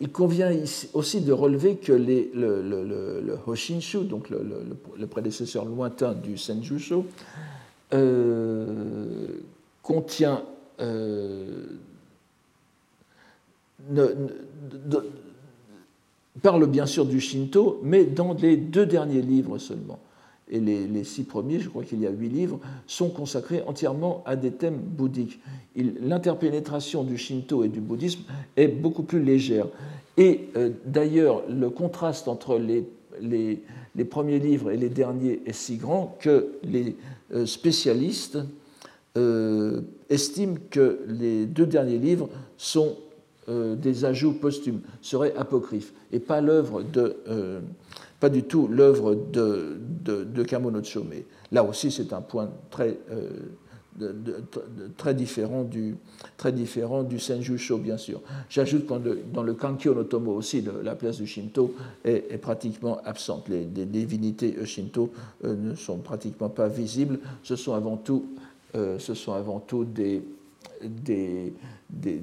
Il 0.00 0.10
convient 0.10 0.52
aussi 0.94 1.20
de 1.22 1.32
relever 1.32 1.76
que 1.76 1.92
le, 1.92 2.30
le, 2.34 3.38
Hoshinshu, 3.46 4.04
donc 4.04 4.30
le, 4.30 5.06
prédécesseur 5.06 5.64
lointain 5.64 6.14
du 6.14 6.38
Senjusho, 6.38 7.04
euh, 7.92 9.26
contient 9.82 10.44
parle 16.42 16.66
bien 16.66 16.86
sûr 16.86 17.06
du 17.06 17.20
Shinto, 17.20 17.80
mais 17.82 18.04
dans 18.04 18.34
les 18.34 18.56
deux 18.56 18.86
derniers 18.86 19.22
livres 19.22 19.58
seulement 19.58 19.98
et 20.50 20.60
les, 20.60 21.04
six 21.04 21.24
premiers, 21.24 21.60
je 21.60 21.68
crois 21.68 21.84
qu'il 21.84 22.00
y 22.00 22.06
a 22.06 22.10
huit 22.10 22.28
livres, 22.28 22.58
sont 22.86 23.10
consacrés 23.10 23.62
entièrement 23.66 24.22
à 24.26 24.36
des 24.36 24.50
thèmes 24.50 24.78
bouddhiques. 24.78 25.40
L'interpénétration 25.76 27.04
du 27.04 27.18
Shinto 27.18 27.64
et 27.64 27.68
du 27.68 27.80
bouddhisme 27.80 28.22
est 28.56 28.68
beaucoup 28.68 29.02
plus 29.02 29.22
légère. 29.22 29.66
Et 30.16 30.48
euh, 30.56 30.70
d'ailleurs, 30.84 31.42
le 31.48 31.70
contraste 31.70 32.28
entre 32.28 32.58
les, 32.58 32.84
premiers 34.04 34.38
livres 34.38 34.70
et 34.70 34.76
les 34.76 34.88
derniers 34.88 35.42
est 35.46 35.52
si 35.52 35.76
grand 35.76 36.16
que 36.20 36.52
les 36.64 36.96
euh, 37.34 37.46
spécialistes 37.46 38.38
euh, 39.16 39.82
estiment 40.08 40.56
que 40.70 41.00
les 41.08 41.46
deux 41.46 41.66
derniers 41.66 41.98
livres 41.98 42.28
sont 42.56 42.96
des 43.48 44.04
ajouts 44.04 44.34
posthumes, 44.34 44.80
seraient 45.00 45.34
apocryphes, 45.36 45.92
et 46.12 46.20
pas 46.20 46.40
l'œuvre 46.40 46.82
de 46.82 47.16
pas 48.20 48.28
du 48.28 48.42
tout 48.42 48.68
l'œuvre 48.68 49.14
de, 49.14 49.78
de, 50.04 50.24
de. 50.24 50.46
Là 51.52 51.64
aussi, 51.64 51.90
c'est 51.90 52.12
un 52.12 52.20
point 52.20 52.50
très, 52.70 52.98
euh, 53.10 53.30
très, 54.96 55.14
différent 55.14 55.62
du, 55.62 55.96
très 56.36 56.52
différent 56.52 57.02
du 57.02 57.18
Senjusho, 57.18 57.78
bien 57.78 57.96
sûr. 57.96 58.20
J'ajoute 58.48 58.86
que 58.86 59.18
dans 59.32 59.42
le 59.42 59.54
Kankyo 59.54 59.94
no 59.94 60.04
Tomo 60.04 60.32
aussi, 60.32 60.64
la 60.82 60.94
place 60.94 61.18
du 61.18 61.26
Shinto 61.26 61.74
est, 62.04 62.38
pratiquement 62.38 63.00
absente. 63.04 63.48
Les, 63.48 63.64
divinités 63.64 64.56
Shinto 64.64 65.12
euh, 65.44 65.54
ne 65.54 65.74
sont 65.74 65.98
pratiquement 65.98 66.48
pas 66.48 66.68
visibles. 66.68 67.20
Ce 67.42 67.56
sont 67.56 67.74
avant 67.74 67.96
tout, 67.96 68.26
euh, 68.74 68.98
ce 68.98 69.14
sont 69.14 69.32
avant 69.32 69.60
tout 69.60 69.84
des, 69.84 70.22
des, 71.90 72.20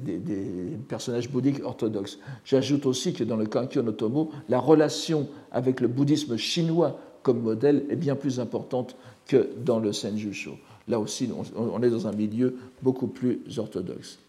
personnages 0.88 1.30
bouddhiques 1.30 1.64
orthodoxes. 1.64 2.20
J'ajoute 2.44 2.86
aussi 2.86 3.14
que 3.14 3.24
dans 3.24 3.38
le 3.38 3.46
Kankyo 3.46 3.82
no 3.82 3.92
Tomo, 3.92 4.32
la 4.50 4.60
relation 4.60 5.28
avec 5.52 5.80
le 5.82 5.88
bouddhisme 5.88 6.38
chinois 6.38 7.00
comme 7.24 7.42
modèle 7.42 7.86
est 7.90 7.96
bien 7.96 8.16
plus 8.16 8.40
importante 8.40 8.96
que 9.28 9.50
dans 9.64 9.80
le 9.80 9.92
Senjusho. 9.92 10.58
Là 10.88 11.00
aussi, 11.00 11.30
on 11.56 11.82
est 11.82 11.90
dans 11.90 12.08
un 12.08 12.12
milieu 12.12 12.56
beaucoup 12.84 13.08
plus 13.08 13.40
orthodoxe. 13.58 14.20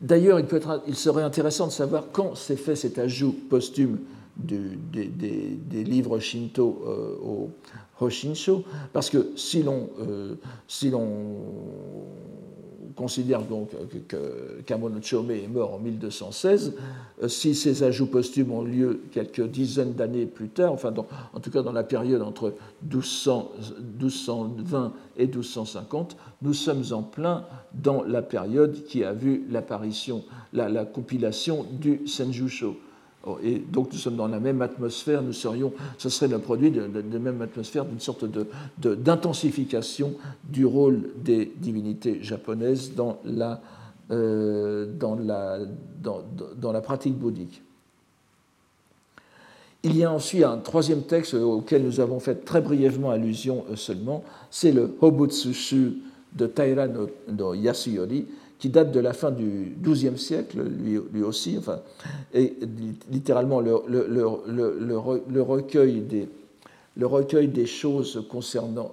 D'ailleurs, 0.00 0.38
il, 0.86 0.94
serait 0.96 1.22
intéressant 1.22 1.66
de 1.66 1.72
savoir 1.72 2.04
quand 2.12 2.36
s'est 2.36 2.56
fait 2.56 2.76
cet 2.76 2.98
ajout 2.98 3.34
posthume 3.48 3.98
des, 4.36 5.84
livres 5.84 6.18
Shinto 6.18 6.84
euh, 6.86 7.16
au 7.22 7.50
Hoshinsho, 8.00 8.64
parce 8.92 9.08
que 9.08 9.30
si 9.36 9.62
l'on 9.62 9.88
euh, 10.00 10.34
considère 12.94 13.42
donc 13.42 13.70
que 14.08 14.62
Kamono 14.66 15.00
Chome 15.02 15.32
est 15.32 15.48
mort 15.48 15.74
en 15.74 15.78
1216. 15.78 16.74
Euh, 17.22 17.28
si 17.28 17.54
ces 17.54 17.82
ajouts 17.82 18.06
posthumes 18.06 18.52
ont 18.52 18.62
lieu 18.62 19.02
quelques 19.12 19.46
dizaines 19.46 19.92
d'années 19.92 20.24
plus 20.26 20.48
tard, 20.48 20.72
enfin 20.72 20.92
en 21.32 21.40
tout 21.40 21.50
cas 21.50 21.62
dans 21.62 21.72
la 21.72 21.84
période 21.84 22.22
entre 22.22 22.54
1220 22.90 24.92
et 25.16 25.26
1250, 25.26 26.16
nous 26.42 26.54
sommes 26.54 26.84
en 26.92 27.02
plein 27.02 27.44
dans 27.72 28.02
la 28.02 28.22
période 28.22 28.84
qui 28.84 29.04
a 29.04 29.12
vu 29.12 29.44
l'apparition, 29.50 30.24
la, 30.52 30.68
la, 30.68 30.84
compilation 30.84 31.66
du 31.70 32.06
Senjusho. 32.06 32.76
Oh, 33.26 33.38
et 33.42 33.58
donc 33.58 33.90
nous 33.92 33.98
sommes 33.98 34.16
dans 34.16 34.28
la 34.28 34.38
même 34.38 34.60
atmosphère, 34.60 35.22
nous 35.22 35.32
serions, 35.32 35.72
ce 35.96 36.10
serait 36.10 36.28
le 36.28 36.38
produit 36.38 36.70
de, 36.70 36.82
la 36.82 37.18
même 37.18 37.40
atmosphère, 37.40 37.86
d'une 37.86 38.00
sorte 38.00 38.26
d'intensification 38.78 40.08
de, 40.08 40.52
du 40.52 40.66
rôle 40.66 41.08
des 41.16 41.50
divinités 41.56 42.22
japonaises 42.22 42.94
dans 42.94 43.18
la, 43.24 43.62
euh, 44.10 44.86
dans 44.98 45.14
la, 45.14 45.60
dans, 46.02 46.22
dans 46.60 46.72
la 46.72 46.82
pratique 46.82 47.14
bouddhique. 47.14 47.62
Il 49.84 49.96
y 49.96 50.04
a 50.04 50.12
ensuite 50.12 50.44
un 50.44 50.58
troisième 50.58 51.02
texte 51.02 51.32
auquel 51.34 51.82
nous 51.82 52.00
avons 52.00 52.20
fait 52.20 52.44
très 52.44 52.60
brièvement 52.60 53.10
allusion 53.10 53.64
seulement, 53.74 54.22
c'est 54.50 54.72
le 54.72 54.96
Hobutsushu 55.00 55.94
de 56.34 56.46
Taira 56.46 56.88
no 56.88 57.54
Yasuyori, 57.54 58.26
qui 58.64 58.70
date 58.70 58.92
de 58.92 59.00
la 59.00 59.12
fin 59.12 59.30
du 59.30 59.76
XIIe 59.82 60.16
siècle, 60.16 60.56
lui, 60.62 61.22
aussi, 61.22 61.56
enfin, 61.58 61.80
et 62.32 62.54
littéralement 63.12 63.60
le, 63.60 63.82
le, 63.86 65.42
recueil 65.42 66.00
des, 66.00 66.30
le 66.96 67.06
recueil 67.06 67.48
des 67.48 67.66
choses 67.66 68.24
concernant, 68.30 68.92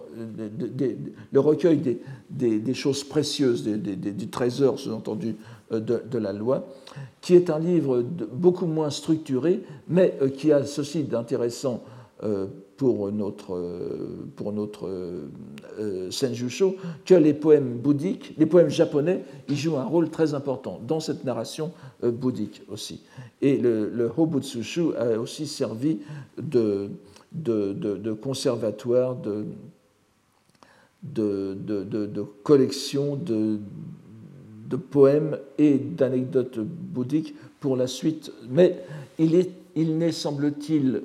le 1.31 1.39
recueil 1.39 1.77
des, 1.77 2.59
des, 2.59 2.73
choses 2.73 3.05
précieuses, 3.05 3.63
des, 3.63 4.27
trésors, 4.27 4.77
sous-entendu, 4.77 5.37
de, 5.71 6.17
la 6.17 6.33
loi, 6.33 6.67
qui 7.21 7.33
est 7.35 7.49
un 7.49 7.59
livre 7.59 8.01
beaucoup 8.33 8.65
moins 8.65 8.89
structuré, 8.89 9.61
mais 9.87 10.17
qui 10.35 10.51
a 10.51 10.65
ceci 10.65 11.03
d'intéressant 11.03 11.81
pour 12.81 13.11
notre, 13.11 13.61
pour 14.35 14.51
notre 14.51 14.89
Senjusho, 16.09 16.77
que 17.05 17.13
les 17.13 17.35
poèmes 17.35 17.77
bouddhiques, 17.77 18.33
les 18.39 18.47
poèmes 18.47 18.71
japonais, 18.71 19.23
ils 19.47 19.55
jouent 19.55 19.77
un 19.77 19.85
rôle 19.85 20.09
très 20.09 20.33
important 20.33 20.81
dans 20.87 20.99
cette 20.99 21.23
narration 21.23 21.73
bouddhique 22.01 22.63
aussi. 22.71 23.03
Et 23.39 23.57
le, 23.57 24.11
Hobutsushu 24.17 24.95
a 24.97 25.19
aussi 25.19 25.45
servi 25.45 25.99
de, 26.41 26.89
de, 27.33 27.73
de, 27.73 28.13
conservatoire, 28.13 29.15
de, 29.15 29.45
de, 31.03 32.25
collection 32.41 33.15
de, 33.15 33.59
poèmes 34.89 35.37
et 35.59 35.77
d'anecdotes 35.77 36.57
bouddhiques 36.57 37.35
pour 37.59 37.77
la 37.77 37.85
suite. 37.85 38.31
Mais 38.49 38.79
il 39.19 39.33
n'est, 39.33 39.51
il 39.75 40.13
semble-t-il, 40.13 41.03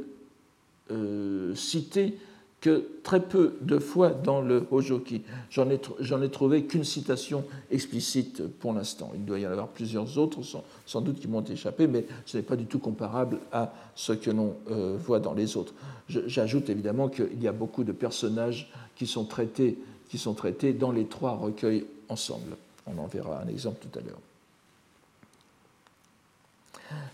euh, 0.90 1.54
cité 1.54 2.18
que 2.60 2.88
très 3.02 3.20
peu 3.20 3.56
de 3.60 3.78
fois 3.78 4.10
dans 4.10 4.40
le 4.40 4.66
Hojoki. 4.70 5.22
J'en 5.50 5.70
ai, 5.70 5.78
ai 6.24 6.30
trouvé 6.30 6.64
qu'une 6.64 6.84
citation 6.84 7.44
explicite 7.70 8.42
pour 8.46 8.72
l'instant. 8.72 9.12
Il 9.14 9.24
doit 9.24 9.38
y 9.38 9.46
en 9.46 9.50
avoir 9.50 9.68
plusieurs 9.68 10.18
autres, 10.18 10.40
sans, 10.86 11.00
doute, 11.00 11.20
qui 11.20 11.28
m'ont 11.28 11.44
échappé, 11.44 11.86
mais 11.86 12.06
ce 12.24 12.38
n'est 12.38 12.42
pas 12.42 12.56
du 12.56 12.64
tout 12.66 12.78
comparable 12.78 13.38
à 13.52 13.72
ce 13.94 14.12
que 14.12 14.30
l'on 14.30 14.56
euh, 14.70 14.96
voit 14.98 15.20
dans 15.20 15.34
les 15.34 15.56
autres. 15.56 15.74
j'ajoute 16.08 16.70
évidemment 16.70 17.08
qu'il 17.08 17.40
y 17.40 17.46
a 17.46 17.52
beaucoup 17.52 17.84
de 17.84 17.92
personnages 17.92 18.70
qui 18.96 19.06
sont, 19.06 19.24
traités, 19.24 19.78
qui 20.08 20.18
sont 20.18 20.34
traités 20.34 20.72
dans 20.72 20.92
les 20.92 21.04
trois 21.04 21.36
recueils 21.36 21.84
ensemble. 22.08 22.56
On 22.86 22.98
en 22.98 23.06
verra 23.06 23.42
un 23.42 23.48
exemple 23.48 23.78
tout 23.80 23.98
à 23.98 24.02
l'heure. 24.02 24.18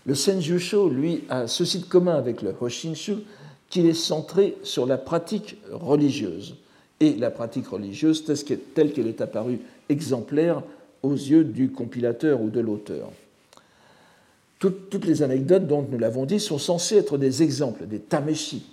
Le 0.05 0.15
Senjusho, 0.15 0.89
lui, 0.89 1.23
a 1.29 1.47
ceci 1.47 1.79
de 1.79 1.85
commun 1.85 2.15
avec 2.15 2.41
le 2.41 2.55
Hoshinshu, 2.59 3.17
qu'il 3.73 3.87
est 3.87 3.95
centré 3.95 4.55
sur 4.61 4.85
la 4.85 4.99
pratique 4.99 5.57
religieuse. 5.71 6.57
Et 6.99 7.15
la 7.15 7.31
pratique 7.31 7.69
religieuse 7.69 8.23
telle 8.75 8.93
qu'elle 8.93 9.07
est 9.07 9.19
apparue 9.19 9.61
exemplaire 9.89 10.61
aux 11.01 11.15
yeux 11.15 11.43
du 11.43 11.71
compilateur 11.71 12.39
ou 12.39 12.51
de 12.51 12.59
l'auteur. 12.59 13.11
Toutes, 14.59 15.03
les 15.05 15.23
anecdotes, 15.23 15.65
dont 15.65 15.83
nous 15.89 15.97
l'avons 15.97 16.27
dit, 16.27 16.39
sont 16.39 16.59
censées 16.59 16.97
être 16.97 17.17
des 17.17 17.41
exemples, 17.41 17.87
des 17.87 17.97
tameshi, 17.97 18.63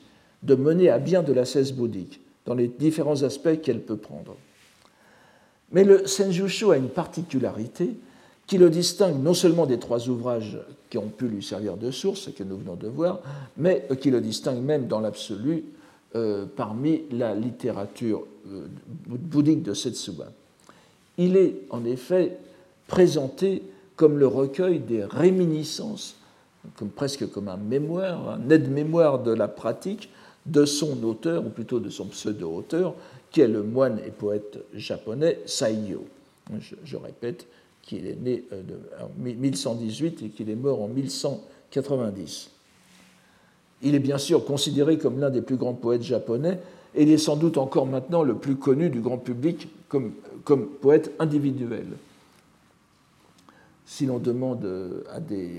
de 0.43 0.55
mener 0.55 0.91
à 0.91 0.99
bien 0.99 1.23
de 1.23 1.33
la 1.33 1.47
cesse 1.47 1.73
bouddhique, 1.73 2.21
dans 2.45 2.55
les 2.55 2.69
différents 2.69 3.23
aspects 3.23 3.59
qu'elle 3.63 3.81
peut 3.81 3.97
prendre. 3.97 4.37
Mais 5.73 5.83
le 5.83 6.07
Senjusho 6.07 6.73
a 6.73 6.77
une 6.77 6.91
particularité 6.91 7.95
qui 8.51 8.59
le 8.59 8.69
distingue 8.69 9.23
non 9.23 9.33
seulement 9.33 9.65
des 9.65 9.79
trois 9.79 10.09
ouvrages 10.09 10.59
qui 10.91 10.99
ont 10.99 11.07
pu 11.07 11.29
lui 11.29 11.41
servir 11.41 11.77
de 11.77 11.93
source, 11.93 12.27
et 12.27 12.33
que 12.33 12.43
nous 12.43 12.57
venons 12.57 12.75
de 12.75 12.89
voir, 12.89 13.21
mais 13.57 13.87
qui 14.01 14.11
le 14.11 14.21
distingue 14.21 14.61
même 14.61 14.89
dans 14.89 14.99
l'absolu 14.99 15.67
euh, 16.17 16.47
parmi 16.57 17.03
la 17.13 17.37
littérature 17.37 18.27
euh, 18.51 18.67
bouddhique 19.07 19.63
de 19.63 19.73
Setsuba. 19.73 20.33
Il 21.17 21.37
est 21.37 21.59
en 21.71 21.85
effet 21.85 22.39
présenté 22.89 23.63
comme 23.95 24.19
le 24.19 24.27
recueil 24.27 24.81
des 24.81 25.05
réminiscences, 25.05 26.17
presque 26.97 27.31
comme 27.31 27.47
un 27.47 27.57
mémoire, 27.57 28.31
un 28.31 28.51
aide-mémoire 28.51 29.21
de 29.21 29.31
la 29.31 29.47
pratique 29.47 30.11
de 30.47 30.65
son 30.65 31.01
auteur, 31.05 31.47
ou 31.47 31.51
plutôt 31.51 31.79
de 31.79 31.89
son 31.89 32.07
pseudo-auteur, 32.07 32.95
qui 33.31 33.43
est 33.43 33.49
le 33.49 33.63
moine 33.63 34.01
et 34.05 34.11
poète 34.11 34.59
japonais 34.75 35.39
Saiyo. 35.47 36.05
je 36.83 36.97
répète, 36.97 37.47
qu'il 37.91 38.07
est 38.07 38.21
né 38.21 38.45
euh, 38.53 38.63
en 39.01 39.11
1118 39.21 40.23
et 40.23 40.29
qu'il 40.29 40.49
est 40.49 40.55
mort 40.55 40.81
en 40.81 40.87
1190. 40.87 42.51
Il 43.83 43.97
est 43.97 44.01
bien 44.01 44.19
sûr 44.19 44.45
considéré 44.45 44.97
comme 44.97 45.19
l'un 45.19 45.31
des 45.31 45.43
plus 45.43 45.57
grands 45.57 45.75
poètes 45.75 46.05
japonais 46.05 46.61
et 46.95 47.03
il 47.03 47.11
est 47.11 47.19
sans 47.19 47.35
doute 47.35 47.59
encore 47.59 47.87
maintenant 47.87 48.23
le 48.23 48.37
plus 48.37 48.55
connu 48.55 48.91
du 48.91 49.01
grand 49.01 49.19
public 49.19 49.69
comme, 49.89 50.13
comme 50.45 50.67
poète 50.69 51.11
individuel. 51.19 51.87
Si 53.87 54.07
l'on 54.07 54.21
demande 54.21 54.65
à 55.13 55.19
des, 55.19 55.51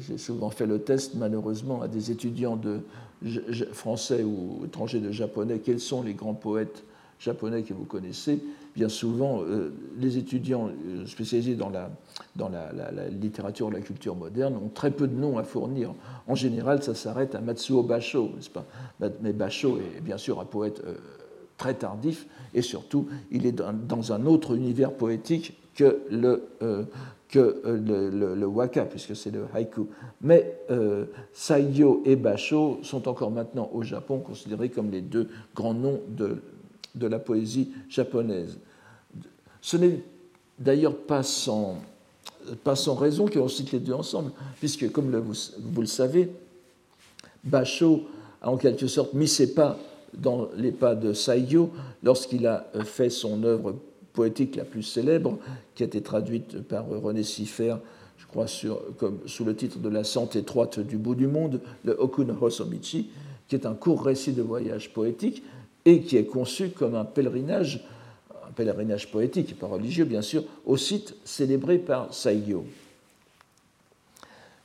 j'ai 0.00 0.18
souvent 0.18 0.50
fait 0.50 0.66
le 0.66 0.80
test 0.80 1.14
malheureusement, 1.14 1.82
à 1.82 1.88
des 1.88 2.10
étudiants 2.10 2.56
de 2.56 2.80
français 3.72 4.24
ou 4.24 4.62
étrangers 4.64 4.98
de 4.98 5.12
japonais, 5.12 5.60
quels 5.64 5.78
sont 5.78 6.02
les 6.02 6.14
grands 6.14 6.34
poètes 6.34 6.82
japonais 7.20 7.62
que 7.62 7.74
vous 7.74 7.84
connaissez, 7.84 8.40
bien 8.76 8.88
souvent, 8.90 9.42
euh, 9.42 9.72
les 9.98 10.18
étudiants 10.18 10.68
euh, 10.68 11.06
spécialisés 11.06 11.54
dans, 11.54 11.70
la, 11.70 11.90
dans 12.36 12.50
la, 12.50 12.70
littérature 13.08 13.68
ou 13.68 13.70
la 13.70 13.80
culture 13.80 14.14
moderne 14.14 14.54
ont 14.54 14.68
très 14.68 14.90
peu 14.90 15.08
de 15.08 15.14
noms 15.14 15.38
à 15.38 15.44
fournir. 15.44 15.94
En 16.28 16.34
général, 16.34 16.82
ça 16.82 16.94
s'arrête 16.94 17.34
à 17.34 17.40
Matsuo 17.40 17.82
Basho, 17.82 18.32
n'est-ce 18.36 18.50
pas? 18.50 18.66
Mais 19.22 19.32
Basho 19.32 19.78
est 19.78 20.02
bien 20.02 20.18
sûr 20.18 20.40
un 20.40 20.44
poète 20.44 20.82
euh, 20.86 20.96
très 21.56 21.72
tardif, 21.72 22.26
et 22.52 22.60
surtout, 22.60 23.08
il 23.30 23.46
est 23.46 23.52
dans, 23.52 24.12
un 24.12 24.26
autre 24.26 24.54
univers 24.54 24.92
poétique 24.92 25.58
que 25.74 26.02
le, 26.10 26.42
waka, 28.46 28.84
puisque 28.84 29.16
c'est 29.16 29.30
le 29.30 29.46
haïku. 29.54 29.86
Mais 30.20 30.58
Saiyo 31.32 32.02
et 32.04 32.16
Basho 32.16 32.78
sont 32.82 33.08
encore 33.08 33.30
maintenant 33.30 33.70
au 33.72 33.82
Japon 33.82 34.18
considérés 34.18 34.68
comme 34.68 34.90
les 34.90 35.00
deux 35.00 35.28
grands 35.54 35.74
noms 35.74 36.00
de 36.08 36.42
de 36.96 37.06
la 37.06 37.18
poésie 37.18 37.68
japonaise. 37.88 38.58
Ce 39.60 39.76
n'est 39.76 40.00
d'ailleurs 40.58 40.96
pas 40.96 41.22
sans, 41.22 41.76
pas 42.64 42.76
sans 42.76 42.94
raison 42.94 43.28
qu'on 43.28 43.48
cite 43.48 43.72
les 43.72 43.78
deux 43.78 43.92
ensemble, 43.92 44.32
puisque, 44.58 44.90
comme 44.90 45.14
vous, 45.16 45.34
vous, 45.58 45.80
le 45.80 45.86
savez, 45.86 46.30
Basho 47.44 48.02
a 48.40 48.50
en 48.50 48.56
quelque 48.56 48.86
sorte 48.86 49.14
mis 49.14 49.28
ses 49.28 49.54
pas 49.54 49.78
dans 50.14 50.48
les 50.56 50.72
pas 50.72 50.94
de 50.94 51.12
Saiyo 51.12 51.70
lorsqu'il 52.02 52.46
a 52.46 52.66
fait 52.84 53.10
son 53.10 53.42
œuvre 53.44 53.76
poétique 54.12 54.56
la 54.56 54.64
plus 54.64 54.82
célèbre, 54.82 55.38
qui 55.74 55.82
a 55.82 55.86
été 55.86 56.00
traduite 56.00 56.62
par 56.62 56.88
René 56.88 57.22
Siffer, 57.22 57.76
je 58.16 58.26
crois, 58.26 58.46
sur, 58.46 58.80
comme, 58.96 59.18
sous 59.26 59.44
le 59.44 59.54
titre 59.54 59.78
de 59.78 59.88
La 59.90 60.04
Sente 60.04 60.36
étroite 60.36 60.80
du 60.80 60.96
bout 60.96 61.14
du 61.14 61.26
monde, 61.26 61.60
le 61.84 61.92
Okun 62.00 62.34
Hosomichi, 62.40 63.10
qui 63.46 63.54
est 63.54 63.66
un 63.66 63.74
court 63.74 64.04
récit 64.04 64.32
de 64.32 64.42
voyage 64.42 64.92
poétique, 64.92 65.42
et 65.86 66.00
qui 66.00 66.16
est 66.18 66.26
conçu 66.26 66.70
comme 66.70 66.94
un 66.96 67.04
pèlerinage, 67.04 67.82
un 68.46 68.50
pèlerinage 68.50 69.10
poétique 69.10 69.52
et 69.52 69.54
pas 69.54 69.68
religieux 69.68 70.04
bien 70.04 70.20
sûr, 70.20 70.42
au 70.66 70.76
site 70.76 71.14
célébré 71.24 71.78
par 71.78 72.12
Saigyo. 72.12 72.66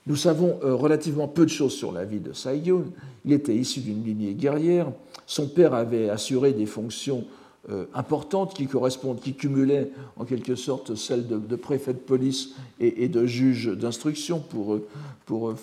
Nous 0.07 0.15
savons 0.15 0.59
euh, 0.63 0.73
relativement 0.73 1.27
peu 1.27 1.45
de 1.45 1.51
choses 1.51 1.73
sur 1.73 1.91
la 1.91 2.05
vie 2.05 2.19
de 2.19 2.33
Saigyo. 2.33 2.85
Il 3.23 3.33
était 3.33 3.55
issu 3.55 3.81
d'une 3.81 4.03
lignée 4.03 4.33
guerrière. 4.33 4.91
Son 5.27 5.47
père 5.47 5.75
avait 5.75 6.09
assuré 6.09 6.53
des 6.53 6.65
fonctions 6.65 7.23
euh, 7.69 7.85
importantes 7.93 8.55
qui 8.55 8.65
correspondent, 8.65 9.19
qui 9.19 9.35
cumulaient 9.35 9.91
en 10.17 10.25
quelque 10.25 10.55
sorte 10.55 10.95
celles 10.95 11.27
de, 11.27 11.55
préfet 11.55 11.93
de 11.93 11.99
police 11.99 12.55
et, 12.79 13.07
de 13.07 13.27
juge 13.27 13.67
d'instruction 13.67 14.39
pour, 14.39 14.73
euh, 14.73 14.87
pour, 15.27 15.53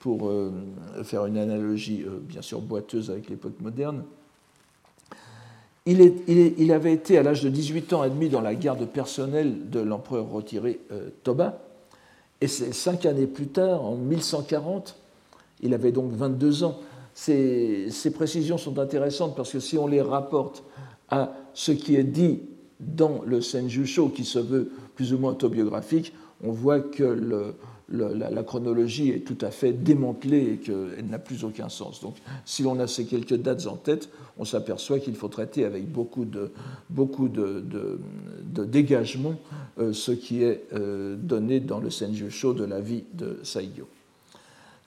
pour 0.00 0.32
faire 1.04 1.26
une 1.26 1.38
analogie 1.38 2.04
bien 2.22 2.42
sûr 2.42 2.60
boiteuse 2.60 3.10
avec 3.10 3.30
l'époque 3.30 3.60
moderne. 3.60 4.02
Il, 5.90 6.72
avait 6.72 6.92
été 6.92 7.16
à 7.16 7.22
l'âge 7.22 7.42
de 7.42 7.48
18 7.48 7.94
ans 7.94 8.02
admis 8.02 8.28
dans 8.28 8.42
la 8.42 8.54
garde 8.54 8.84
personnelle 8.84 9.70
de 9.70 9.80
l'empereur 9.80 10.28
retiré 10.30 10.80
euh, 10.92 11.08
Toba, 11.22 11.62
et 12.42 12.46
c'est 12.46 12.74
cinq 12.74 13.06
années 13.06 13.26
plus 13.26 13.46
tard, 13.46 13.84
en 13.86 13.96
1140, 13.96 14.96
il 15.62 15.72
avait 15.72 15.90
donc 15.90 16.12
22 16.12 16.64
ans. 16.64 16.78
Ces, 17.14 17.90
précisions 18.14 18.58
sont 18.58 18.78
intéressantes 18.78 19.34
parce 19.34 19.50
que 19.50 19.60
si 19.60 19.78
on 19.78 19.86
les 19.86 20.02
rapporte 20.02 20.62
à 21.08 21.32
ce 21.54 21.72
qui 21.72 21.96
est 21.96 22.04
dit 22.04 22.42
dans 22.80 23.22
le 23.24 23.40
Senjusho, 23.40 24.10
qui 24.10 24.24
se 24.24 24.38
veut 24.38 24.70
plus 24.94 25.14
ou 25.14 25.18
moins 25.18 25.32
autobiographique, 25.32 26.12
on 26.44 26.52
voit 26.52 26.80
que 26.80 27.02
le, 27.02 27.54
la, 27.90 28.42
chronologie 28.42 29.10
est 29.10 29.20
tout 29.20 29.38
à 29.40 29.50
fait 29.50 29.72
démantelée 29.72 30.52
et 30.52 30.56
qu'elle 30.56 31.06
n'a 31.08 31.18
plus 31.18 31.44
aucun 31.44 31.68
sens. 31.68 32.00
Donc, 32.00 32.16
si 32.44 32.62
l'on 32.62 32.78
a 32.80 32.86
ces 32.86 33.06
quelques 33.06 33.36
dates 33.36 33.66
en 33.66 33.76
tête, 33.76 34.10
on 34.38 34.44
s'aperçoit 34.44 34.98
qu'il 34.98 35.14
faut 35.14 35.28
traiter 35.28 35.64
avec 35.64 35.90
beaucoup 35.90 36.24
de, 36.24 36.50
beaucoup 36.90 37.28
de, 37.28 37.64
dégagement 38.44 39.36
euh, 39.78 39.92
ce 39.92 40.12
qui 40.12 40.42
est 40.42 40.64
euh, 40.74 41.16
donné 41.16 41.60
dans 41.60 41.80
le 41.80 41.90
Senjusho 41.90 42.52
de 42.52 42.64
la 42.64 42.80
vie 42.80 43.04
de 43.14 43.38
Saigyo. 43.42 43.88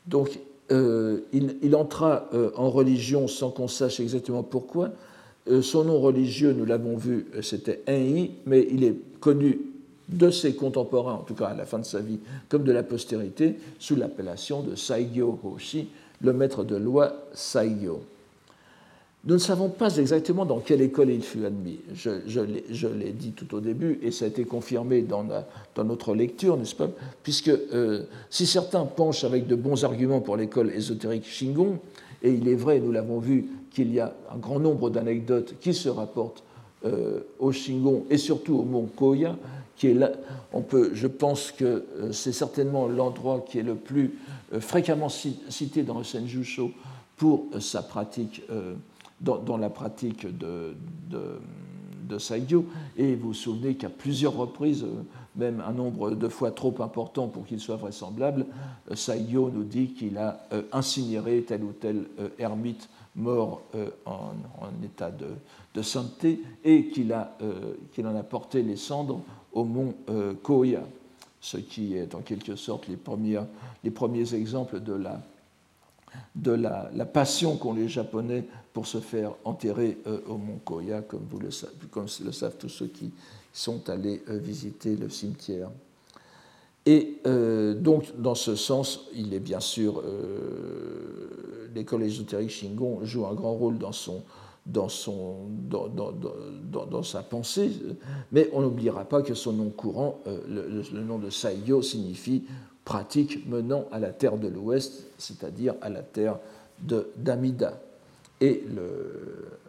Donc, 0.06 0.40
euh, 0.72 1.22
il, 1.34 1.76
entra 1.76 2.30
en 2.56 2.70
religion 2.70 3.28
sans 3.28 3.50
qu'on 3.50 3.68
sache 3.68 4.00
exactement 4.00 4.44
pourquoi. 4.44 4.92
son 5.62 5.84
nom 5.84 6.00
religieux, 6.00 6.54
nous 6.54 6.66
l'avons 6.66 6.96
vu, 6.96 7.28
c'était 7.42 7.82
Enyi, 7.88 8.32
mais 8.46 8.66
il 8.72 8.84
est 8.84 8.96
connu 9.20 9.71
de 10.12 10.30
ses 10.30 10.56
contemporains, 10.56 11.14
en 11.14 11.24
tout 11.24 11.36
cas 11.36 11.48
à 11.48 11.54
la 11.54 11.66
fin 11.66 11.80
de 11.80 11.86
sa 11.86 12.00
vie, 12.00 12.20
comme 12.50 12.64
de 12.64 12.72
la 12.72 12.84
postérité, 12.84 13.56
sous 13.80 13.96
l'appellation 13.96 14.62
de 14.62 14.76
Saigyo 14.76 15.40
Hoshi, 15.44 15.90
le 16.22 16.34
maître 16.34 16.64
de 16.64 16.76
loi 16.76 17.14
Saigyo. 17.34 18.02
Nous 19.24 19.36
ne 19.36 19.40
savons 19.40 19.70
pas 19.70 19.98
exactement 19.98 20.46
dans 20.46 20.60
quelle 20.60 20.82
école 20.82 21.12
il 21.12 21.22
fut 21.22 21.46
admis. 21.46 21.80
Je, 21.94 22.90
l'ai 22.90 23.12
dit 23.12 23.32
tout 23.34 23.54
au 23.54 23.60
début 23.60 24.00
et 24.02 24.10
ça 24.10 24.26
a 24.26 24.28
été 24.28 24.46
confirmé 24.46 25.04
dans, 25.04 25.24
dans 25.76 25.84
notre 25.84 26.16
lecture, 26.16 26.58
n'est-ce 26.58 26.74
pas? 26.74 26.90
Puisque 27.22 27.50
euh, 27.50 28.04
si 28.32 28.48
certains 28.48 28.84
penchent 28.86 29.24
avec 29.24 29.46
de 29.46 29.54
bons 29.54 29.84
arguments 29.84 30.22
pour 30.22 30.38
l'école 30.38 30.72
ésotérique 30.72 31.28
Shingon, 31.28 31.78
et 32.24 32.32
il 32.32 32.48
est 32.48 32.56
vrai, 32.56 32.80
nous 32.80 32.92
l'avons 32.92 33.20
vu, 33.20 33.46
qu'il 33.72 33.94
y 33.94 34.00
a 34.00 34.14
un 34.34 34.38
grand 34.38 34.60
nombre 34.60 34.90
d'anecdotes 34.90 35.54
qui 35.62 35.74
se 35.74 35.88
rapportent 35.88 36.44
euh, 36.86 37.20
au 37.40 37.52
Shingon 37.52 38.06
et 38.10 38.18
surtout 38.18 38.56
au 38.56 38.64
mont 38.64 38.90
Koya, 38.96 39.38
on 40.54 40.62
peut, 40.62 40.92
je 40.94 41.08
pense 41.08 41.52
que 41.52 41.66
euh, 41.66 42.12
c'est 42.12 42.32
certainement 42.32 42.88
l'endroit 42.88 43.44
qui 43.48 43.60
est 43.60 43.64
le 43.64 43.76
plus 43.76 44.18
fréquemment 44.60 45.10
cité 45.10 45.84
dans 45.84 45.98
le 45.98 46.04
Senjusho 46.04 46.72
pour 47.16 47.46
sa 47.60 47.82
pratique 47.82 48.42
dans, 49.22 49.58
la 49.58 49.70
pratique 49.70 50.26
de, 50.26 50.76
de. 51.10 51.40
Et 52.98 53.16
vous 53.16 53.30
vous 53.30 53.34
souvenez 53.34 53.76
qu'à 53.76 53.90
plusieurs 53.90 54.36
reprises, 54.36 54.84
euh, 54.84 55.04
même 55.36 55.64
un 55.66 55.72
nombre 55.72 56.12
de 56.12 56.28
fois 56.28 56.52
trop 56.52 56.76
important 56.82 57.28
pour 57.28 57.46
qu'il 57.46 57.60
soit 57.60 57.78
vraisemblable, 57.78 58.46
euh, 58.90 58.96
Saigyo 58.96 59.50
nous 59.50 59.64
dit 59.64 59.94
qu'il 59.94 60.18
a 60.18 60.46
euh, 60.52 60.64
incinéré 60.72 61.44
tel 61.48 61.64
ou 61.64 61.72
tel 61.72 62.06
ermite 62.38 62.90
mort 63.16 63.62
en, 64.06 64.34
état 64.84 65.12
de, 65.12 65.82
sainteté 65.82 66.42
et 66.64 66.88
qu'il 66.88 67.14
en 67.14 68.16
a 68.16 68.24
porté 68.24 68.62
les 68.62 68.78
cendres 68.78 69.22
au 69.52 69.66
mont 69.66 69.94
Koya, 70.44 70.84
ce 71.42 71.58
qui 71.58 71.96
est 71.96 72.16
en 72.16 72.22
quelque 72.22 72.56
sorte 72.56 72.88
les, 72.88 72.96
premiers, 72.96 73.42
les 73.84 73.92
premiers 73.92 74.34
exemples 74.34 74.80
de 74.80 74.94
la, 74.94 75.22
de 76.36 76.52
la, 76.52 76.90
la 76.94 77.06
passion 77.06 77.58
qu'ont 77.58 77.74
les 77.74 77.90
Japonais 77.90 78.46
pour 78.74 78.88
se 78.88 79.00
faire 79.00 79.34
enterrer 79.44 79.98
euh, 80.08 80.20
au 80.28 80.38
Mont 80.38 80.60
Koya, 80.64 81.02
comme, 81.02 81.26
vous 81.30 81.40
le 81.40 81.50
comme 81.90 82.08
le 82.24 82.32
savent 82.32 82.58
tous 82.58 82.70
ceux 82.70 82.88
qui 82.88 83.12
sont 83.52 83.90
allés 83.90 84.24
euh, 84.30 84.38
visiter 84.38 84.96
le 84.96 85.10
cimetière. 85.10 85.70
Et 86.86 87.20
euh, 87.28 87.74
donc, 87.76 88.12
dans 88.18 88.36
ce 88.36 88.56
sens, 88.56 89.08
il 89.14 89.34
est 89.34 89.40
bien 89.40 89.60
sûr, 89.60 90.04
l'école 91.76 92.04
ésotérique 92.04 92.50
Shingon 92.50 93.00
joue 93.04 93.26
un 93.26 93.34
grand 93.34 93.54
rôle 93.54 93.78
dans, 93.78 93.92
son, 93.92 94.24
dans, 94.66 94.90
son, 94.90 95.48
dans, 95.70 95.88
dans, 95.88 96.12
dans, 96.86 97.04
sa 97.04 97.22
pensée, 97.22 97.72
mais 98.32 98.50
on 98.54 98.62
n'oubliera 98.62 99.06
pas 99.06 99.22
que 99.22 99.36
son 99.36 99.54
nom 99.54 99.70
courant, 99.70 100.20
le, 100.26 100.84
le, 100.92 101.04
nom 101.04 101.20
de 101.20 101.30
Saiyo, 101.30 101.82
signifie 101.84 102.46
pratique 102.84 103.48
menant 103.48 103.86
à 103.92 104.00
la 104.00 104.12
terre 104.12 104.38
de 104.38 104.48
l'Ouest, 104.48 105.06
c'est-à-dire 105.18 105.76
à 105.82 105.90
la 105.90 106.02
terre 106.02 106.40
d'Amida. 107.18 107.80
Et 108.40 108.64
le, 108.68 109.60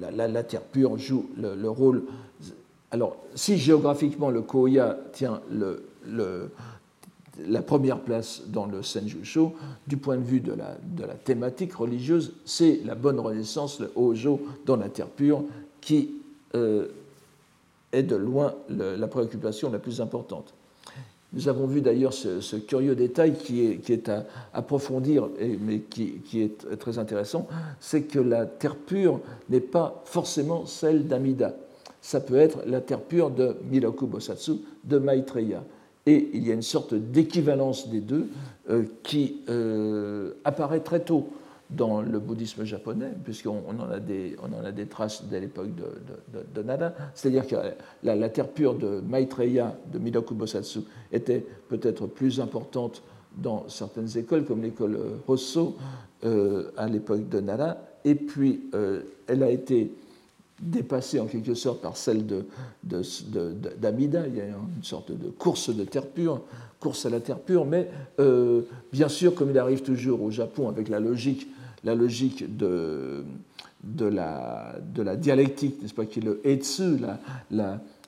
la, 0.00 0.42
terre 0.42 0.62
pure 0.62 0.96
joue 0.98 1.28
le, 1.36 1.68
rôle. 1.68 2.04
Alors, 2.90 3.16
si 3.34 3.58
géographiquement 3.58 4.30
le 4.30 4.42
Koya 4.42 4.96
tient 5.12 5.40
la 7.46 7.62
première 7.62 8.00
place 8.00 8.42
dans 8.46 8.66
le 8.66 8.82
Senjusho, 8.82 9.54
du 9.86 9.98
point 9.98 10.16
de 10.16 10.24
vue 10.24 10.40
de 10.40 10.52
la, 10.54 11.14
thématique 11.24 11.74
religieuse, 11.74 12.34
c'est 12.44 12.80
la 12.84 12.94
bonne 12.94 13.20
renaissance, 13.20 13.80
le 13.80 13.92
Hojo, 13.94 14.40
dans 14.64 14.76
la 14.76 14.88
terre 14.88 15.08
pure, 15.08 15.44
qui 15.80 16.14
euh, 16.54 16.88
est 17.92 18.02
de 18.02 18.16
loin 18.16 18.54
la 18.70 19.06
préoccupation 19.06 19.70
la 19.70 19.78
plus 19.78 20.00
importante. 20.00 20.54
Nous 21.34 21.46
avons 21.46 21.66
vu 21.66 21.82
d'ailleurs 21.82 22.14
ce, 22.14 22.56
curieux 22.56 22.94
détail 22.94 23.34
qui 23.34 23.66
est, 23.66 23.76
qui 23.76 23.92
est 23.92 24.08
à 24.08 24.24
approfondir, 24.54 25.28
mais 25.60 25.80
qui, 25.80 26.20
qui, 26.24 26.40
est 26.40 26.78
très 26.78 26.98
intéressant, 26.98 27.46
c'est 27.80 28.04
que 28.04 28.18
la 28.18 28.46
terre 28.46 28.76
pure 28.76 29.20
n'est 29.50 29.60
pas 29.60 30.02
forcément 30.06 30.64
celle 30.64 31.06
d'Amida. 31.06 31.54
Ça 32.00 32.20
peut 32.20 32.36
être 32.36 32.60
la 32.66 32.80
terre 32.80 33.00
pure 33.00 33.30
de 33.30 33.56
Miroku 33.70 34.06
Bosatsu, 34.06 34.52
de 34.84 34.98
Maitreya. 34.98 35.64
Et 36.06 36.30
il 36.32 36.46
y 36.46 36.50
a 36.50 36.54
une 36.54 36.62
sorte 36.62 36.94
d'équivalence 36.94 37.88
des 37.88 38.00
deux 38.00 38.28
euh, 38.70 38.84
qui 39.02 39.42
euh, 39.50 40.32
apparaît 40.44 40.80
très 40.80 41.00
tôt 41.00 41.28
dans 41.68 42.00
le 42.00 42.18
bouddhisme 42.18 42.64
japonais, 42.64 43.12
puisqu'on 43.24 43.62
en, 43.78 43.90
a 43.90 44.00
des, 44.00 44.86
traces 44.88 45.24
dès 45.24 45.38
l'époque 45.38 45.68
de, 45.74 46.62
de. 46.62 46.72
C'est-à-dire 47.14 47.46
que 47.46 47.56
la, 48.02 48.28
terre 48.30 48.48
pure 48.48 48.74
de 48.74 49.02
Maitreya, 49.06 49.76
de 49.92 49.98
Midoku 49.98 50.34
Bosatsu, 50.34 50.80
était 51.12 51.44
peut-être 51.68 52.06
plus 52.06 52.40
importante 52.40 53.02
dans 53.36 53.68
certaines 53.68 54.16
écoles, 54.16 54.46
comme 54.46 54.62
l'école 54.62 54.98
Hosso 55.26 55.76
euh, 56.24 56.70
à 56.78 56.88
l'époque 56.88 57.28
de 57.28 57.40
Nada, 57.40 57.82
et 58.06 58.14
puis 58.14 58.70
elle 59.26 59.42
a 59.42 59.50
été 59.50 59.92
dépassée 60.60 61.20
en 61.20 61.26
quelque 61.26 61.54
sorte 61.54 61.80
par 61.80 61.96
celle 61.96 62.24
d'Amida. 62.82 64.26
Il 64.26 64.36
y 64.36 64.40
a 64.40 64.46
une 64.46 64.82
sorte 64.82 65.12
de 65.12 65.28
course 65.28 65.74
de 65.74 65.84
terre 65.84 66.06
pure, 66.06 66.40
course 66.80 67.06
à 67.06 67.10
la 67.10 67.20
terre 67.20 67.38
pure, 67.38 67.64
mais 67.64 67.88
euh, 68.20 68.62
bien 68.92 69.08
sûr, 69.08 69.34
comme 69.34 69.50
il 69.50 69.58
arrive 69.58 69.82
toujours 69.82 70.22
au 70.22 70.30
Japon 70.30 70.68
avec 70.68 70.88
la 70.88 71.00
logique 71.00 71.48
la 71.84 71.94
logique 71.94 72.56
de, 72.56 73.24
de, 73.82 74.06
la, 74.06 74.76
de 74.94 75.14
dialectique, 75.16 75.80
n'est-ce 75.82 75.94
pas, 75.94 76.06
qui 76.06 76.20
est 76.20 76.22
le 76.22 76.40
etsu, 76.44 76.98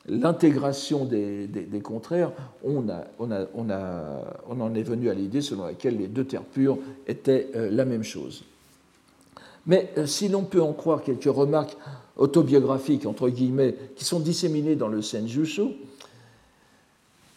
l'intégration 0.09 1.05
des, 1.05 1.49
contraires, 1.83 2.33
on, 2.65 2.89
en 2.89 4.75
est 4.75 4.83
venu 4.83 5.11
à 5.11 5.15
l'idée 5.15 5.41
selon 5.41 5.67
laquelle 5.67 5.99
les 5.99 6.09
deux 6.09 6.25
terres 6.25 6.45
pures 6.45 6.79
étaient 7.07 7.49
euh, 7.55 7.71
la 7.71 7.85
même 7.85 8.03
chose. 8.03 8.45
Mais 9.67 9.93
euh, 9.99 10.07
si 10.07 10.29
l'on 10.29 10.45
peut 10.45 10.63
en 10.63 10.73
croire 10.73 11.03
quelques 11.03 11.25
remarques 11.25 11.77
autobiographiques, 12.17 13.07
entre 13.07 13.29
guillemets, 13.29 13.75
qui 13.97 14.05
sont 14.05 14.21
disséminées 14.21 14.77
dans 14.77 14.89
le 14.89 15.03
Senjusho, 15.03 15.73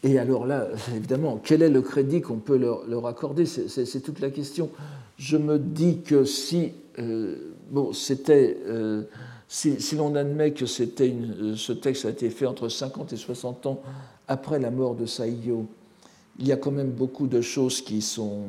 et 0.03 0.19
alors 0.19 0.45
là, 0.45 0.67
évidemment, 0.95 1.39
quel 1.43 1.61
est 1.61 1.69
le 1.69 1.81
crédit 1.81 2.21
qu'on 2.21 2.37
peut 2.37 2.57
leur, 2.57 3.07
accorder? 3.07 3.45
C'est 3.45 4.01
toute 4.01 4.19
la 4.19 4.29
question. 4.29 4.69
Je 5.17 5.37
me 5.37 5.57
dis 5.57 6.01
que 6.01 6.25
si, 6.25 6.73
euh, 6.99 7.53
bon, 7.71 7.93
c'était, 7.93 8.57
euh, 8.67 9.03
si, 9.47 9.77
l'on 9.95 10.15
admet 10.15 10.51
que 10.51 10.65
c'était 10.65 11.13
ce 11.55 11.71
texte 11.71 12.05
a 12.05 12.09
été 12.09 12.29
fait 12.29 12.45
entre 12.45 12.69
50 12.69 13.13
et 13.13 13.17
60 13.17 13.65
ans 13.67 13.81
après 14.27 14.59
la 14.59 14.71
mort 14.71 14.95
de 14.95 15.05
Saïyo, 15.05 15.67
il 16.39 16.47
y 16.47 16.51
a 16.51 16.57
quand 16.57 16.71
même 16.71 16.91
beaucoup 16.91 17.27
de 17.27 17.41
choses 17.41 17.81
qui 17.81 18.01
sont, 18.01 18.41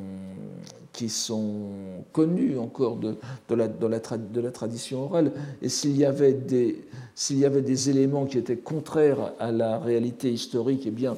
qui 0.92 1.08
sont 1.08 1.70
connues 2.12 2.58
encore 2.58 2.96
de, 2.96 3.16
de, 3.48 3.54
la, 3.54 3.68
de, 3.68 4.40
la, 4.40 4.50
tradition 4.50 5.04
orale. 5.04 5.32
Et 5.60 5.68
s'il 5.68 5.96
y, 5.96 6.04
avait 6.04 6.32
des, 6.32 6.84
s'il 7.14 7.38
y 7.38 7.44
avait 7.44 7.62
des 7.62 7.90
éléments 7.90 8.24
qui 8.26 8.38
étaient 8.38 8.56
contraires 8.56 9.32
à 9.38 9.52
la 9.52 9.78
réalité 9.78 10.32
historique, 10.32 10.84
eh 10.86 10.90
bien, 10.90 11.16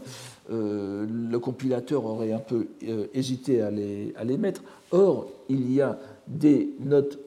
le 0.48 1.36
compilateur 1.38 2.04
aurait 2.04 2.32
un 2.32 2.40
peu 2.40 2.68
hésité 3.14 3.62
à 3.62 3.70
les, 3.70 4.12
à 4.16 4.24
les 4.24 4.36
mettre. 4.36 4.62
Or, 4.90 5.28
il 5.48 5.72
y 5.72 5.80
a 5.80 5.98
des 6.26 6.70
notes 6.80 7.18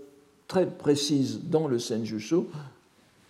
très 0.47 0.65
précises 0.65 1.41
dans 1.43 1.67
le 1.67 1.79
Senjusho, 1.79 2.47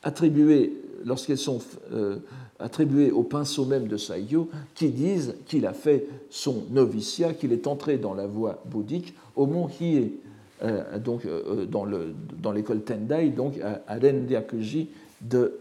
attribuées, 0.03 0.73
lorsqu'elles 1.05 1.37
sont 1.37 1.59
euh, 1.91 2.17
attribuées 2.59 3.11
au 3.11 3.23
pinceau 3.23 3.65
même 3.65 3.87
de 3.87 3.97
Saigyo, 3.97 4.49
qui 4.75 4.89
disent 4.89 5.35
qu'il 5.45 5.65
a 5.65 5.73
fait 5.73 6.07
son 6.29 6.63
noviciat, 6.71 7.33
qu'il 7.33 7.53
est 7.53 7.67
entré 7.67 7.97
dans 7.97 8.13
la 8.13 8.27
voie 8.27 8.61
bouddhique 8.65 9.15
au 9.35 9.45
mont 9.45 9.69
Hiei, 9.79 10.19
euh, 10.61 10.99
donc, 10.99 11.25
euh, 11.25 11.65
dans 11.65 12.51
l'école 12.51 12.81
Tendai, 12.81 13.29
donc 13.29 13.59
à, 13.59 13.81
à 13.87 13.95
Renryakuji 13.95 14.89
de, 15.21 15.59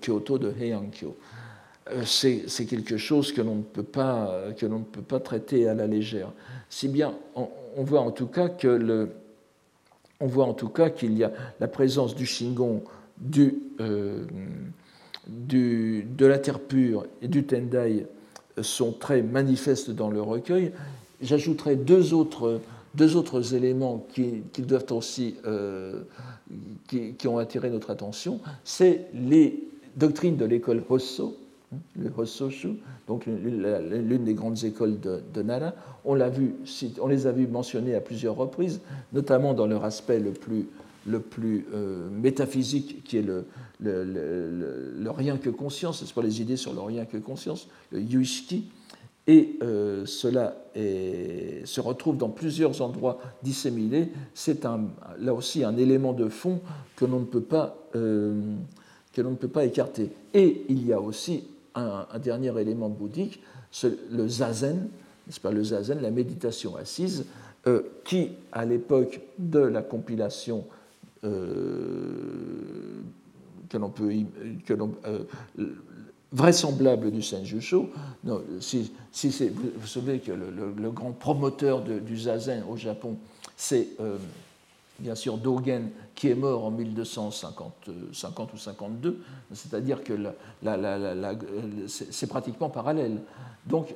Kyoto, 0.00 0.38
de 0.38 0.52
Heiankyo. 0.60 1.16
Euh, 1.90 2.02
c'est 2.04 2.66
quelque 2.66 2.98
chose 2.98 3.32
que 3.32 3.40
l'on 3.40 3.56
ne, 3.56 3.62
peut 3.62 3.82
pas, 3.82 4.30
que 4.58 4.66
ne 4.66 4.78
peut 4.78 5.02
pas 5.02 5.20
traiter 5.20 5.68
à 5.68 5.74
la 5.74 5.86
légère. 5.86 6.32
Si 6.68 6.88
bien, 6.88 7.14
on, 7.34 7.48
voit 7.82 8.00
en 8.00 8.10
tout 8.10 8.26
cas 8.26 8.48
que 8.48 8.68
le, 8.68 9.10
on 10.20 10.26
voit 10.26 10.46
en 10.46 10.54
tout 10.54 10.68
cas 10.68 10.90
qu'il 10.90 11.16
y 11.16 11.24
a 11.24 11.32
la 11.60 11.68
présence 11.68 12.14
du 12.14 12.26
Shingon, 12.26 12.82
du, 13.18 13.54
euh, 13.80 14.24
du, 15.26 16.06
de 16.16 16.26
la 16.26 16.38
terre 16.38 16.60
pure 16.60 17.06
et 17.22 17.28
du 17.28 17.44
Tendai 17.44 18.06
sont 18.62 18.92
très 18.92 19.22
manifestes 19.22 19.90
dans 19.90 20.10
le 20.10 20.20
recueil. 20.22 20.72
J'ajouterai 21.20 21.76
deux 21.76 22.14
autres, 22.14 22.60
deux 22.94 23.16
autres 23.16 23.54
éléments 23.54 24.06
qui, 24.12 24.42
qui 24.52 24.62
doivent 24.62 24.86
aussi, 24.90 25.36
euh, 25.46 26.02
qui, 26.88 27.14
qui, 27.14 27.28
ont 27.28 27.38
attiré 27.38 27.70
notre 27.70 27.90
attention. 27.90 28.40
C'est 28.64 29.06
les 29.14 29.68
doctrines 29.96 30.36
de 30.36 30.44
l'école 30.44 30.82
Hosso, 30.88 31.36
le 31.96 32.10
Hossoshu, 32.16 32.76
donc 33.08 33.26
l'une 33.26 34.24
des 34.24 34.34
grandes 34.34 34.64
écoles 34.64 34.98
de, 35.00 35.42
Nara. 35.42 35.72
On, 36.04 36.14
vu, 36.28 36.54
on, 37.00 37.06
les 37.06 37.26
a 37.26 37.32
vus 37.32 37.46
mentionnés 37.46 37.94
à 37.94 38.00
plusieurs 38.00 38.36
reprises, 38.36 38.80
notamment 39.12 39.54
dans 39.54 39.66
leur 39.66 39.84
aspect 39.84 40.20
le 40.20 40.30
plus, 40.30 40.66
le 41.06 41.20
plus 41.20 41.66
euh, 41.72 42.08
métaphysique, 42.10 43.04
qui 43.04 43.18
est 43.18 43.22
le, 43.22 43.46
le, 43.80 45.10
rien 45.10 45.38
que 45.38 45.50
conscience, 45.50 46.04
c'est 46.04 46.14
pas 46.14 46.22
les 46.22 46.40
idées 46.42 46.56
sur 46.56 46.74
le 46.74 46.80
rien 46.80 47.04
que 47.04 47.16
conscience, 47.16 47.68
le 47.92 48.00
yuishiki. 48.00 48.68
Et 49.28 49.58
euh, 49.62 50.06
cela 50.06 50.56
se 50.76 51.80
retrouve 51.80 52.16
dans 52.16 52.28
plusieurs 52.28 52.80
endroits 52.80 53.18
disséminés. 53.42 54.12
C'est 54.34 54.64
là 55.18 55.34
aussi 55.34 55.64
un 55.64 55.76
élément 55.76 56.12
de 56.12 56.28
fond 56.28 56.60
que 56.94 57.04
l'on 57.04 57.20
ne 57.20 57.24
peut 57.24 57.40
pas, 57.40 57.76
euh, 57.96 58.40
ne 59.16 59.34
peut 59.34 59.48
pas 59.48 59.64
écarter. 59.64 60.10
Et 60.32 60.64
il 60.68 60.86
y 60.86 60.92
a 60.92 61.00
aussi 61.00 61.44
un, 61.74 62.06
dernier 62.22 62.56
élément 62.60 62.88
bouddhique, 62.88 63.42
le 63.82 64.28
zazen, 64.28 64.88
n'est-ce 65.26 65.40
pas, 65.40 65.50
le 65.50 65.64
zazen, 65.64 66.00
la 66.00 66.12
méditation 66.12 66.76
assise, 66.76 67.24
qui, 68.04 68.30
à 68.52 68.64
l'époque 68.64 69.20
de 69.38 69.58
la 69.58 69.82
compilation 69.82 70.64
que 71.22 71.28
l'on 73.78 73.90
peut, 73.90 74.12
que 74.64 74.74
l'on, 74.74 74.94
vraisemblable 76.32 77.10
du 77.10 77.22
Senjusho. 77.22 77.90
si, 78.60 78.92
si 79.12 79.48
vous 79.48 79.70
vous 79.78 79.86
savez 79.86 80.20
que 80.20 80.32
le, 80.32 80.90
grand 80.90 81.12
promoteur 81.12 81.82
du 81.82 82.18
zazen 82.18 82.64
au 82.68 82.76
Japon, 82.76 83.16
c'est 83.56 83.88
euh, 84.00 84.18
bien 84.98 85.14
sûr 85.14 85.36
Dogen, 85.38 85.90
qui 86.14 86.28
est 86.28 86.34
mort 86.34 86.64
en 86.64 86.70
1250 86.70 87.90
50 88.12 88.52
ou 88.54 88.56
52, 88.56 89.18
c'est-à-dire 89.52 90.02
que 90.02 90.14
c'est 91.86 92.26
pratiquement 92.28 92.70
parallèle. 92.70 93.20
Donc, 93.66 93.94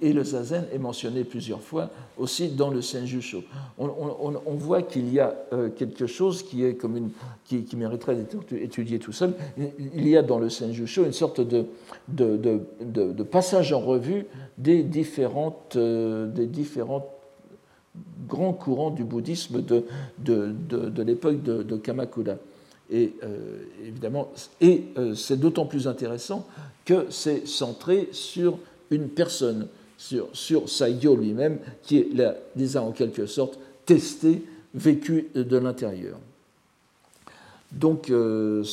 et 0.00 0.12
le 0.12 0.24
zazen 0.24 0.64
est 0.72 0.78
mentionné 0.78 1.24
plusieurs 1.24 1.60
fois 1.60 1.90
aussi 2.16 2.48
dans 2.48 2.70
le 2.70 2.80
Senjusho. 2.80 3.44
On, 3.78 3.90
on, 4.46 4.54
voit 4.54 4.80
qu'il 4.80 5.12
y 5.12 5.20
a 5.20 5.34
euh, 5.52 5.68
quelque 5.68 6.06
chose 6.06 6.42
qui, 6.42 6.64
est 6.64 6.76
comme 6.76 6.96
une, 6.96 7.10
qui, 7.44 7.76
mériterait 7.76 8.16
d'être 8.16 8.36
étudié 8.54 8.98
tout 8.98 9.12
seul. 9.12 9.34
Il 9.94 10.08
y 10.08 10.16
a 10.16 10.22
dans 10.22 10.38
le 10.38 10.48
Senjusho 10.48 11.04
une 11.04 11.12
sorte 11.12 11.42
de, 11.42 11.66
de, 12.08 12.38
de, 12.38 13.12
de 13.12 13.22
passage 13.22 13.74
en 13.74 13.80
revue 13.80 14.24
des 14.56 14.82
différentes, 14.82 15.76
euh, 15.76 16.26
des 16.26 16.46
différentes 16.46 17.04
grands 18.28 18.52
courants 18.52 18.90
du 18.90 19.04
bouddhisme 19.04 19.62
de, 19.62 19.84
de, 20.18 20.54
de 20.68 21.02
l'époque 21.02 21.42
de, 21.42 21.76
Kamakura. 21.76 22.36
Et 22.90 23.14
euh, 23.22 23.62
évidemment, 23.86 24.30
et 24.60 24.84
c'est 25.14 25.38
d'autant 25.38 25.66
plus 25.66 25.86
intéressant 25.86 26.46
que 26.84 27.06
c'est 27.10 27.46
centré 27.46 28.08
sur 28.12 28.58
une 28.90 29.08
personne 29.08 29.68
sur, 30.02 30.28
sur 30.32 30.68
Saigyo 30.68 31.14
lui-même 31.16 31.58
qui 31.82 32.04
les 32.56 32.76
a 32.76 32.82
en 32.82 32.90
quelque 32.90 33.26
sorte 33.26 33.58
testés, 33.86 34.42
vécu 34.74 35.28
de 35.34 35.56
l'intérieur. 35.56 36.18
Donc, 37.70 38.10
euh, 38.10 38.64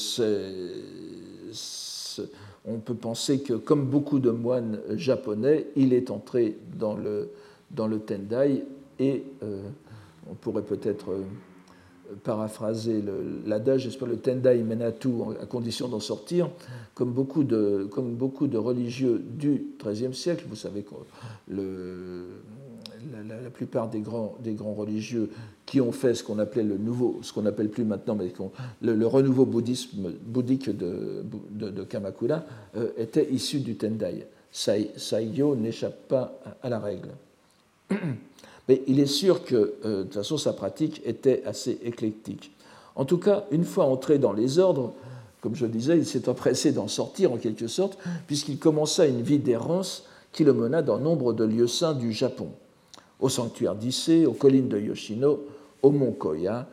on 2.66 2.80
peut 2.80 2.96
penser 2.96 3.42
que, 3.42 3.54
comme 3.54 3.86
beaucoup 3.86 4.20
de 4.20 4.32
moines 4.32 4.80
japonais, 4.96 5.68
il 5.76 5.94
est 5.94 6.10
entré 6.10 6.58
dans 6.78 6.96
le, 6.96 7.30
dans 7.72 7.88
le 7.88 8.00
Tendai 8.00 8.64
et 9.00 9.24
euh, 9.44 9.62
on 10.30 10.36
pourrait 10.36 10.64
peut-être 10.64 11.12
euh, 11.12 11.24
paraphraser 12.24 13.04
l'adage, 13.46 13.82
j'espère, 13.82 14.08
le 14.08 14.18
Tendai 14.18 14.64
Menatu, 14.64 15.10
à 15.42 15.46
condition 15.46 15.88
d'en 15.88 16.00
sortir, 16.00 16.50
comme 16.94 17.12
beaucoup, 17.12 17.44
de, 17.44 17.88
comme 17.92 18.16
beaucoup 18.16 18.48
de 18.48 18.58
religieux 18.58 19.20
du 19.20 19.68
XIIIe 19.84 20.14
siècle. 20.14 20.46
Vous 20.50 20.56
savez 20.56 20.84
que 20.84 20.96
la, 23.28 23.50
plupart 23.50 23.90
des 23.90 24.00
grands, 24.00 24.36
des 24.40 24.54
grands 24.54 24.74
religieux 24.74 25.30
qui 25.66 25.82
ont 25.82 25.92
fait 25.92 26.16
ce 26.16 26.24
qu'on 26.24 26.40
appelait 26.40 26.64
le 26.64 26.78
nouveau, 26.78 27.20
ce 27.22 27.32
qu'on 27.32 27.46
appelle 27.46 27.70
plus 27.70 27.84
maintenant, 27.84 28.16
mais 28.16 28.32
le, 28.82 29.06
renouveau 29.06 29.46
bouddhisme, 29.46 30.12
bouddhique 30.26 30.70
de, 30.76 31.24
de, 31.52 31.84
Kamakura, 31.84 32.44
euh, 32.76 32.90
étaient 32.98 33.32
issus 33.32 33.60
du 33.60 33.76
Tendai. 33.76 34.26
Saigyo 34.52 35.56
n'échappe 35.56 36.08
pas 36.08 36.40
à 36.64 36.70
la 36.70 36.80
règle. 36.80 37.10
Mais 38.70 38.84
il 38.86 39.00
est 39.00 39.08
sûr 39.08 39.44
que, 39.44 39.74
euh, 39.84 39.98
de 39.98 40.04
toute 40.04 40.14
façon, 40.14 40.38
sa 40.38 40.54
pratique 40.54 41.02
était 41.04 41.42
assez 41.44 41.80
éclectique. 41.84 42.52
En 42.96 43.04
tout 43.04 43.18
cas, 43.18 43.46
une 43.50 43.64
fois 43.64 43.86
entré 43.86 44.20
dans 44.20 44.32
les 44.32 44.60
ordres, 44.60 44.94
comme 45.42 45.56
je 45.56 45.66
disais, 45.66 45.98
il 45.98 46.06
s'est 46.06 46.30
empressé 46.30 46.72
d'en 46.72 46.88
sortir 46.88 47.34
en 47.34 47.38
quelque 47.38 47.66
sorte, 47.66 47.98
puisqu'il 48.28 48.60
commença 48.60 49.08
une 49.08 49.24
vie 49.24 49.40
d'errance 49.40 50.06
qui 50.32 50.44
le 50.44 50.54
mena 50.54 50.84
dans 50.84 51.00
nombre 51.00 51.34
de 51.34 51.46
lieux 51.46 51.66
saints 51.66 51.96
du 51.96 52.14
Japon, 52.14 52.50
au 53.20 53.28
sanctuaire 53.28 53.74
d'Issé, 53.74 54.28
aux 54.28 54.34
collines 54.34 54.70
de 54.70 54.80
Yoshino, 54.80 55.40
au 55.82 55.90
mont 55.90 56.12
Koya, 56.12 56.68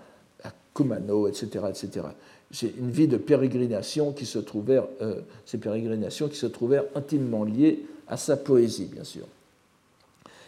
à 0.45 0.51
Kumano, 0.75 1.29
etc. 1.29 1.65
etc. 1.71 2.09
C'est 2.51 2.75
une 2.79 2.91
vie 2.91 3.09
de 3.09 3.17
pérégrination 3.17 4.13
qui 4.13 4.27
se 4.27 4.39
trouvèrent, 4.39 4.89
euh, 5.01 5.23
ces 5.47 5.57
pérégrinations 5.57 6.29
qui 6.29 6.37
se 6.37 6.47
trouvèrent 6.47 6.85
intimement 6.95 7.45
liées 7.45 7.87
à 8.07 8.19
sa 8.19 8.37
poésie, 8.37 8.91
bien 8.93 9.05
sûr. 9.05 9.25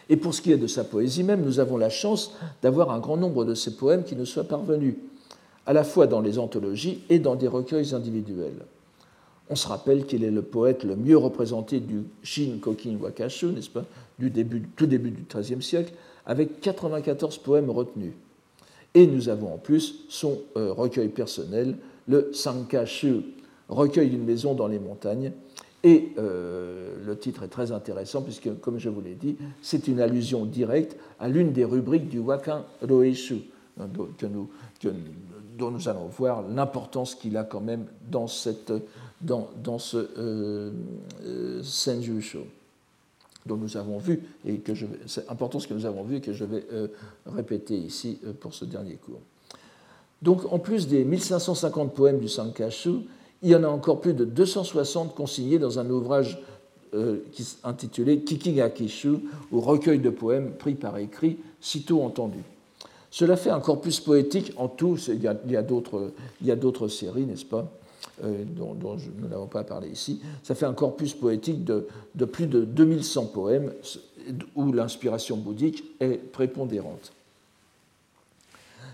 Et 0.09 0.17
pour 0.17 0.33
ce 0.33 0.41
qui 0.41 0.51
est 0.51 0.57
de 0.57 0.67
sa 0.67 0.83
poésie 0.83 1.23
même, 1.23 1.43
nous 1.43 1.59
avons 1.59 1.77
la 1.77 1.89
chance 1.89 2.33
d'avoir 2.61 2.91
un 2.91 2.99
grand 2.99 3.17
nombre 3.17 3.45
de 3.45 3.53
ses 3.53 3.75
poèmes 3.75 4.03
qui 4.03 4.15
nous 4.15 4.25
soient 4.25 4.43
parvenus, 4.43 4.95
à 5.65 5.73
la 5.73 5.83
fois 5.83 6.07
dans 6.07 6.21
les 6.21 6.39
anthologies 6.39 7.03
et 7.09 7.19
dans 7.19 7.35
des 7.35 7.47
recueils 7.47 7.93
individuels. 7.93 8.65
On 9.51 9.55
se 9.55 9.67
rappelle 9.67 10.05
qu'il 10.05 10.23
est 10.23 10.31
le 10.31 10.41
poète 10.41 10.83
le 10.83 10.95
mieux 10.95 11.17
représenté 11.17 11.79
du 11.79 12.03
Shin 12.23 12.57
Kokin 12.59 12.97
Wakashu, 13.01 13.47
n'est-ce 13.47 13.69
pas, 13.69 13.85
du 14.17 14.31
tout 14.75 14.85
début 14.85 15.11
du 15.11 15.25
XIIIe 15.29 15.61
siècle, 15.61 15.93
avec 16.25 16.59
94 16.61 17.37
poèmes 17.39 17.69
retenus. 17.69 18.13
Et 18.93 19.07
nous 19.07 19.29
avons 19.29 19.53
en 19.53 19.57
plus 19.57 20.05
son 20.09 20.39
euh, 20.57 20.73
recueil 20.73 21.09
personnel, 21.09 21.77
le 22.07 22.31
Sankashu, 22.33 23.21
recueil 23.69 24.09
d'une 24.09 24.23
maison 24.23 24.55
dans 24.55 24.67
les 24.67 24.79
montagnes, 24.79 25.31
et 25.83 26.11
euh, 26.17 26.95
le 27.05 27.17
titre 27.17 27.43
est 27.43 27.47
très 27.47 27.71
intéressant 27.71 28.21
puisque, 28.21 28.59
comme 28.59 28.79
je 28.79 28.89
vous 28.89 29.01
l'ai 29.01 29.15
dit, 29.15 29.37
c'est 29.61 29.87
une 29.87 30.01
allusion 30.01 30.45
directe 30.45 30.97
à 31.19 31.29
l'une 31.29 31.53
des 31.53 31.63
rubriques 31.63 32.09
du 32.09 32.19
Wakan 32.19 32.63
Roeshu, 32.81 33.41
hein, 33.79 33.87
dont 35.57 35.71
nous 35.71 35.89
allons 35.89 36.07
voir 36.07 36.43
l'importance 36.47 37.15
qu'il 37.15 37.37
a 37.37 37.43
quand 37.43 37.61
même 37.61 37.85
dans, 38.09 38.27
ce 38.27 38.49
euh, 40.17 40.71
euh 41.25 41.61
dont 43.45 43.55
nous 43.55 43.77
avons 43.77 43.99
vu, 43.99 44.21
et 44.45 44.57
que 44.57 44.75
je 44.75 44.85
que 44.85 45.73
nous 45.73 45.85
avons 45.85 46.03
vu 46.03 46.17
et 46.17 46.21
que 46.21 46.33
je 46.33 46.43
vais 46.43 46.65
euh, 46.73 46.87
répéter 47.25 47.77
ici 47.77 48.19
pour 48.41 48.53
ce 48.53 48.65
dernier 48.65 48.95
cours. 48.95 49.21
Donc, 50.21 50.51
en 50.51 50.59
plus 50.59 50.89
des 50.89 51.05
1550 51.05 51.93
poèmes 51.93 52.19
du 52.19 52.27
Sankashu, 52.27 53.05
il 53.41 53.49
y 53.49 53.55
en 53.55 53.63
a 53.63 53.67
encore 53.67 54.01
plus 54.01 54.13
de 54.13 54.25
260 54.25 55.15
consignés 55.15 55.59
dans 55.59 55.79
un 55.79 55.89
ouvrage 55.89 56.39
euh, 56.93 57.17
intitulé 57.63 58.21
Kikigakishu, 58.21 59.19
ou 59.51 59.61
recueil 59.61 59.99
de 59.99 60.09
poèmes 60.09 60.53
pris 60.53 60.73
par 60.73 60.97
écrit, 60.97 61.37
sitôt 61.61 62.01
entendu. 62.01 62.39
Cela 63.11 63.37
fait 63.37 63.49
un 63.49 63.59
corpus 63.59 63.99
poétique 63.99 64.53
en 64.57 64.67
tout, 64.67 64.97
il 65.07 65.21
y 65.21 65.27
a, 65.55 65.63
d'autres 65.63 66.87
séries, 66.87 67.25
n'est-ce 67.25 67.45
pas, 67.45 67.67
euh, 68.23 68.43
dont, 68.45 68.75
nous 68.75 69.27
n'avons 69.27 69.47
pas 69.47 69.63
parlé 69.63 69.89
ici. 69.89 70.19
Ça 70.43 70.55
fait 70.55 70.65
un 70.65 70.73
corpus 70.73 71.13
poétique 71.13 71.63
de, 71.63 71.87
de 72.15 72.25
plus 72.25 72.47
de 72.47 72.61
2100 72.61 73.25
poèmes 73.27 73.71
où 74.55 74.71
l'inspiration 74.71 75.37
bouddhique 75.37 75.83
est 75.99 76.17
prépondérante. 76.31 77.13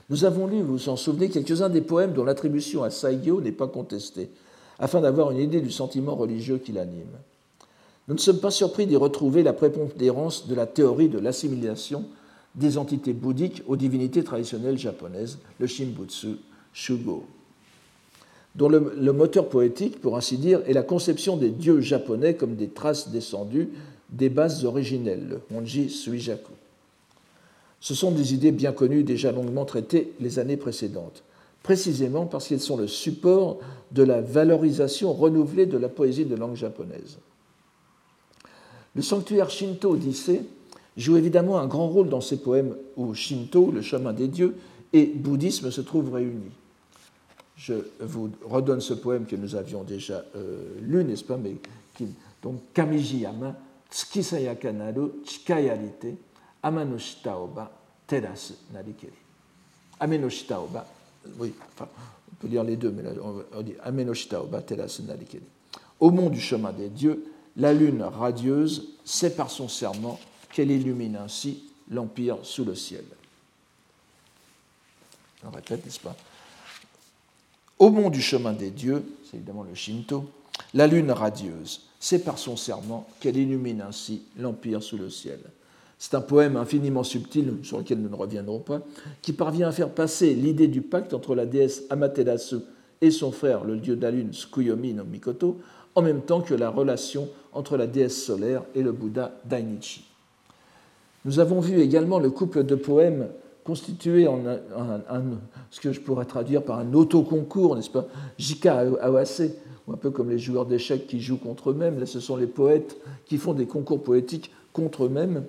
Nous 0.09 0.23
avons 0.23 0.45
lu, 0.47 0.61
vous 0.61 0.77
vous 0.77 0.89
en 0.89 0.95
souvenez, 0.95 1.29
quelques-uns 1.29 1.69
des 1.69 1.81
poèmes 1.81 2.13
dont 2.13 2.23
l'attribution 2.23 2.83
à 2.83 2.89
Saigyo 2.91 3.41
n'est 3.41 3.51
pas 3.51 3.67
contestée, 3.67 4.29
afin 4.77 5.01
d'avoir 5.01 5.31
une 5.31 5.39
idée 5.39 5.61
du 5.61 5.71
sentiment 5.71 6.15
religieux 6.15 6.57
qui 6.57 6.71
l'anime. 6.71 7.17
Nous 8.07 8.13
ne 8.13 8.19
sommes 8.19 8.39
pas 8.39 8.51
surpris 8.51 8.85
d'y 8.85 8.95
retrouver 8.95 9.41
la 9.41 9.53
prépondérance 9.53 10.47
de 10.47 10.53
la 10.53 10.67
théorie 10.67 11.09
de 11.09 11.17
l'assimilation 11.17 12.05
des 12.53 12.77
entités 12.77 13.13
bouddhiques 13.13 13.63
aux 13.67 13.75
divinités 13.75 14.23
traditionnelles 14.23 14.77
japonaises, 14.77 15.39
le 15.59 15.65
Shimbutsu 15.65 16.37
Shugo, 16.71 17.25
dont 18.55 18.69
le, 18.69 18.93
le, 18.97 19.11
moteur 19.11 19.49
poétique, 19.49 19.99
pour 20.01 20.15
ainsi 20.17 20.37
dire, 20.37 20.61
est 20.67 20.73
la 20.73 20.83
conception 20.83 21.35
des 21.35 21.49
dieux 21.49 21.81
japonais 21.81 22.35
comme 22.35 22.55
des 22.55 22.69
traces 22.69 23.09
descendues 23.09 23.69
des 24.09 24.29
bases 24.29 24.65
originelles, 24.65 25.27
le 25.27 25.41
Honji 25.55 25.89
Suijaku. 25.89 26.51
Ce 27.85 27.93
sont 27.93 28.09
des 28.09 28.33
idées 28.33 28.51
bien 28.51 28.71
connues, 28.71 29.03
déjà 29.03 29.31
longuement 29.31 29.63
traitées 29.63 30.13
les 30.19 30.39
années 30.39 30.57
précédentes, 30.57 31.21
précisément 31.61 32.25
parce 32.25 32.47
qu'elles 32.47 32.59
sont 32.59 32.77
le 32.77 32.87
support 32.87 33.59
de 33.91 34.01
la 34.01 34.21
valorisation 34.21 35.13
renouvelée 35.13 35.67
de 35.67 35.77
la 35.77 35.87
poésie 35.87 36.25
de 36.25 36.35
langue 36.35 36.55
japonaise. 36.55 37.19
Le 38.95 39.03
sanctuaire 39.03 39.51
Shinto 39.51 39.97
d'Issé 39.97 40.41
joue 40.97 41.15
évidemment 41.15 41.59
un 41.59 41.67
grand 41.67 41.87
rôle 41.87 42.09
dans 42.09 42.21
ces 42.21 42.37
poèmes 42.37 42.75
où 42.97 43.13
Shinto, 43.13 43.69
le 43.69 43.83
chemin 43.83 44.13
des 44.13 44.29
dieux, 44.29 44.55
et 44.91 45.05
bouddhisme 45.05 45.69
se 45.69 45.81
trouvent 45.81 46.11
réunis. 46.11 46.53
Je 47.55 47.75
vous 47.99 48.31
redonne 48.45 48.81
ce 48.81 48.95
poème 48.95 49.27
que 49.27 49.35
nous 49.35 49.53
avions 49.55 49.83
déjà 49.83 50.25
euh, 50.35 50.79
lu, 50.81 51.03
n'est-ce 51.03 51.23
pas, 51.23 51.37
donc 52.41 52.61
Kamijiyama, 52.73 53.55
Tsukisayaka 53.91 54.71
naru 54.71 55.11
Chikayarite, 55.23 56.17
Amanoshita 56.65 57.37
oba 57.37 57.71
teras 58.07 58.53
narikeri. 58.73 59.13
Amenoshita 59.99 60.59
oba, 60.59 60.85
oui, 61.37 61.53
enfin, 61.73 61.87
on 62.31 62.35
peut 62.35 62.47
lire 62.47 62.63
les 62.63 62.75
deux, 62.75 62.89
mais 62.89 63.03
on 63.53 63.61
dit 63.61 63.75
oba 64.33 64.61
teras 64.63 64.99
narikeri. 65.05 65.43
Au 65.99 66.09
mont 66.09 66.31
du 66.31 66.41
chemin 66.41 66.73
des 66.73 66.89
dieux, 66.89 67.23
La 67.57 67.73
lune 67.73 68.01
radieuse 68.01 68.89
sait 69.05 69.33
par 69.33 69.49
son 69.49 69.69
serment 69.69 70.19
qu'elle 70.51 70.71
illumine 70.71 71.15
ainsi 71.15 71.63
l'empire 71.89 72.39
sous 72.43 72.65
le 72.65 72.75
ciel. 72.75 73.05
On 75.45 75.51
répète, 75.51 75.85
n'est-ce 75.85 75.99
pas? 75.99 76.15
Au 77.79 77.89
mont 77.89 78.09
du 78.09 78.21
chemin 78.21 78.51
des 78.51 78.71
dieux, 78.71 79.05
c'est 79.23 79.37
évidemment 79.37 79.63
le 79.63 79.75
Shinto, 79.75 80.29
la 80.73 80.87
lune 80.87 81.11
radieuse, 81.11 81.83
c'est 81.99 82.23
par 82.25 82.37
son 82.37 82.57
serment 82.57 83.07
qu'elle 83.19 83.37
illumine 83.37 83.81
ainsi 83.81 84.23
l'empire 84.37 84.83
sous 84.83 84.97
le 84.97 85.09
ciel. 85.09 85.39
C'est 85.97 86.15
un 86.15 86.21
poème 86.21 86.57
infiniment 86.57 87.03
subtil, 87.03 87.53
sur 87.63 87.77
lequel 87.77 87.99
nous 87.99 88.09
ne 88.09 88.15
reviendrons 88.15 88.59
pas, 88.59 88.81
qui 89.21 89.33
parvient 89.33 89.69
à 89.69 89.71
faire 89.71 89.89
passer 89.89 90.33
l'idée 90.33 90.67
du 90.67 90.81
pacte 90.81 91.13
entre 91.13 91.35
la 91.35 91.45
déesse 91.45 91.83
Amaterasu 91.89 92.57
et 93.01 93.11
son 93.11 93.31
frère, 93.31 93.63
le 93.63 93.77
dieu 93.77 93.95
de 93.95 94.01
la 94.01 94.11
lune, 94.11 94.33
Tsukuyomi 94.33 94.93
no 94.93 95.03
Mikoto, 95.03 95.57
en 95.95 96.01
même 96.01 96.21
temps 96.21 96.41
que 96.41 96.53
la 96.53 96.69
relation 96.69 97.29
entre 97.53 97.77
la 97.77 97.87
déesse 97.87 98.23
solaire 98.23 98.63
et 98.75 98.81
le 98.81 98.91
Bouddha 98.91 99.39
Dainichi. 99.45 100.05
Nous 101.23 101.39
avons 101.39 101.59
vu 101.59 101.79
également 101.79 102.19
le 102.19 102.29
couple 102.29 102.63
de 102.63 102.75
poèmes 102.75 103.29
constitué 103.65 104.27
en 104.27 104.39
ce 105.71 105.81
que 105.81 105.91
je 105.91 105.99
pourrais 105.99 106.25
traduire 106.25 106.61
par 106.61 106.77
un 106.77 106.93
autoconcours, 106.93 107.75
n'est-ce 107.75 107.89
pas 107.89 108.05
Jika 108.37 108.85
Awase, 109.01 109.51
un 109.91 109.97
peu 109.97 110.11
comme 110.11 110.29
les 110.29 110.37
joueurs 110.37 110.67
d'échecs 110.67 111.07
qui 111.07 111.19
jouent 111.19 111.39
contre 111.39 111.71
eux-mêmes. 111.71 111.99
Là, 111.99 112.05
ce 112.05 112.19
sont 112.19 112.37
les 112.37 112.47
poètes 112.47 112.95
qui 113.25 113.37
font 113.37 113.53
des 113.53 113.65
concours 113.65 114.03
poétiques 114.03 114.51
contre 114.71 115.05
eux-mêmes. 115.05 115.45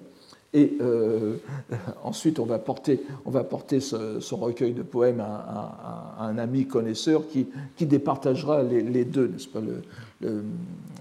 Et 0.56 0.72
euh, 0.80 1.36
ensuite, 2.02 2.40
on 2.40 2.46
va 2.46 2.58
porter, 2.58 3.02
on 3.26 3.30
va 3.30 3.44
porter 3.44 3.78
son 3.80 4.36
recueil 4.36 4.72
de 4.72 4.82
poèmes 4.82 5.20
à, 5.20 6.16
un 6.18 6.38
ami 6.38 6.66
connaisseur 6.66 7.28
qui, 7.28 7.46
qui 7.76 7.84
départagera 7.84 8.62
les, 8.62 9.04
deux, 9.04 9.28
n'est-ce 9.28 9.48
pas, 9.48 9.60
le, 9.60 9.82
le 10.22 10.42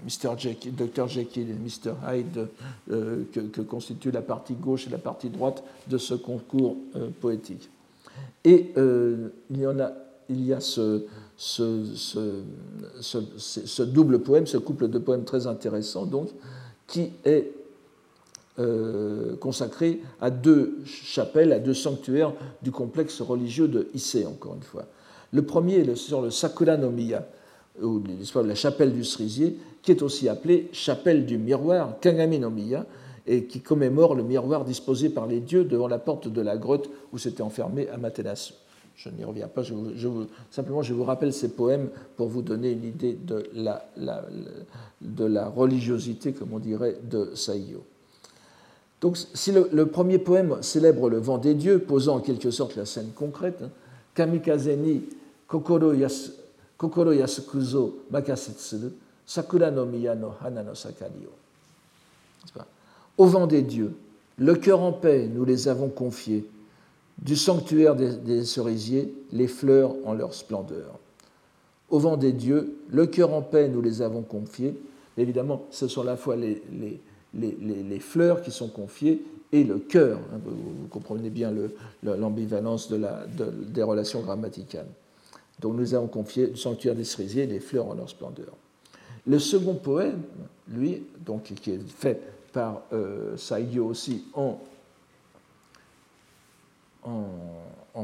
Mr. 0.03 0.38
Jekyll, 0.38 0.76
Dr. 0.76 1.08
Jekyll 1.08 1.49
et 1.49 1.53
Mr. 1.53 1.93
Hyde, 2.06 2.49
euh, 2.91 3.24
que, 3.32 3.62
constitue 3.62 4.12
la 4.12 4.22
partie 4.22 4.56
gauche 4.56 4.88
et 4.88 4.89
la 4.89 4.97
partie 4.97 5.30
droite 5.30 5.64
de 5.88 5.97
ce 5.97 6.16
concours 6.16 6.76
euh, 6.97 7.08
poétique. 7.22 7.70
Et 8.43 8.74
il 8.76 9.58
y 9.58 9.66
en 9.66 9.80
a, 9.80 9.91
il 10.30 10.45
y 10.45 10.53
a 10.53 10.60
ce, 10.60 11.06
ce, 11.36 11.84
ce, 11.95 12.43
ce, 13.38 13.84
double 13.84 14.20
poème, 14.20 14.45
ce 14.45 14.58
couple 14.58 14.88
de 14.88 14.99
poèmes 14.99 15.24
très 15.24 15.47
intéressant, 15.47 16.06
donc, 16.06 16.30
qui 16.86 17.12
est 17.24 17.51
euh, 18.58 19.36
consacré 19.36 19.99
à 20.22 20.30
deux 20.30 20.78
chapelles, 20.86 21.51
à 21.51 21.60
deux 21.60 21.74
sanctuaires 21.74 22.32
du 22.62 22.72
complexe 22.72 23.22
religieux 23.22 23.68
de 23.68 23.89
Issei, 23.93 24.26
encore 24.26 24.56
une 24.56 24.64
fois. 24.64 24.86
Le 25.34 25.41
premier 25.41 25.76
est 25.76 25.95
sur 25.95 26.22
le 26.22 26.32
Sakura 26.32 26.78
no 26.78 26.89
Miya, 26.89 27.28
ou 27.82 28.01
la 28.36 28.56
chapelle 28.56 28.93
du 28.93 29.03
cerisier, 29.03 29.58
qui 29.82 29.91
est 29.91 30.01
aussi 30.01 30.30
appelée 30.30 30.70
chapelle 30.72 31.26
du 31.26 31.38
miroir, 31.38 31.99
Kagami 31.99 32.39
no 32.39 32.49
Miya, 32.49 32.86
et 33.28 33.45
qui 33.45 33.60
commémore 33.60 34.16
le 34.16 34.24
miroir 34.24 34.64
disposé 34.64 35.10
par 35.10 35.28
les 35.28 35.41
dieux 35.41 35.66
devant 35.66 35.89
la 35.89 35.99
porte 35.99 36.28
de 36.30 36.41
la 36.41 36.56
grotte 36.56 36.89
où 37.12 37.18
s'était 37.18 37.41
enfermé 37.41 37.89
Amaterasu. 37.89 38.53
Je 38.95 39.10
n'y 39.10 39.26
reviens 39.26 39.49
pas, 39.49 39.64
je 39.64 39.74
simplement 40.49 40.82
je 40.82 40.93
vous 40.93 41.03
rappelle 41.03 41.34
ces 41.34 41.49
poèmes 41.49 41.89
pour 42.16 42.30
vous 42.30 42.41
donner 42.41 42.72
une 42.72 42.86
idée 42.86 43.14
de 43.14 43.49
la, 43.53 43.86
de 45.01 45.26
la 45.26 45.49
religiosité, 45.49 46.32
comme 46.32 46.53
on 46.53 46.60
dirait, 46.60 46.97
de 47.03 47.32
Saiyo. 47.36 47.84
Donc, 49.01 49.17
si 49.33 49.51
le, 49.51 49.85
premier 49.85 50.17
poème 50.17 50.57
célèbre 50.61 51.09
le 51.09 51.17
vent 51.17 51.37
des 51.37 51.53
dieux, 51.53 51.79
posant 51.79 52.17
en 52.17 52.19
quelque 52.19 52.51
sorte 52.51 52.75
la 52.75 52.85
scène 52.85 53.11
concrète, 53.15 53.61
hein, 53.63 53.69
Kamikazeni 54.13 55.03
kokoro, 55.47 55.93
yasukuzo 55.93 57.93
sakura 59.25 59.71
no 59.71 59.85
miya 59.85 60.15
hana 60.41 60.63
no 60.63 60.73
Au 63.17 63.25
vent 63.25 63.47
des 63.47 63.61
dieux, 63.61 63.93
le 64.37 64.55
cœur 64.55 64.81
en 64.81 64.91
paix, 64.91 65.29
nous 65.33 65.45
les 65.45 65.67
avons 65.67 65.89
confiés, 65.89 66.45
du 67.21 67.35
sanctuaire 67.35 67.95
des, 67.95 68.43
cerisiers, 68.43 69.13
les 69.31 69.47
fleurs 69.47 69.95
en 70.05 70.13
leur 70.13 70.33
splendeur. 70.33 70.99
Au 71.89 71.99
vent 71.99 72.17
des 72.17 72.33
dieux, 72.33 72.77
le 72.89 73.07
cœur 73.07 73.33
en 73.33 73.41
paix, 73.41 73.69
nous 73.69 73.81
les 73.81 74.01
avons 74.01 74.21
confiés. 74.21 74.75
Évidemment, 75.17 75.65
ce 75.71 75.87
sont 75.87 76.01
à 76.01 76.05
la 76.05 76.17
fois 76.17 76.35
les, 76.35 76.61
fleurs 77.99 78.41
qui 78.41 78.51
sont 78.51 78.69
confiées 78.69 79.21
et 79.51 79.63
le 79.63 79.79
cœur. 79.79 80.19
Hein, 80.33 80.39
vous, 80.43 80.88
comprenez 80.89 81.29
bien 81.29 81.53
l'ambivalence 82.03 82.89
de 82.89 82.99
des 83.67 83.83
relations 83.83 84.21
grammaticales. 84.21 84.88
Donc 85.59 85.75
nous 85.75 85.93
avons 85.93 86.07
confié 86.07 86.47
le 86.47 86.55
sanctuaire 86.55 86.95
des 86.95 87.03
cerisiers 87.03 87.45
les 87.45 87.59
fleurs 87.59 87.88
en 87.88 87.93
leur 87.93 88.09
splendeur. 88.09 88.53
Le 89.27 89.39
second 89.39 89.75
poème, 89.75 90.21
lui, 90.67 91.03
donc, 91.25 91.43
qui 91.43 91.71
est 91.71 91.89
fait 91.89 92.21
par 92.53 92.83
euh, 92.93 93.36
aussi 93.79 94.25
en, 94.33 94.59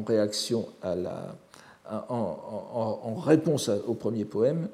réaction 0.07 0.67
à 0.82 0.95
la, 0.95 1.36
en, 2.09 3.15
réponse 3.15 3.69
au 3.69 3.93
premier 3.93 4.25
poème, 4.25 4.67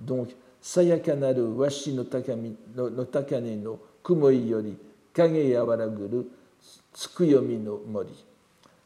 donc 0.00 0.34
Sayakanaru 0.60 1.42
washi 1.42 1.92
no, 1.92 2.04
takami, 2.04 2.56
no 2.74 3.04
takane 3.04 3.62
no 3.62 3.78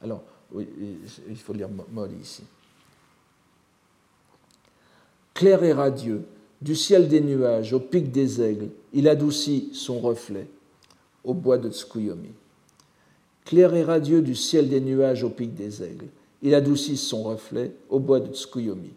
Alors, 0.01 0.23
il 0.57 1.37
faut 1.37 1.53
lire 1.53 1.69
mori 1.93 2.15
ici. 2.23 2.45
Clair 5.35 5.63
et 5.63 5.73
radieux, 5.73 6.23
du 6.63 6.75
ciel 6.75 7.09
des 7.09 7.21
nuages 7.21 7.73
au 7.73 7.81
pic 7.81 8.11
des 8.11 8.41
aigles, 8.41 8.71
il 8.93 9.09
adoucit 9.09 9.71
son 9.73 10.01
reflet 10.01 10.49
au 11.25 11.35
bois 11.35 11.59
de 11.59 11.71
Tsukuyomi. 11.71 12.31
Clair 13.45 13.75
et 13.75 13.83
radieux 13.83 14.23
du 14.23 14.35
ciel 14.35 14.69
des 14.69 14.81
nuages 14.81 15.25
au 15.25 15.31
pic 15.31 15.55
des 15.55 15.83
aigles, 15.83 16.07
il 16.43 16.55
adoucit 16.55 16.97
son 16.97 17.23
reflet 17.23 17.73
au 17.89 17.99
bois 17.99 18.21
de 18.21 18.33
Tsukuyomi. 18.33 18.93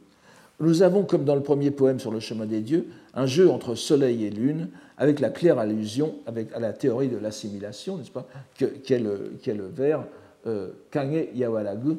Nous 0.60 0.84
avons, 0.84 1.04
comme 1.04 1.26
dans 1.26 1.36
le 1.36 1.44
premier 1.44 1.72
poème 1.72 2.00
sur 2.00 2.12
le 2.12 2.20
chemin 2.20 2.46
des 2.46 2.62
dieux, 2.62 2.88
un 3.14 3.26
jeu 3.26 3.50
entre 3.50 3.76
soleil 3.76 4.26
et 4.26 4.30
lune, 4.30 4.70
avec 4.98 5.20
la 5.20 5.30
claire 5.30 5.58
allusion 5.60 6.16
à 6.26 6.60
la 6.60 6.74
théorie 6.74 7.10
de 7.10 7.18
l'assimilation, 7.18 7.98
n'est-ce 7.98 8.12
pas, 8.12 8.28
qu'est 8.56 9.00
le, 9.00 9.34
le, 9.46 9.68
vers 9.68 10.06
euh, 10.48 10.70
Kange 10.92 11.26
Yawaragu, 11.34 11.98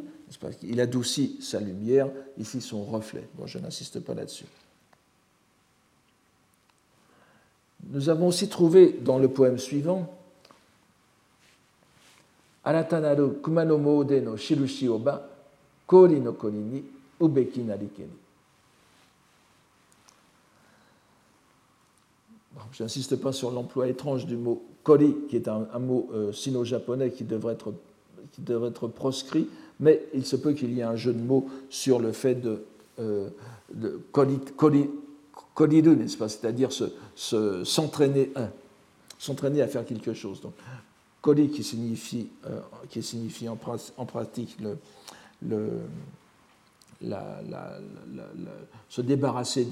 il 0.63 0.81
adoucit 0.81 1.37
sa 1.41 1.61
lumière, 1.61 2.09
ici 2.39 2.61
son 2.61 2.85
reflet. 2.85 3.25
Bon, 3.35 3.47
je 3.47 3.59
n'insiste 3.59 4.01
pas 4.01 4.15
là-dessus. 4.15 4.47
Nous 7.91 8.09
avons 8.09 8.29
aussi 8.29 8.49
trouvé 8.49 8.99
dans 9.03 9.19
le 9.19 9.29
poème 9.29 9.59
suivant 9.59 10.09
Aratanaru 12.65 13.41
kumano 13.43 14.37
shirushi 14.37 14.89
oba 14.89 15.29
kori 15.85 16.21
no 16.21 16.37
ubeki 17.21 17.61
narikeni. 17.61 18.22
Je 22.73 22.83
n'insiste 22.83 23.17
pas 23.17 23.33
sur 23.33 23.51
l'emploi 23.51 23.89
étrange 23.89 24.27
du 24.27 24.37
mot 24.37 24.63
kori, 24.83 25.15
qui 25.29 25.37
est 25.37 25.49
un, 25.49 25.67
mot 25.79 26.09
euh, 26.13 26.33
sino-japonais 26.33 27.11
qui 27.11 27.25
devrait, 27.25 27.55
être, 27.55 27.73
qui 28.33 28.43
devrait 28.43 28.71
être 28.71 28.89
proscrit, 28.89 29.49
mais 29.79 30.03
il 30.15 30.25
se 30.27 30.37
peut 30.37 30.53
qu'il 30.53 30.73
y 30.73 30.81
ait 30.81 30.85
un 30.85 30.97
jeu 30.97 31.13
de 31.13 31.21
mots 31.21 31.49
sur 31.69 32.01
le 32.01 32.13
fait 32.13 32.35
de, 32.35 32.65
euh, 32.99 33.29
de 33.75 34.01
n'est-ce 35.95 36.17
pas? 36.17 36.29
C'est-à-dire 36.29 36.71
s'entraîner 37.15 38.33
s'entraîner 39.19 39.63
à 39.63 39.69
faire 39.69 39.85
quelque 39.85 40.15
chose. 40.15 40.41
Donc, 40.41 40.55
kori 41.21 41.49
qui 41.51 41.63
signifie, 41.63 42.29
euh, 42.47 42.59
qui 42.89 43.03
signifie 43.03 43.49
en, 43.49 43.57
pratique 43.57 44.57
le 44.61 45.69
se, 48.89 49.01
débarrasser 49.01 49.65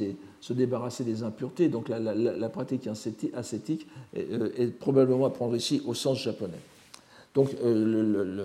des, 1.05 1.23
impuretés. 1.23 1.69
Donc 1.69 1.89
la, 1.89 2.49
pratique 2.49 2.87
ascétique 2.87 3.87
euh, 4.17 4.51
est, 4.57 4.69
probablement 4.69 5.27
à 5.27 5.31
prendre 5.31 5.57
ici 5.57 5.83
au 5.87 5.95
sens 5.95 6.19
japonais. 6.19 6.59
Donc 7.35 7.55
euh, 7.63 8.41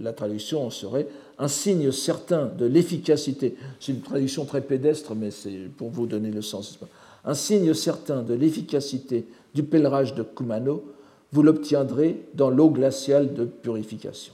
la 0.00 0.12
traduction 0.12 0.70
serait 0.70 1.06
un 1.38 1.48
signe 1.48 1.92
certain 1.92 2.46
de 2.46 2.66
l'efficacité. 2.66 3.56
C'est 3.78 3.92
une 3.92 4.00
traduction 4.00 4.44
très 4.44 4.60
pédestre, 4.60 5.14
mais 5.14 5.30
c'est 5.30 5.70
pour 5.76 5.90
vous 5.90 6.06
donner 6.06 6.30
le 6.30 6.42
sens. 6.42 6.78
Un 7.24 7.34
signe 7.34 7.74
certain 7.74 8.22
de 8.22 8.34
l'efficacité 8.34 9.26
du 9.54 9.62
pèlerinage 9.62 10.14
de 10.14 10.22
Kumano, 10.22 10.84
vous 11.32 11.42
l'obtiendrez 11.42 12.24
dans 12.34 12.50
l'eau 12.50 12.70
glaciale 12.70 13.34
de 13.34 13.44
purification. 13.44 14.32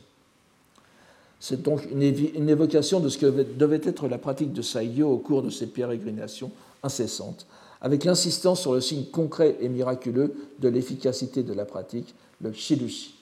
C'est 1.43 1.61
donc 1.61 1.83
une, 1.91 2.49
évocation 2.49 3.01
de 3.01 3.09
ce 3.09 3.19
que 3.19 3.27
devait 3.27 3.81
être 3.83 4.07
la 4.07 4.17
pratique 4.17 4.53
de 4.53 4.63
Saiyo 4.63 5.11
au 5.11 5.19
cours 5.19 5.43
de 5.43 5.51
ses 5.51 5.67
pérégrinations 5.67 6.53
incessantes, 6.85 7.49
avec 7.81 8.05
l'insistance 8.05 8.61
sur 8.61 8.75
le 8.75 8.81
signe 8.81 9.07
concret 9.07 9.57
et 9.61 9.69
miraculeux 9.69 10.37
de 10.61 10.69
l'efficacité 10.69 11.43
de 11.43 11.53
la 11.53 11.65
pratique, 11.65 12.15
le 12.43 12.53
shirushi, 12.53 13.17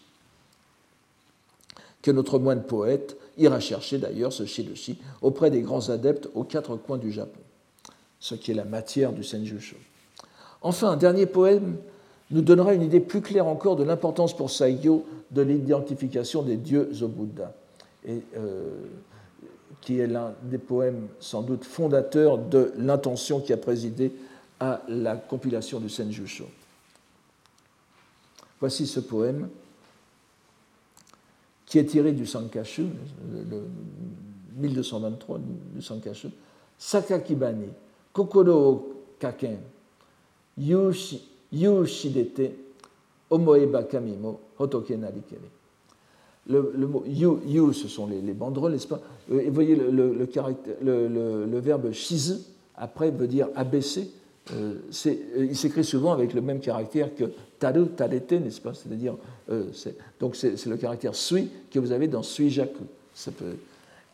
que 2.03 2.11
notre 2.11 2.39
moine 2.39 2.63
poète 2.63 3.17
ira 3.39 3.59
chercher 3.59 3.97
d'ailleurs, 3.97 4.35
ce 4.35 4.45
shirushi, 4.45 4.99
auprès 5.23 5.51
des 5.51 5.63
grands 5.63 5.89
adeptes 5.89 6.29
aux 6.35 6.45
quatre 6.45 6.77
coins 6.77 6.99
du 6.99 7.13
Japon, 7.13 7.41
ce 8.19 8.35
qui 8.35 8.51
est 8.51 8.55
la 8.55 8.67
matière 8.67 9.15
du 9.15 9.25
Senjusho. 9.25 9.77
Enfin, 10.61 10.91
un 10.91 10.97
dernier 10.99 11.25
poème 11.25 11.79
nous 12.31 12.43
donnera 12.43 12.75
une 12.75 12.83
idée 12.83 13.01
plus 13.01 13.23
claire 13.23 13.47
encore 13.47 13.77
de 13.77 13.83
l'importance 13.85 14.37
pour 14.37 14.51
Saigyo 14.51 15.07
de 15.31 15.41
l'identification 15.41 16.43
des 16.43 16.59
dieux 16.59 16.91
au 17.01 17.09
Bouddha, 17.09 17.55
et, 18.05 18.23
euh, 18.37 18.87
qui 19.81 19.99
est 19.99 20.07
l'un 20.07 20.35
des 20.43 20.59
poèmes 20.59 21.09
sans 21.21 21.43
doute 21.43 21.65
fondateurs 21.65 22.39
de 22.39 22.73
l'intention 22.77 23.41
qui 23.41 23.53
a 23.53 23.57
présidé 23.57 24.13
à 24.59 24.83
la 24.89 25.17
compilation 25.17 25.81
du 25.81 25.89
Senjusho. 25.89 26.45
Voici 28.61 28.87
ce 28.87 29.01
poème 29.01 29.49
qui 31.65 31.79
est 31.79 31.87
tiré 31.87 32.13
du 32.13 32.27
Sankashu, 32.27 32.87
le 33.33 33.63
1223 34.57 35.39
du 35.75 35.81
Sankashu. 35.81 36.29
Sakakibani, 36.77 37.69
Kokoro 38.13 39.05
Kaken, 39.19 39.59
Yushidete, 41.53 42.53
Omoeba 43.31 43.85
Kamimo, 43.85 44.41
Hotoke 44.59 44.91
Narikere. 44.97 45.60
Le, 46.49 46.87
mot 46.87 47.05
yu, 47.07 47.73
ce 47.75 47.87
sont 47.87 48.07
les, 48.07 48.33
banderoles, 48.33 48.73
n'est-ce 48.73 48.89
pas 48.89 49.01
euh, 49.31 49.41
Et 49.41 49.51
voyez, 49.51 49.77
le, 49.77 50.15
le, 50.15 51.59
verbe 51.59 51.93
shizu, 51.93 52.35
après, 52.77 53.11
veut 53.11 53.29
dire 53.29 53.49
abaisser. 53.55 54.11
Euh, 54.53 54.75
euh, 55.07 55.47
il 55.49 55.57
s'écrit 55.57 55.85
souvent 55.85 56.13
avec 56.13 56.35
le 56.35 56.41
même 56.41 56.61
caractère 56.61 57.15
que 57.15 57.25
taru, 57.59 57.87
tarete, 57.89 58.33
n'est-ce 58.33 58.61
pas 58.61 58.73
C'est-à-dire, 58.75 59.17
donc 60.19 60.35
c'est 60.35 60.67
le 60.67 60.77
caractère 60.77 61.15
sui 61.15 61.49
que 61.71 61.79
vous 61.79 61.93
avez 61.93 62.09
dans 62.09 62.23
suijaku. 62.23 62.85
Ça 63.15 63.31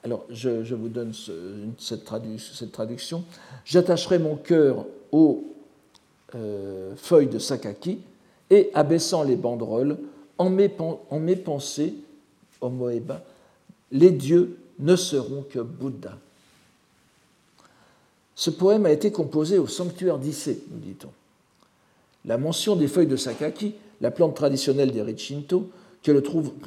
alors, 0.03 0.25
je, 0.31 0.75
vous 0.75 0.89
donne 0.89 1.13
cette, 1.79 2.05
traduction. 2.73 3.25
J'attacherai 3.65 4.19
mon 4.19 4.37
cœur 4.37 4.85
aux 5.11 5.45
feuilles 6.97 7.29
de 7.29 7.39
Sakaki 7.39 7.99
et, 8.51 8.71
abaissant 8.75 9.23
les 9.23 9.37
banderoles, 9.37 9.97
en 10.39 10.51
mes 10.51 11.37
pensées, 11.37 11.95
au 12.61 12.73
les 13.93 14.11
dieux 14.11 14.59
ne 14.79 14.97
seront 14.97 15.45
que 15.49 15.61
Bouddha. 15.61 16.19
Ce 18.35 18.51
poème 18.51 18.87
a 18.87 18.93
été 18.93 19.11
composé 19.11 19.59
au 19.59 19.67
sanctuaire 19.67 20.19
d'Issé, 20.19 20.63
nous 20.71 20.81
dit-on. 20.81 21.09
La 22.27 22.37
mention 22.37 22.77
des 22.77 22.89
feuilles 22.89 23.07
de 23.07 23.17
Sakaki, 23.17 23.75
la 24.01 24.11
plante 24.11 24.35
traditionnelle 24.35 24.93
des 24.93 25.03
Richinto, 25.03 25.71
que 26.03 26.13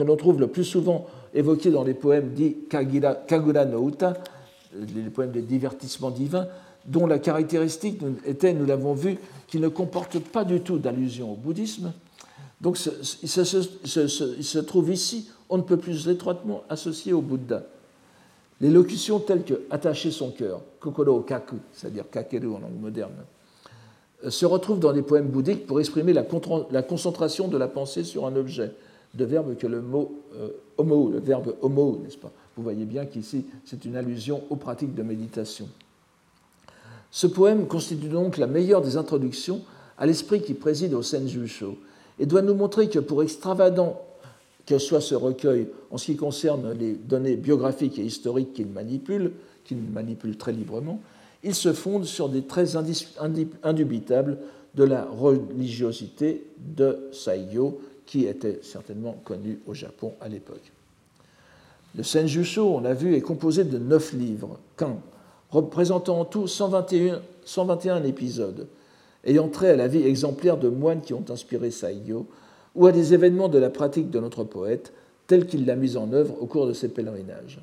l'on 0.04 0.16
trouve 0.16 0.40
le 0.40 0.48
plus 0.48 0.64
souvent 0.64 1.06
évoqué 1.34 1.70
dans 1.70 1.84
les 1.84 1.94
poèmes 1.94 2.34
dits 2.34 2.58
Kagura 2.70 3.66
no 3.66 3.88
Uta, 3.88 4.16
les 4.74 5.10
poèmes 5.10 5.32
de 5.32 5.42
divertissement 5.42 6.12
divin, 6.12 6.48
dont 6.86 7.06
la 7.06 7.20
caractéristique 7.20 8.02
était, 8.26 8.54
nous 8.54 8.66
l'avons 8.66 8.94
vu, 8.94 9.18
qu'ils 9.48 9.62
ne 9.62 9.68
comportent 9.68 10.20
pas 10.20 10.44
du 10.44 10.62
tout 10.62 10.80
d'allusion 10.80 11.34
au 11.34 11.36
bouddhisme. 11.36 11.94
Donc 12.62 12.78
il 13.24 13.30
se, 13.30 14.60
trouve 14.60 14.92
ici, 14.92 15.30
on 15.50 15.58
ne 15.58 15.64
peut 15.64 15.78
plus 15.78 16.08
étroitement 16.10 16.64
associer 16.70 17.14
au 17.14 17.22
Bouddha. 17.22 17.64
Les 18.62 18.70
locutions 18.70 19.20
telles 19.20 19.46
que 19.46 19.62
attacher 19.70 20.12
son 20.12 20.32
cœur, 20.32 20.62
kokoro 20.82 21.22
kaku, 21.22 21.56
c'est-à-dire 21.72 22.10
kakeru 22.10 22.48
en 22.48 22.60
langue 22.60 22.80
moderne, 22.80 23.14
euh, 24.26 24.30
se 24.30 24.46
retrouvent 24.46 24.82
dans 24.82 24.92
des 24.92 25.02
poèmes 25.02 25.30
bouddhiques 25.30 25.66
pour 25.66 25.80
exprimer 25.80 26.12
la 26.12 26.84
concentration 26.84 27.48
de 27.48 27.58
la 27.58 27.70
pensée 27.70 28.04
sur 28.04 28.26
un 28.26 28.36
objet, 28.36 28.74
de 29.14 29.24
verbe 29.26 29.56
que 29.56 29.66
le 29.66 29.82
mot 29.82 30.24
euh, 30.36 30.50
homo, 30.78 31.10
le 31.10 31.20
verbe 31.20 31.56
homo, 31.62 32.02
n'est-ce 32.04 32.18
pas? 32.18 32.32
Vous 32.58 32.64
voyez 32.64 32.84
bien 32.84 33.06
qu'ici, 33.06 33.46
c'est 33.64 33.86
une 33.86 33.96
allusion 33.96 34.44
aux 34.50 34.58
pratiques 34.58 34.94
de 34.94 35.04
méditation. 35.04 35.70
Ce 37.12 37.28
poème 37.28 37.66
constitue 37.66 38.10
donc 38.10 38.38
la 38.38 38.48
meilleure 38.48 38.82
des 38.82 38.98
introductions 38.98 39.62
à 39.98 40.06
l'esprit 40.06 40.42
qui 40.42 40.54
préside 40.54 40.94
au 40.94 41.02
Senjusho 41.02 41.78
et 42.20 42.26
doit 42.26 42.42
nous 42.42 42.56
montrer 42.56 42.90
que 42.90 43.00
pour 43.00 43.24
extravagant 43.24 44.02
que 44.66 44.78
soit 44.78 45.02
ce 45.02 45.16
recueil 45.16 45.68
en 45.90 45.98
ce 45.98 46.06
qui 46.06 46.16
concerne 46.16 46.74
les 46.74 46.94
données 46.94 47.36
biographiques 47.36 47.98
et 47.98 48.04
historiques 48.04 48.54
qu'il 48.54 48.68
manipule, 48.68 49.32
qu'il 49.66 49.78
manipule 49.78 50.38
très 50.38 50.52
librement, 50.52 51.00
il 51.44 51.56
se 51.56 51.74
fonde 51.74 52.06
sur 52.06 52.30
des 52.30 52.44
traits 52.44 52.78
indubitables 53.64 54.38
de 54.76 54.84
la 54.84 55.06
religiosité 55.06 56.46
de 56.58 57.08
Saigyo, 57.12 57.80
qui 58.06 58.26
était 58.26 58.60
certainement 58.62 59.16
connu 59.24 59.60
au 59.68 59.74
Japon 59.74 60.14
à 60.22 60.28
l'époque. 60.28 60.72
Le 61.96 62.04
Senjusho, 62.04 62.76
on 62.76 62.82
l'a 62.82 62.94
vu, 62.94 63.16
est 63.16 63.22
composé 63.22 63.64
de 63.64 63.78
neuf 63.78 64.14
livres, 64.14 64.60
représentant 65.50 66.20
en 66.20 66.26
tout 66.26 66.48
121, 66.48 67.22
121 67.46 68.04
épisodes, 68.04 68.68
ayant 69.26 69.48
trait 69.48 69.72
à 69.72 69.76
la 69.76 69.88
vie 69.88 70.06
exemplaire 70.06 70.58
de 70.58 70.70
moines 70.70 71.02
qui 71.02 71.14
ont 71.14 71.26
inspiré 71.30 71.72
Saigyo, 71.72 72.28
ou 72.76 72.86
à 72.86 72.92
des 72.92 73.14
événements 73.14 73.50
de 73.50 73.58
la 73.58 73.70
pratique 73.70 74.10
de 74.10 74.20
notre 74.20 74.44
poète, 74.44 74.94
tels 75.28 75.46
qu'il 75.48 75.66
l'a 75.66 75.76
mis 75.76 75.98
en 75.98 76.12
œuvre 76.14 76.36
au 76.42 76.46
cours 76.46 76.68
de 76.68 76.74
ses 76.74 76.90
pèlerinages. 76.90 77.60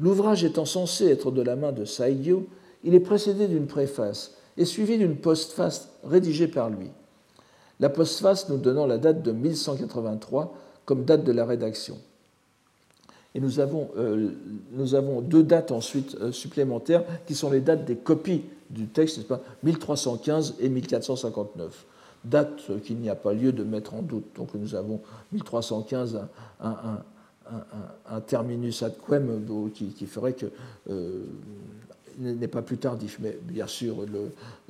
L'ouvrage 0.00 0.44
étant 0.44 0.64
censé 0.64 1.06
être 1.06 1.30
de 1.30 1.42
la 1.42 1.56
main 1.56 1.72
de 1.72 1.84
Saigyo, 1.84 2.46
il 2.84 2.94
est 2.94 3.00
précédé 3.00 3.48
d'une 3.48 3.66
préface 3.66 4.34
et 4.56 4.64
suivi 4.64 4.98
d'une 4.98 5.16
postface 5.16 5.88
rédigée 6.04 6.48
par 6.48 6.70
lui 6.70 6.90
la 7.80 7.88
postface 7.88 8.48
nous 8.48 8.58
donnant 8.58 8.86
la 8.86 8.98
date 8.98 9.22
de 9.22 9.32
1183 9.32 10.54
comme 10.84 11.04
date 11.04 11.24
de 11.24 11.32
la 11.32 11.44
rédaction. 11.44 11.98
Et 13.34 13.40
nous 13.40 13.60
avons, 13.60 13.90
euh, 13.96 14.30
nous 14.72 14.94
avons 14.94 15.20
deux 15.20 15.42
dates 15.42 15.70
ensuite 15.70 16.16
euh, 16.20 16.32
supplémentaires 16.32 17.04
qui 17.26 17.34
sont 17.34 17.50
les 17.50 17.60
dates 17.60 17.84
des 17.84 17.96
copies 17.96 18.42
du 18.70 18.86
texte, 18.86 19.26
pas 19.26 19.40
1315 19.62 20.56
et 20.60 20.68
1459. 20.68 21.86
Date 22.24 22.62
qu'il 22.84 22.98
n'y 22.98 23.10
a 23.10 23.14
pas 23.14 23.32
lieu 23.32 23.52
de 23.52 23.64
mettre 23.64 23.94
en 23.94 24.02
doute. 24.02 24.24
Donc 24.36 24.54
nous 24.54 24.74
avons 24.74 25.00
1315, 25.32 26.20
un, 26.60 28.20
terminus 28.26 28.82
ad 28.82 28.94
quem 29.08 29.44
qui, 29.72 29.86
qui 29.88 30.06
ferait 30.06 30.34
que 30.34 30.46
euh, 30.90 31.24
n'est 32.18 32.48
pas 32.48 32.62
plus 32.62 32.78
tardif, 32.78 33.18
mais 33.20 33.38
bien 33.42 33.66
sûr, 33.66 33.96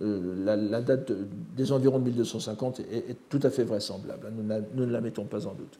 euh, 0.01 0.45
la, 0.45 0.81
date 0.81 1.13
des 1.57 1.73
environs 1.73 1.99
de 1.99 2.05
1250 2.05 2.81
est, 2.81 3.17
tout 3.29 3.41
à 3.43 3.51
fait 3.51 3.65
vraisemblable. 3.65 4.31
Nous, 4.37 4.43
nous, 4.75 4.87
ne 4.87 4.93
la 4.93 5.01
mettons 5.01 5.25
pas 5.25 5.47
en 5.47 5.55
doute. 5.55 5.79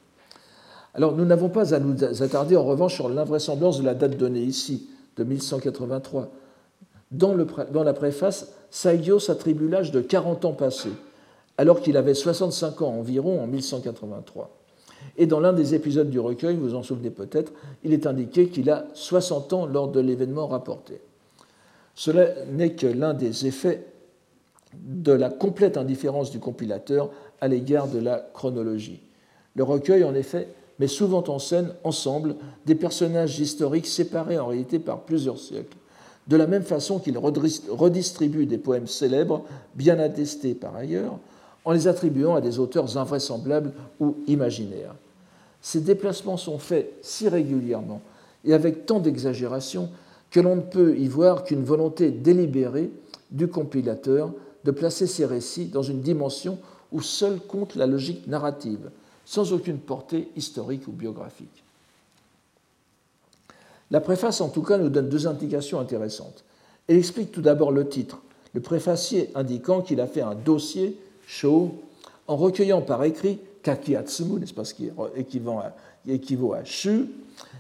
Alors, 0.95 1.15
nous 1.15 1.25
n'avons 1.25 1.51
pas 1.51 1.75
à 1.75 1.79
nous 1.79 2.23
attarder 2.23 2.57
en 2.57 2.65
revanche 2.65 2.95
sur 2.95 3.09
l'invraisemblance 3.09 3.81
de 3.81 3.85
la 3.85 3.95
date 3.95 4.17
donnée 4.17 4.43
ici, 4.43 4.89
de 5.17 5.25
1183. 5.25 6.31
Dans, 7.11 7.35
la 7.35 7.95
préface, 7.95 8.53
Saigyo 8.71 9.19
s'attribue 9.19 9.69
l'âge 9.69 9.93
de 9.93 10.01
40 10.01 10.45
ans 10.45 10.53
passés, 10.53 10.93
alors 11.57 11.81
qu'il 11.81 11.97
avait 11.97 12.15
65 12.15 12.83
ans 12.83 12.91
environ 12.91 13.43
en 13.43 13.47
1183. 13.47 14.51
Et 15.17 15.27
dans 15.27 15.41
l'un 15.41 15.53
des 15.53 15.75
épisodes 15.75 16.11
du 16.11 16.21
recueil, 16.21 16.57
vous 16.57 16.69
vous 16.69 16.75
en 16.75 16.83
souvenez 16.83 17.11
peut-être, 17.11 17.53
il 17.83 17.93
est 17.93 18.07
indiqué 18.07 18.49
qu'il 18.49 18.71
a 18.71 18.87
60 18.95 19.53
ans 19.53 19.67
lors 19.67 19.89
de 19.89 20.01
l'événement 20.01 20.47
rapporté. 20.47 21.01
Cela 21.95 22.45
n'est 22.47 22.75
que 22.75 22.87
l'un 22.87 23.15
des 23.15 23.47
effets 23.47 23.87
de 24.75 25.13
la 25.13 25.31
complète 25.31 25.77
indifférence 25.77 26.31
du 26.31 26.39
compilateur 26.39 27.11
à 27.41 27.49
l'égard 27.49 27.89
de 27.89 27.99
la 27.99 28.19
chronologie. 28.35 29.01
Le 29.55 29.65
recueil, 29.65 30.05
en 30.05 30.15
effet, 30.15 30.49
met 30.79 30.87
souvent 30.87 31.25
en 31.29 31.39
scène, 31.39 31.75
ensemble, 31.85 32.37
des 32.67 32.75
personnages 32.75 33.41
historiques 33.41 33.87
séparés 33.87 34.39
en 34.39 34.47
réalité 34.47 34.79
par 34.79 35.01
plusieurs 35.01 35.39
siècles, 35.39 35.77
de 36.29 36.37
la 36.37 36.47
même 36.47 36.63
façon 36.63 36.99
qu'il 36.99 37.19
redistribue 37.19 38.47
des 38.47 38.59
poèmes 38.59 38.87
célèbres, 38.87 39.45
bien 39.75 39.99
attestés 39.99 40.55
par 40.55 40.77
ailleurs, 40.77 41.19
en 41.65 41.73
les 41.73 41.89
attribuant 41.89 42.35
à 42.35 42.41
des 42.41 42.59
auteurs 42.59 42.97
invraisemblables 42.97 43.73
ou 43.99 44.17
imaginaires. 44.27 44.95
Ces 45.61 45.81
déplacements 45.81 46.37
sont 46.37 46.59
faits 46.59 46.93
si 47.03 47.29
régulièrement 47.29 48.01
et 48.45 48.53
avec 48.55 48.87
tant 48.87 49.01
d'exagération 49.01 49.89
que 50.31 50.41
l'on 50.41 50.57
ne 50.57 50.61
peut 50.61 50.97
y 50.97 51.09
voir 51.09 51.45
qu'une 51.45 51.65
volonté 51.65 52.11
délibérée 52.11 52.91
du 53.31 53.49
compilateur 53.49 54.33
de 54.65 54.71
placer 54.71 55.07
ces 55.07 55.25
récits 55.25 55.67
dans 55.67 55.83
une 55.83 56.03
dimension 56.03 56.59
où 56.93 57.01
seule 57.01 57.41
compte 57.41 57.75
la 57.75 57.87
logique 57.87 58.27
narrative, 58.27 58.91
sans 59.25 59.53
aucune 59.53 59.79
portée 59.79 60.29
historique 60.37 60.87
ou 60.89 60.93
biographique. 60.93 61.65
La 63.91 64.01
préface, 64.01 64.41
en 64.41 64.49
tout 64.49 64.63
cas, 64.63 64.79
nous 64.79 64.91
donne 64.91 65.09
deux 65.09 65.27
indications 65.27 65.81
intéressantes. 65.81 66.45
Elle 66.87 66.97
explique 66.97 67.33
tout 67.33 67.43
d'abord 67.43 67.73
le 67.73 67.89
titre, 67.89 68.19
le 68.55 68.61
préfacier 68.61 69.31
indiquant 69.35 69.83
qu'il 69.83 70.01
a 70.01 70.07
fait 70.07 70.21
un 70.21 70.35
dossier 70.35 70.99
chaud 71.27 71.75
en 72.27 72.37
recueillant 72.37 72.83
par 72.83 73.05
écrit 73.05 73.39
kakiatsumu, 73.63 74.41
n'est-ce 74.41 74.55
pas, 74.55 74.65
ce 74.65 74.75
qui 74.75 74.91
équivaut 76.07 76.53
à 76.55 76.65
shu, 76.65 77.07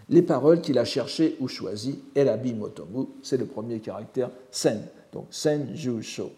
les 0.09 0.22
paroles 0.22 0.61
qu'il 0.61 0.79
a 0.79 0.85
cherchées 0.85 1.37
ou 1.41 1.49
choisies. 1.49 1.99
Elabi 2.14 2.55
Motomu, 2.55 3.07
c'est 3.22 3.37
le 3.37 3.47
premier 3.47 3.81
caractère 3.81 4.31
sen, 4.51 4.83
donc 5.12 5.26
sen 5.31 5.74
ju 5.74 6.03
sho, 6.03 6.31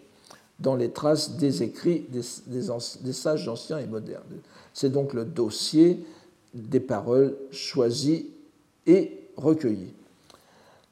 dans 0.58 0.76
les 0.76 0.90
traces 0.90 1.36
des 1.36 1.62
écrits 1.62 2.06
des, 2.08 3.12
sages 3.12 3.48
anciens 3.48 3.78
et 3.78 3.86
modernes. 3.86 4.24
C'est 4.74 4.90
donc 4.90 5.14
le 5.14 5.24
dossier 5.24 6.04
des 6.54 6.80
paroles 6.80 7.36
choisies 7.50 8.26
et 8.86 9.19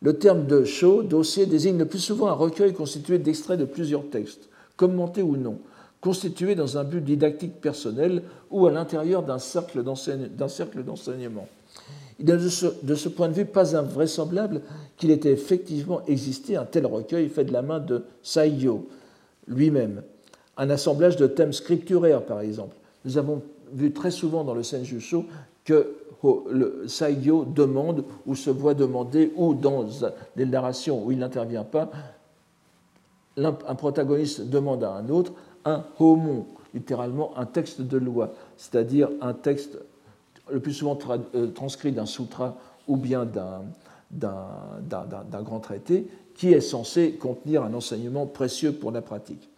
Le 0.00 0.18
terme 0.18 0.46
de 0.46 0.64
sho, 0.64 1.02
dossier, 1.02 1.46
désigne 1.46 1.78
le 1.78 1.86
plus 1.86 1.98
souvent 1.98 2.28
un 2.28 2.34
recueil 2.34 2.72
constitué 2.72 3.18
d'extraits 3.18 3.58
de 3.58 3.64
plusieurs 3.64 4.08
textes, 4.08 4.48
commenté 4.76 5.22
ou 5.22 5.36
non, 5.36 5.58
constitué 6.00 6.54
dans 6.54 6.78
un 6.78 6.84
but 6.84 7.02
didactique 7.02 7.60
personnel 7.60 8.22
ou 8.50 8.66
à 8.66 8.70
l'intérieur 8.70 9.22
d'un 9.22 9.38
cercle 9.38 9.82
d'enseignement. 9.82 11.48
Il 12.20 12.26
n'est 12.26 12.36
de 12.36 12.94
ce, 12.94 13.08
point 13.08 13.28
de 13.28 13.34
vue 13.34 13.44
pas 13.44 13.76
invraisemblable 13.76 14.62
qu'il 14.96 15.10
ait 15.10 15.20
effectivement 15.24 16.02
existé 16.06 16.56
un 16.56 16.64
tel 16.64 16.84
recueil 16.86 17.28
fait 17.28 17.44
de 17.44 17.52
la 17.52 17.62
main 17.62 17.78
de 17.78 18.02
Saiyo 18.22 18.88
lui-même, 19.46 20.02
un 20.56 20.70
assemblage 20.70 21.16
de 21.16 21.26
thèmes 21.26 21.52
scripturaires 21.52 22.22
par 22.22 22.40
exemple. 22.40 22.76
Nous 23.04 23.18
avons 23.18 23.42
vu 23.72 23.92
très 23.92 24.10
souvent 24.10 24.44
dans 24.44 24.54
le 24.54 24.62
Senjusho 24.62 25.24
que 25.64 25.94
le 26.22 26.86
Saigyo 26.88 27.44
demande 27.44 28.04
ou 28.26 28.34
se 28.34 28.50
voit 28.50 28.74
demander, 28.74 29.32
ou 29.36 29.54
dans 29.54 29.86
des 30.36 30.46
narrations 30.46 31.04
où 31.04 31.12
il 31.12 31.18
n'intervient 31.18 31.64
pas, 31.64 31.90
un 33.36 33.74
protagoniste 33.74 34.48
demande 34.48 34.82
à 34.82 34.92
un 34.94 35.08
autre 35.10 35.32
un 35.64 35.84
homon, 35.98 36.46
littéralement 36.74 37.36
un 37.36 37.46
texte 37.46 37.80
de 37.80 37.98
loi, 37.98 38.32
c'est-à-dire 38.56 39.10
un 39.20 39.34
texte 39.34 39.78
le 40.50 40.60
plus 40.60 40.72
souvent 40.72 40.98
euh, 41.34 41.48
transcrit 41.48 41.92
d'un 41.92 42.06
sutra 42.06 42.56
ou 42.86 42.96
bien 42.96 43.26
d'un 44.10 45.42
grand 45.42 45.60
traité, 45.60 46.08
qui 46.34 46.52
est 46.52 46.60
censé 46.60 47.12
contenir 47.12 47.64
un 47.64 47.74
enseignement 47.74 48.26
précieux 48.26 48.72
pour 48.72 48.92
la 48.92 49.02
pratique. 49.02 49.48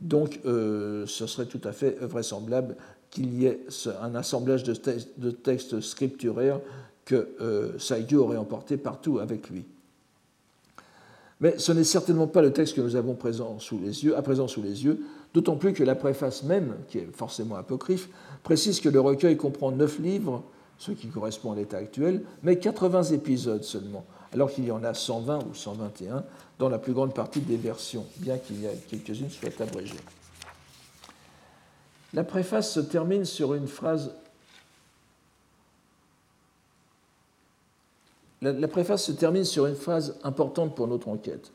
Donc, 0.00 0.40
euh, 0.46 1.04
ce 1.06 1.26
serait 1.26 1.46
tout 1.46 1.60
à 1.64 1.72
fait 1.72 1.98
vraisemblable 2.00 2.76
qu'il 3.12 3.40
y 3.40 3.46
ait 3.46 3.60
un 4.00 4.14
assemblage 4.14 4.64
de, 4.64 5.30
textes 5.30 5.80
scripturaires 5.80 6.60
que 7.04 7.28
euh, 7.40 8.16
aurait 8.16 8.38
emporté 8.38 8.76
partout 8.76 9.18
avec 9.20 9.50
lui. 9.50 9.64
Mais 11.40 11.58
ce 11.58 11.72
n'est 11.72 11.84
certainement 11.84 12.26
pas 12.26 12.40
le 12.40 12.52
texte 12.52 12.74
que 12.74 12.80
nous 12.80 12.96
avons 12.96 13.12
à 13.12 13.16
présent 13.16 13.58
sous 13.58 13.78
les 13.78 14.84
yeux, 14.84 15.00
d'autant 15.34 15.56
plus 15.56 15.72
que 15.72 15.84
la 15.84 15.94
préface 15.94 16.42
même, 16.42 16.74
qui 16.88 16.98
est 16.98 17.08
forcément 17.14 17.56
apocryphe, 17.56 18.08
précise 18.42 18.80
que 18.80 18.88
le 18.88 19.00
recueil 19.00 19.36
comprend 19.36 19.72
neuf 19.72 19.98
livres, 19.98 20.42
ce 20.78 20.92
qui 20.92 21.08
correspond 21.08 21.52
à 21.52 21.56
l'état 21.56 21.78
actuel, 21.78 22.22
mais 22.42 22.58
80 22.58 23.04
épisodes 23.12 23.62
seulement, 23.62 24.04
alors 24.32 24.50
qu'il 24.50 24.64
y 24.64 24.70
en 24.70 24.84
a 24.84 24.94
120 24.94 25.44
ou 25.50 25.54
121 25.54 26.24
dans 26.58 26.68
la 26.68 26.78
plus 26.78 26.92
grande 26.92 27.12
partie 27.12 27.40
des 27.40 27.56
versions, 27.56 28.06
bien 28.18 28.38
qu'il 28.38 28.62
y 28.62 28.66
ait 28.66 28.78
quelques-unes 28.88 29.30
soient 29.30 29.50
abrégées. 29.60 29.96
La 32.14 32.24
préface 32.24 32.72
se 32.72 32.80
termine 32.80 33.24
sur 33.24 33.54
une 33.54 33.66
phrase. 33.66 34.10
Importante 40.24 40.74
pour 40.74 40.88
notre 40.88 41.08
enquête. 41.08 41.52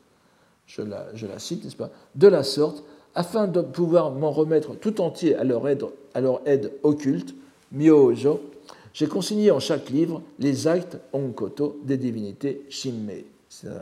Je 0.66 0.82
la, 0.82 1.38
cite, 1.38 1.64
n'est-ce 1.64 1.76
pas? 1.76 1.90
De 2.14 2.28
la 2.28 2.42
sorte, 2.42 2.82
afin 3.14 3.46
de 3.46 3.60
pouvoir 3.60 4.10
m'en 4.12 4.30
remettre 4.30 4.74
tout 4.74 5.00
entier 5.00 5.34
à 5.34 5.44
leur 5.44 5.68
aide, 5.68 5.84
à 6.14 6.20
leur 6.20 6.40
aide 6.46 6.72
occulte, 6.82 7.34
Myojo, 7.72 8.40
j'ai 8.92 9.06
consigné 9.06 9.50
en 9.50 9.60
chaque 9.60 9.90
livre 9.90 10.22
les 10.38 10.66
actes 10.66 10.98
onkoto 11.12 11.78
des 11.84 11.96
divinités 11.96 12.64
Shimmei 12.68 13.26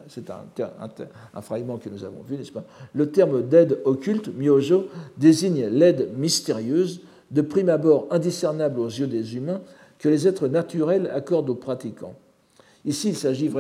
c'est 0.09 0.31
un, 0.31 1.43
fragment 1.43 1.79
que 1.79 1.89
nous 1.89 2.05
avons 2.05 2.23
vu, 2.23 2.37
n'est-ce 2.37 2.53
pas? 2.53 2.65
Le 2.95 3.11
terme 3.11 3.43
d'aide 3.43 3.81
occulte, 3.85 4.29
myojo, 4.29 4.87
désigne 5.19 5.67
l'aide 5.67 6.11
mystérieuse, 6.17 7.01
de 7.31 7.43
prime 7.43 7.69
abord 7.69 8.07
indiscernable 8.11 8.79
aux 8.79 8.89
yeux 8.89 9.07
des 9.07 9.37
humains, 9.37 9.61
que 9.99 10.09
les 10.09 10.29
êtres 10.29 10.49
naturels 10.49 11.11
accordent 11.13 11.51
aux 11.51 11.57
pratiquants. 11.57 12.15
Ici, 12.85 13.09
il 13.09 13.17
s'agit 13.17 13.51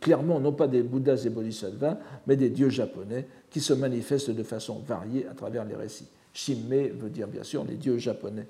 clairement 0.00 0.38
non 0.38 0.52
pas 0.52 0.68
des 0.68 0.82
Bouddhas 0.82 1.22
et 1.24 1.30
Bodhisattvas, 1.30 1.98
mais 2.26 2.36
des 2.36 2.48
dieux 2.48 2.70
japonais 2.70 3.26
qui 3.50 3.60
se 3.60 3.72
manifestent 3.72 4.30
de 4.30 4.42
façon 4.44 4.80
variée 4.86 5.26
à 5.26 5.34
travers 5.34 5.64
les 5.64 5.74
récits. 5.74 6.06
Shimme 6.32 6.88
veut 7.00 7.10
dire 7.10 7.26
bien 7.26 7.42
sûr 7.42 7.64
les 7.64 7.74
dieux 7.74 7.98
japonais. 7.98 8.46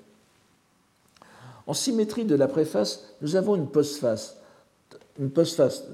En 1.65 1.73
symétrie 1.73 2.25
de 2.25 2.35
la 2.35 2.47
préface, 2.47 3.15
nous 3.21 3.35
avons 3.35 3.55
une 3.55 3.67
postface 3.67 4.38
une 5.19 5.29
postface 5.29 5.85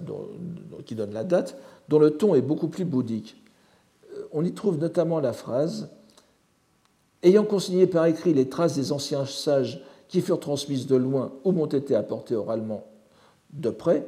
qui 0.85 0.95
donne 0.95 1.13
la 1.13 1.23
date, 1.23 1.57
dont 1.89 1.99
le 1.99 2.11
ton 2.11 2.35
est 2.35 2.41
beaucoup 2.41 2.67
plus 2.67 2.85
bouddhique. 2.85 3.41
Euh, 4.13 4.27
on 4.31 4.45
y 4.45 4.53
trouve 4.53 4.77
notamment 4.77 5.19
la 5.19 5.33
phrase 5.33 5.89
Ayant 7.25 7.43
consigné 7.43 7.87
par 7.87 8.05
écrit 8.05 8.35
les 8.35 8.49
traces 8.49 8.75
des 8.75 8.91
anciens 8.91 9.25
sages 9.25 9.81
qui 10.07 10.21
furent 10.21 10.39
transmises 10.39 10.85
de 10.85 10.95
loin 10.95 11.33
ou 11.43 11.53
m'ont 11.53 11.65
été 11.65 11.95
apportées 11.95 12.35
oralement 12.35 12.85
de 13.51 13.71
près, 13.71 14.05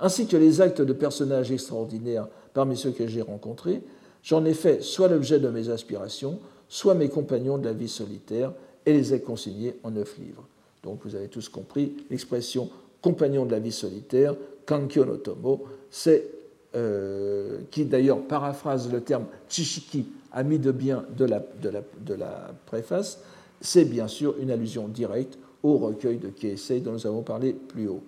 ainsi 0.00 0.26
que 0.26 0.36
les 0.36 0.60
actes 0.60 0.82
de 0.82 0.92
personnages 0.92 1.52
extraordinaires 1.52 2.26
parmi 2.54 2.76
ceux 2.76 2.90
que 2.90 3.06
j'ai 3.06 3.22
rencontrés, 3.22 3.82
j'en 4.24 4.44
ai 4.44 4.52
fait 4.52 4.82
soit 4.82 5.06
l'objet 5.06 5.38
de 5.38 5.48
mes 5.48 5.68
aspirations, 5.68 6.40
soit 6.68 6.94
mes 6.94 7.08
compagnons 7.08 7.56
de 7.56 7.66
la 7.66 7.72
vie 7.72 7.88
solitaire, 7.88 8.52
et 8.84 8.92
les 8.92 9.14
ai 9.14 9.20
consignés 9.20 9.78
en 9.84 9.92
neuf 9.92 10.18
livres. 10.18 10.48
Donc 10.82 11.00
vous 11.04 11.14
avez 11.14 11.28
tous 11.28 11.48
compris 11.48 11.94
l'expression 12.10 12.68
compagnon 13.00 13.46
de 13.46 13.52
la 13.52 13.60
vie 13.60 13.70
solitaire 13.70 14.34
Kankyo 14.66 15.04
no 15.04 15.16
Tomo, 15.16 15.64
c'est, 15.90 16.26
euh, 16.74 17.60
qui 17.70 17.84
d'ailleurs 17.84 18.22
paraphrase 18.22 18.92
le 18.92 19.00
terme 19.00 19.26
Chishiki, 19.48 20.06
ami 20.32 20.58
de 20.58 20.72
bien 20.72 21.04
de 21.16 21.24
la, 21.24 21.42
de 21.62 21.68
la, 21.70 21.82
de 22.00 22.14
la 22.14 22.50
préface, 22.66 23.20
c'est 23.60 23.84
bien 23.84 24.08
sûr 24.08 24.34
une 24.40 24.50
allusion 24.50 24.88
directe 24.88 25.38
au 25.62 25.78
recueil 25.78 26.18
de 26.18 26.28
Keisei 26.28 26.80
dont 26.80 26.92
nous 26.92 27.06
avons 27.06 27.22
parlé 27.22 27.52
plus 27.52 27.88
haut. 27.88 28.02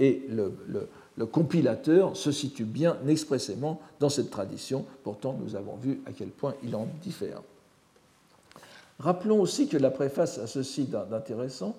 Et 0.00 0.22
le, 0.30 0.52
le, 1.16 1.26
compilateur 1.26 2.16
se 2.16 2.32
situe 2.32 2.64
bien 2.64 2.96
expressément 3.06 3.80
dans 4.00 4.08
cette 4.08 4.30
tradition, 4.30 4.84
pourtant 5.04 5.38
nous 5.40 5.54
avons 5.54 5.76
vu 5.76 6.00
à 6.06 6.12
quel 6.12 6.28
point 6.28 6.54
il 6.64 6.74
en 6.74 6.88
diffère. 7.02 7.42
Rappelons 8.98 9.40
aussi 9.40 9.68
que 9.68 9.76
la 9.76 9.90
préface 9.90 10.38
a 10.38 10.46
ceci 10.46 10.84
d'intéressant, 10.84 11.76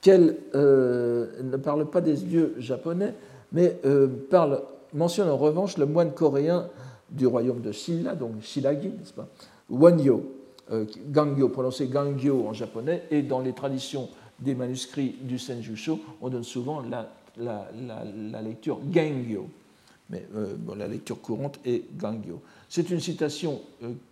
qu'elle 0.00 0.36
euh, 0.54 1.42
ne 1.42 1.56
parle 1.56 1.90
pas 1.90 2.00
des 2.00 2.14
dieux 2.14 2.54
japonais, 2.58 3.14
mais 3.52 3.78
euh, 3.84 4.08
mentionne 4.92 5.28
en 5.28 5.36
revanche 5.36 5.78
le 5.78 5.86
moine 5.86 6.12
coréen 6.12 6.68
du 7.10 7.26
royaume 7.26 7.60
de 7.60 7.72
Shilla, 7.72 8.14
donc 8.14 8.42
Shilagi, 8.42 8.88
n'est-ce 8.88 9.12
pas? 9.12 9.28
Wanyo, 9.70 10.34
euh, 10.70 10.84
Gangyo, 11.08 11.48
prononcé 11.48 11.86
Gangyo 11.86 12.46
en 12.46 12.52
japonais, 12.52 13.04
et 13.10 13.22
dans 13.22 13.40
les 13.40 13.52
traditions 13.52 14.08
des 14.38 14.54
manuscrits 14.54 15.16
du 15.22 15.38
Senjusho, 15.38 16.00
on 16.20 16.28
donne 16.28 16.44
souvent 16.44 16.82
la, 16.82 18.42
lecture 18.42 18.78
Gangyo. 18.84 19.48
Mais 20.10 20.26
euh, 20.36 20.54
la 20.76 20.86
lecture 20.86 21.20
courante 21.20 21.58
est 21.64 21.84
Gangyo. 21.96 22.40
C'est 22.68 22.90
une 22.90 23.00
citation 23.00 23.60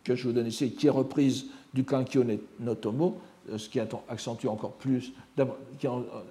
que 0.04 0.14
je 0.14 0.26
vous 0.26 0.32
donne 0.32 0.46
ici, 0.46 0.72
qui 0.72 0.86
est 0.86 0.90
reprise 0.90 1.46
du 1.72 1.84
Kankyo 1.84 2.24
Notomo, 2.60 3.18
ce 3.56 3.68
qui 3.68 3.78
accentue 3.80 4.46
encore 4.46 4.72
plus, 4.72 5.12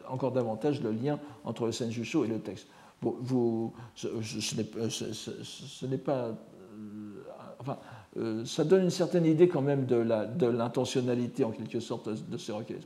encore 0.07 0.31
davantage 0.31 0.81
le 0.81 0.91
lien 0.91 1.19
entre 1.45 1.65
le 1.65 1.71
Senjusho 1.71 2.25
et 2.25 2.27
le 2.27 2.39
texte 2.39 2.67
vous, 3.19 3.73
ce, 3.95 4.07
n'est 5.85 5.97
pas. 5.97 6.13
Euh, 6.13 6.33
enfin, 7.59 7.77
euh, 8.17 8.45
ça 8.45 8.63
donne 8.63 8.83
une 8.83 8.89
certaine 8.89 9.25
idée 9.25 9.47
quand 9.47 9.61
même 9.61 9.85
de 9.85 10.45
l'intentionnalité, 10.45 11.43
en 11.43 11.51
quelque 11.51 11.79
sorte, 11.79 12.09
de 12.09 12.37
ce 12.37 12.51
recueil. 12.51 12.79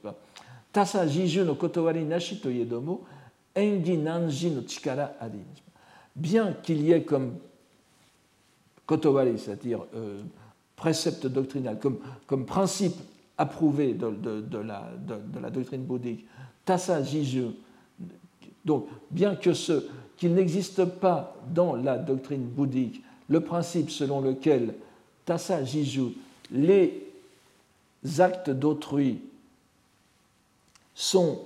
Tasa 0.71 1.07
jiju 1.07 1.43
no 1.43 1.55
kotowari 1.55 2.03
nashi 2.03 2.39
to 2.39 2.49
yedomo, 2.49 3.03
engi 3.55 3.97
nanji 3.97 4.51
no 4.51 4.61
chikara 4.61 5.15
ari. 5.19 5.39
Bien 6.15 6.53
qu'il 6.53 6.81
y 6.81 6.91
ait 6.91 7.03
comme 7.03 7.37
kotowari, 8.85 9.39
c'est-à-dire 9.39 9.85
euh, 9.95 10.21
précepte 10.75 11.25
doctrinal, 11.25 11.79
comme, 11.79 11.99
comme 12.27 12.45
principe 12.45 12.95
approuvé 13.37 13.93
de, 13.93 14.11
de, 14.11 14.41
de, 14.41 14.57
la, 14.59 14.91
de, 14.99 15.39
la, 15.39 15.49
doctrine 15.49 15.83
bouddhique, 15.83 16.27
tasa 16.65 17.01
jiju, 17.01 17.47
donc 18.63 18.87
bien 19.09 19.35
que 19.35 19.53
ce, 19.53 19.87
qu'il 20.19 20.33
n'existe 20.33 20.83
pas 20.83 21.35
dans 21.53 21.75
la 21.75 21.97
doctrine 21.97 22.43
bouddhique 22.43 23.01
le 23.29 23.41
principe 23.41 23.89
selon 23.89 24.21
lequel 24.21 24.73
Tassa 25.25 25.63
Jiju, 25.63 26.15
les 26.51 27.07
actes 28.17 28.49
d'autrui 28.49 29.21
sont 30.95 31.39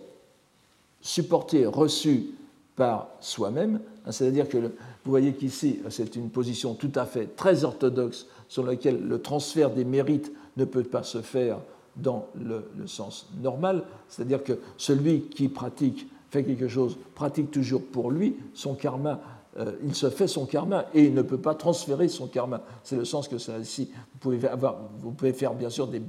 supportés, 1.01 1.65
reçus 1.65 2.32
par 2.76 3.09
soi-même, 3.19 3.82
hein, 4.05 4.11
c'est-à-dire 4.11 4.47
que 4.47 4.57
vous 4.57 4.71
voyez 5.05 5.34
qu'ici 5.34 5.80
c'est 5.89 6.15
une 6.15 6.30
position 6.30 6.74
tout 6.74 6.91
à 6.95 7.05
fait 7.05 7.36
très 7.36 7.65
orthodoxe 7.65 8.26
sur 8.47 8.63
laquelle 8.63 9.05
le 9.05 9.21
transfert 9.21 9.69
des 9.69 9.84
mérites 9.84 10.32
ne 10.57 10.65
peut 10.65 10.84
pas 10.84 11.03
se 11.03 11.21
faire 11.21 11.59
dans 11.97 12.28
le, 12.34 12.65
le 12.78 12.88
sens 12.88 13.28
normal, 13.41 13.84
c'est-à-dire 14.07 14.43
que 14.43 14.53
celui 14.78 15.24
qui 15.24 15.49
pratique 15.49 16.07
fait 16.34 16.43
quelque 16.43 16.67
chose, 16.67 16.97
pratique 17.13 17.51
toujours 17.51 17.84
pour 17.84 18.09
lui, 18.09 18.36
son 18.55 18.73
karma, 18.73 19.21
euh, 19.59 19.73
il 19.86 19.93
se 19.93 20.09
fait 20.09 20.27
son 20.27 20.47
karma 20.47 20.86
et 20.95 21.03
il 21.03 21.13
ne 21.13 21.21
peut 21.21 21.38
pas 21.38 21.53
transférer 21.53 22.07
son 22.07 22.25
karma. 22.27 22.63
C'est 22.84 22.95
le 22.95 23.05
sens 23.05 23.27
que 23.27 23.38
ça 23.38 23.59
ici. 23.59 23.91
Vous 24.13 24.19
pouvez, 24.19 24.47
avoir, 24.47 24.77
vous 24.97 25.11
pouvez 25.11 25.31
faire 25.31 25.53
bien 25.53 25.69
sûr 25.69 25.88
des, 25.88 26.01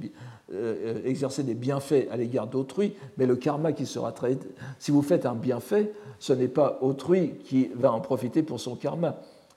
euh, 0.51 1.01
exercer 1.05 1.43
des 1.43 1.53
bienfaits 1.53 2.07
à 2.09 2.17
l'égard 2.17 2.47
d'autrui, 2.47 2.93
mais 3.17 3.27
le 3.27 3.35
karma 3.35 3.71
qui 3.71 3.85
sera 3.85 4.11
traité, 4.11 4.47
si 4.79 4.89
vous 4.89 5.03
faites 5.03 5.27
un 5.27 5.35
bienfait, 5.35 5.93
ce 6.17 6.33
n'est 6.33 6.47
pas 6.47 6.79
autrui 6.81 7.35
qui 7.43 7.69
va 7.75 7.91
en 7.91 7.99
profiter 7.99 8.41
pour 8.41 8.59
son 8.59 8.75
karma. 8.75 9.15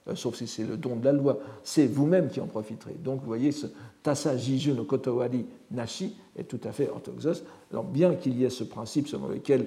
euh, 0.08 0.14
sauf 0.14 0.36
si 0.36 0.46
c'est 0.46 0.64
le 0.64 0.76
don 0.76 0.96
de 0.96 1.04
la 1.04 1.12
loi, 1.12 1.38
c'est 1.62 1.86
vous-même 1.86 2.28
qui 2.28 2.40
en 2.40 2.46
profiterez. 2.46 2.96
Donc 3.02 3.20
vous 3.20 3.26
voyez, 3.26 3.52
ce 3.52 3.66
tasa 4.02 4.36
jiju 4.36 4.72
no 4.72 4.84
kotowari 4.84 5.46
nashi 5.70 6.16
est 6.36 6.44
tout 6.44 6.60
à 6.64 6.72
fait 6.72 6.88
orthodoxe. 6.88 7.42
Alors 7.70 7.84
bien 7.84 8.14
qu'il 8.14 8.38
y 8.38 8.44
ait 8.44 8.50
ce 8.50 8.64
principe 8.64 9.08
selon 9.08 9.28
lequel 9.28 9.66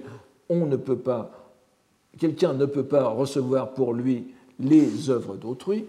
on 0.52 0.66
ne 0.66 0.76
peut 0.76 0.98
pas, 0.98 1.32
quelqu'un 2.20 2.54
ne 2.54 2.66
peut 2.66 2.84
pas 2.84 3.08
recevoir 3.08 3.74
pour 3.74 3.94
lui 3.94 4.34
les 4.60 5.10
œuvres 5.10 5.38
d'autrui, 5.38 5.86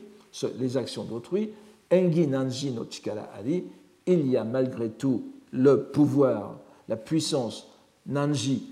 les 0.59 0.77
actions 0.77 1.03
d'autrui, 1.03 1.51
engi 1.93 2.27
nanji 2.29 2.71
no 2.71 2.87
chikara 2.89 3.29
ari, 3.37 3.65
il 4.07 4.29
y 4.29 4.37
a 4.37 4.45
malgré 4.45 4.89
tout 4.89 5.25
le 5.51 5.83
pouvoir, 5.83 6.59
la 6.89 6.97
puissance 6.97 7.69
nanji 8.07 8.69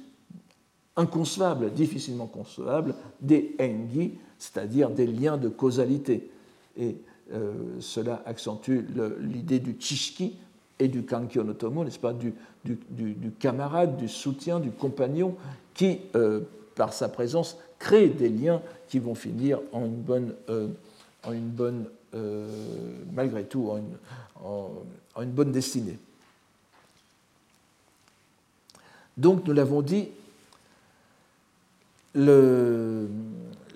inconcevable, 0.96 1.72
difficilement 1.72 2.26
concevable, 2.26 2.94
des 3.20 3.56
engi, 3.60 4.12
c'est-à-dire 4.38 4.90
des 4.90 5.06
liens 5.06 5.36
de 5.36 5.48
causalité. 5.48 6.30
Et 6.76 6.96
euh, 7.32 7.52
cela 7.80 8.22
accentue 8.26 8.80
l'idée 9.20 9.58
du 9.58 9.76
chishiki 9.78 10.36
et 10.78 10.88
du 10.88 11.04
kankyo 11.04 11.44
notomo, 11.44 11.84
n'est-ce 11.84 11.98
pas, 11.98 12.14
du, 12.14 12.34
camarade, 13.38 13.96
du 13.96 14.08
soutien, 14.08 14.60
du 14.60 14.70
compagnon, 14.70 15.36
qui, 15.74 16.00
euh, 16.14 16.40
par 16.74 16.92
sa 16.92 17.08
présence, 17.08 17.56
crée 17.78 18.08
des 18.08 18.28
liens 18.28 18.62
qui 18.88 18.98
vont 18.98 19.14
finir 19.14 19.60
en 19.72 19.84
une 19.84 20.00
bonne, 20.00 20.34
euh, 20.48 20.68
en 21.24 21.32
une 21.32 21.48
bonne 21.48 21.86
malgré 23.12 23.44
tout, 23.44 23.70
en 24.42 25.22
une 25.22 25.30
bonne 25.30 25.52
destinée. 25.52 25.96
Donc, 29.16 29.46
nous 29.46 29.52
l'avons 29.52 29.80
dit, 29.80 30.08
le, 32.14 33.08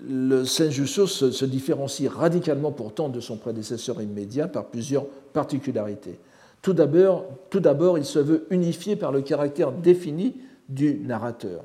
le 0.09 0.45
Senjutsu 0.45 1.07
se, 1.07 1.31
se, 1.31 1.45
différencie 1.45 2.11
radicalement 2.11 2.73
pourtant 2.73 3.09
de 3.09 3.21
son 3.21 3.37
prédécesseur 3.37 4.03
immédiat 4.03 4.49
par 4.49 4.67
plusieurs 4.67 5.07
particularités. 5.33 6.19
Tout 6.63 6.73
d'abord, 6.73 7.99
il 7.99 8.05
se 8.05 8.19
veut 8.19 8.47
unifié 8.51 8.97
par 8.97 9.13
le 9.13 9.21
caractère 9.21 9.71
défini 9.71 10.35
du 10.69 10.95
narrateur. 10.95 11.63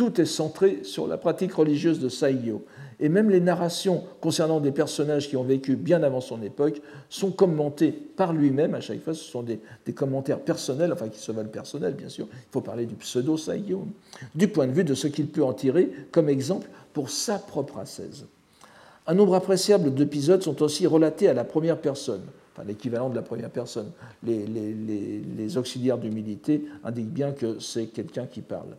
Tout 0.00 0.18
est 0.18 0.24
centré 0.24 0.80
sur 0.82 1.06
la 1.06 1.18
pratique 1.18 1.52
religieuse 1.52 2.00
de 2.00 2.08
Saiyo, 2.08 2.64
et 3.00 3.10
même 3.10 3.28
les 3.28 3.38
narrations 3.38 4.02
concernant 4.22 4.58
des 4.58 4.72
personnages 4.72 5.28
qui 5.28 5.36
ont 5.36 5.42
vécu 5.42 5.76
bien 5.76 6.02
avant 6.02 6.22
son 6.22 6.42
époque 6.42 6.80
sont 7.10 7.30
commentées 7.30 7.92
par 7.92 8.32
lui-même 8.32 8.74
à 8.74 8.80
chaque 8.80 9.02
fois. 9.02 9.12
Ce 9.12 9.22
sont 9.22 9.42
des, 9.42 9.60
commentaires 9.92 10.40
personnels, 10.40 10.90
enfin 10.90 11.10
qui 11.10 11.18
se 11.18 11.30
veulent 11.32 11.50
personnels 11.50 11.92
bien 11.92 12.08
sûr. 12.08 12.26
Il 12.32 12.50
faut 12.50 12.62
parler 12.62 12.86
du 12.86 12.94
pseudo 12.94 13.36
Saïo, 13.36 13.88
du 14.34 14.48
point 14.48 14.66
de 14.66 14.72
vue 14.72 14.84
de 14.84 14.94
ce 14.94 15.06
qu'il 15.06 15.26
peut 15.26 15.44
en 15.44 15.52
tirer 15.52 15.90
comme 16.12 16.30
exemple 16.30 16.70
pour 16.94 17.10
sa 17.10 17.38
propre 17.38 17.76
ascèse. 17.76 18.24
Un 19.06 19.12
nombre 19.12 19.34
appréciable 19.34 19.92
d'épisodes 19.92 20.42
sont 20.42 20.62
aussi 20.62 20.86
relatés 20.86 21.28
à 21.28 21.34
la 21.34 21.44
première 21.44 21.78
personne, 21.78 22.22
enfin 22.54 22.66
l'équivalent 22.66 23.10
de 23.10 23.16
la 23.16 23.22
première 23.22 23.50
personne. 23.50 23.90
Les, 24.22 24.46
les 24.46 25.58
auxiliaires 25.58 25.98
d'humilité 25.98 26.64
indiquent 26.84 27.12
bien 27.12 27.32
que 27.32 27.58
c'est 27.58 27.88
quelqu'un 27.88 28.24
qui 28.24 28.40
parle 28.40 28.78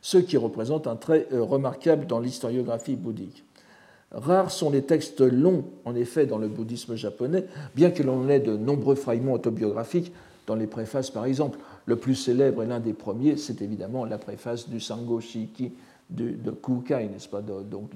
ce 0.00 0.18
qui 0.18 0.36
représente 0.36 0.86
un 0.86 0.96
trait 0.96 1.26
euh, 1.32 1.42
remarquable 1.42 2.06
dans 2.06 2.20
l'historiographie 2.20 2.96
bouddhique. 2.96 3.44
Rares 4.12 4.50
sont 4.50 4.70
les 4.70 4.82
textes 4.82 5.20
longs, 5.20 5.64
en 5.84 5.94
effet, 5.94 6.26
dans 6.26 6.38
le 6.38 6.48
bouddhisme 6.48 6.94
japonais, 6.94 7.44
bien 7.74 7.90
que 7.90 8.02
l'on 8.02 8.28
ait 8.28 8.40
de 8.40 8.56
nombreux 8.56 8.94
fragments 8.94 9.32
autobiographiques 9.32 10.12
dans 10.46 10.54
les 10.54 10.66
préfaces, 10.66 11.10
par 11.10 11.26
exemple. 11.26 11.58
Le 11.86 11.96
plus 11.96 12.14
célèbre 12.14 12.62
et 12.62 12.66
l'un 12.66 12.80
des 12.80 12.92
premiers, 12.92 13.36
c'est 13.36 13.62
évidemment 13.62 14.04
la 14.04 14.18
préface 14.18 14.68
du 14.68 14.80
Sango 14.80 15.20
Shiki 15.20 15.72
de, 16.10 16.50
Kukai, 16.50 17.08
n'est-ce 17.08 17.28
pas, 17.28 17.42
donc 17.42 17.90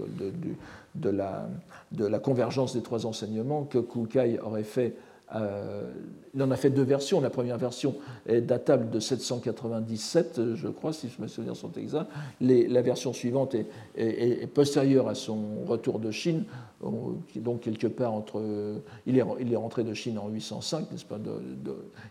de, 0.96 1.10
la, 1.10 1.48
de 1.92 2.04
la 2.04 2.18
convergence 2.18 2.74
des 2.74 2.82
trois 2.82 3.06
enseignements 3.06 3.64
que 3.64 3.78
Kukai 3.78 4.40
aurait 4.40 4.64
fait 4.64 4.96
euh, 5.34 5.90
il 6.34 6.42
en 6.42 6.50
a 6.50 6.56
fait 6.56 6.70
deux 6.70 6.82
versions. 6.82 7.20
La 7.20 7.30
première 7.30 7.58
version 7.58 7.96
est 8.26 8.40
datable 8.40 8.90
de 8.90 9.00
797, 9.00 10.54
je 10.54 10.68
crois, 10.68 10.92
si 10.92 11.08
je 11.08 11.20
me 11.20 11.28
souviens 11.28 11.54
sont 11.54 11.72
exacts. 11.72 12.10
la 12.40 12.82
version 12.82 13.12
suivante 13.12 13.54
est, 13.96 14.46
postérieure 14.52 15.08
à 15.08 15.14
son 15.14 15.64
retour 15.66 15.98
de 15.98 16.10
Chine, 16.10 16.44
donc 17.36 17.60
quelque 17.60 17.86
part 17.86 18.12
entre. 18.12 18.42
Il 19.06 19.18
est, 19.18 19.24
il 19.40 19.52
est 19.52 19.56
rentré 19.56 19.84
de 19.84 19.94
Chine 19.94 20.18
en 20.18 20.28
805, 20.28 20.90
n'est-ce 20.92 21.04
pas 21.04 21.18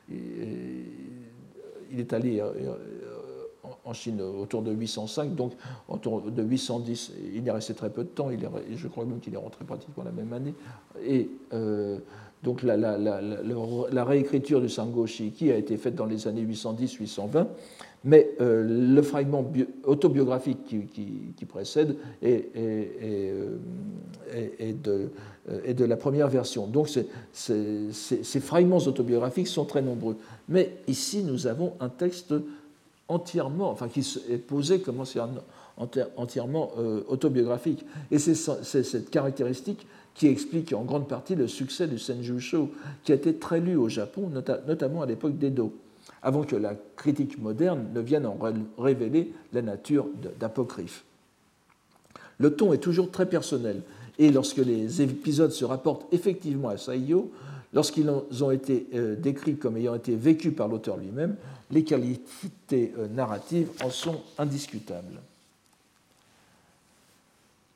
Il 0.10 2.00
est 2.00 2.14
allé 2.14 2.42
euh, 2.42 2.52
en 3.86 3.94
Chine 3.94 4.22
autour 4.22 4.62
de 4.62 4.72
805, 4.72 5.36
donc 5.36 5.54
autour 5.88 6.22
de 6.22 6.44
810, 6.44 7.14
il 7.36 7.48
est 7.48 7.52
resté 7.52 7.74
très 7.74 7.90
peu 7.90 8.04
de 8.04 8.10
temps, 8.10 8.30
je 8.74 8.88
crois 8.88 9.06
même 9.06 9.20
qu'il 9.20 9.34
est 9.34 9.38
rentré 9.38 9.64
pratiquement 9.64 10.04
la 10.04 10.12
même 10.12 10.34
année. 10.34 10.54
Et. 11.06 11.30
Euh, 11.54 12.00
donc 12.44 12.64
la, 12.64 14.04
réécriture 14.06 14.62
du 14.62 14.70
Sango 14.70 15.06
Shiki 15.06 15.52
a 15.52 15.58
été 15.58 15.76
faite 15.78 15.96
dans 15.96 16.06
les 16.06 16.28
années 16.28 16.46
810-820, 16.46 17.48
mais 18.06 18.32
euh, 18.40 18.96
le 18.96 19.02
fragment 19.02 19.52
autobiographique 19.84 20.64
qui, 20.66 21.46
précède 21.46 21.98
est, 22.22 22.50
de, 24.84 25.10
de, 25.74 25.86
la 25.86 25.98
première 25.98 26.30
version. 26.30 26.66
Donc 26.68 26.90
ces 27.34 28.40
fragments 28.40 28.78
autobiographiques 28.78 29.48
sont 29.48 29.66
très 29.66 29.82
nombreux. 29.82 30.16
Mais 30.48 30.78
ici, 30.88 31.24
nous 31.24 31.46
avons 31.46 31.74
un 31.82 31.90
texte 31.90 32.34
entièrement, 33.10 33.70
enfin 33.70 33.90
qui 33.90 34.00
est 34.30 34.38
posé 34.38 34.80
comme 34.80 35.04
entièrement 36.16 36.72
euh, 36.78 37.02
autobiographique. 37.10 37.86
Et 38.12 38.20
c'est 38.20 38.36
cette 38.36 39.10
caractéristique 39.10 39.86
qui 40.16 40.28
explique 40.28 40.74
en 40.74 40.84
grande 40.84 41.08
partie 41.08 41.36
le 41.36 41.48
succès 41.48 41.88
du 41.88 41.98
Senjusho, 41.98 42.72
qui 43.04 43.12
a 43.12 43.16
été 43.16 43.36
très 43.36 43.60
lu 43.60 43.76
au 43.76 43.90
Japon, 43.90 44.30
notamment 44.68 45.02
à 45.02 45.06
l'époque 45.06 45.38
d'Edo, 45.38 45.74
avant 46.22 46.44
que 46.44 46.56
la 46.56 46.76
critique 46.96 47.42
moderne 47.42 47.88
ne 47.94 48.02
vienne 48.02 48.26
en 48.26 48.38
révéler 48.78 49.32
la 49.54 49.62
nature 49.62 50.08
d'apocryphe. 50.40 51.06
Le 52.38 52.56
ton 52.56 52.74
est 52.74 52.80
toujours 52.80 53.12
très 53.12 53.28
personnel, 53.28 53.82
et 54.18 54.32
lorsque 54.32 54.58
les 54.58 55.02
épisodes 55.02 55.52
se 55.52 55.66
rapportent 55.66 56.14
effectivement 56.14 56.70
à 56.70 56.78
Saiyo, 56.78 57.32
lorsqu'ils 57.74 58.10
ont 58.10 58.52
été 58.52 58.88
euh, 58.94 59.16
décrits 59.16 59.58
comme 59.58 59.78
ayant 59.78 59.96
été 59.96 60.16
vécus 60.16 60.54
par 60.54 60.68
l'auteur 60.68 60.98
lui-même, 60.98 61.36
les 61.72 61.84
qualités 61.84 62.94
euh, 62.98 63.08
narratives 63.08 63.70
en 63.84 63.90
sont 63.90 64.22
indiscutables. 64.38 65.22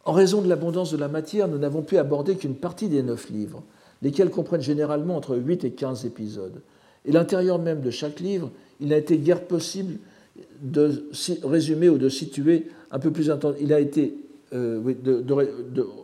En 0.06 0.12
raison 0.12 0.42
de 0.42 0.50
l'abondance 0.50 0.92
de 0.92 0.98
la 0.98 1.08
matière, 1.08 1.48
nous 1.48 1.58
n'avons 1.58 1.82
pu 1.82 1.98
aborder 1.98 2.36
qu'une 2.36 2.56
partie 2.56 2.90
des 2.90 3.04
neuf 3.04 3.30
livres, 3.30 3.64
lesquels 4.02 4.30
comprennent 4.30 4.62
généralement 4.62 5.16
entre 5.16 5.38
8 5.38 5.64
et 5.64 5.72
15 5.72 6.06
épisodes. 6.06 6.62
Et 7.06 7.12
l'intérieur 7.12 7.60
même 7.60 7.82
de 7.82 7.90
chaque 7.90 8.20
livre, 8.20 8.52
il 8.82 8.90
n'a 8.90 8.98
été 8.98 9.18
guère 9.18 9.44
possible 9.46 9.98
de 10.62 11.06
résumer 11.44 11.90
ou 11.90 11.98
de 11.98 12.10
situer 12.10 12.68
un 12.92 13.00
peu 13.00 13.12
plus 13.12 13.30
intense. 13.30 13.56
Il 13.62 13.72
a 13.74 13.80
été, 13.80 14.14
euh, 14.54 14.82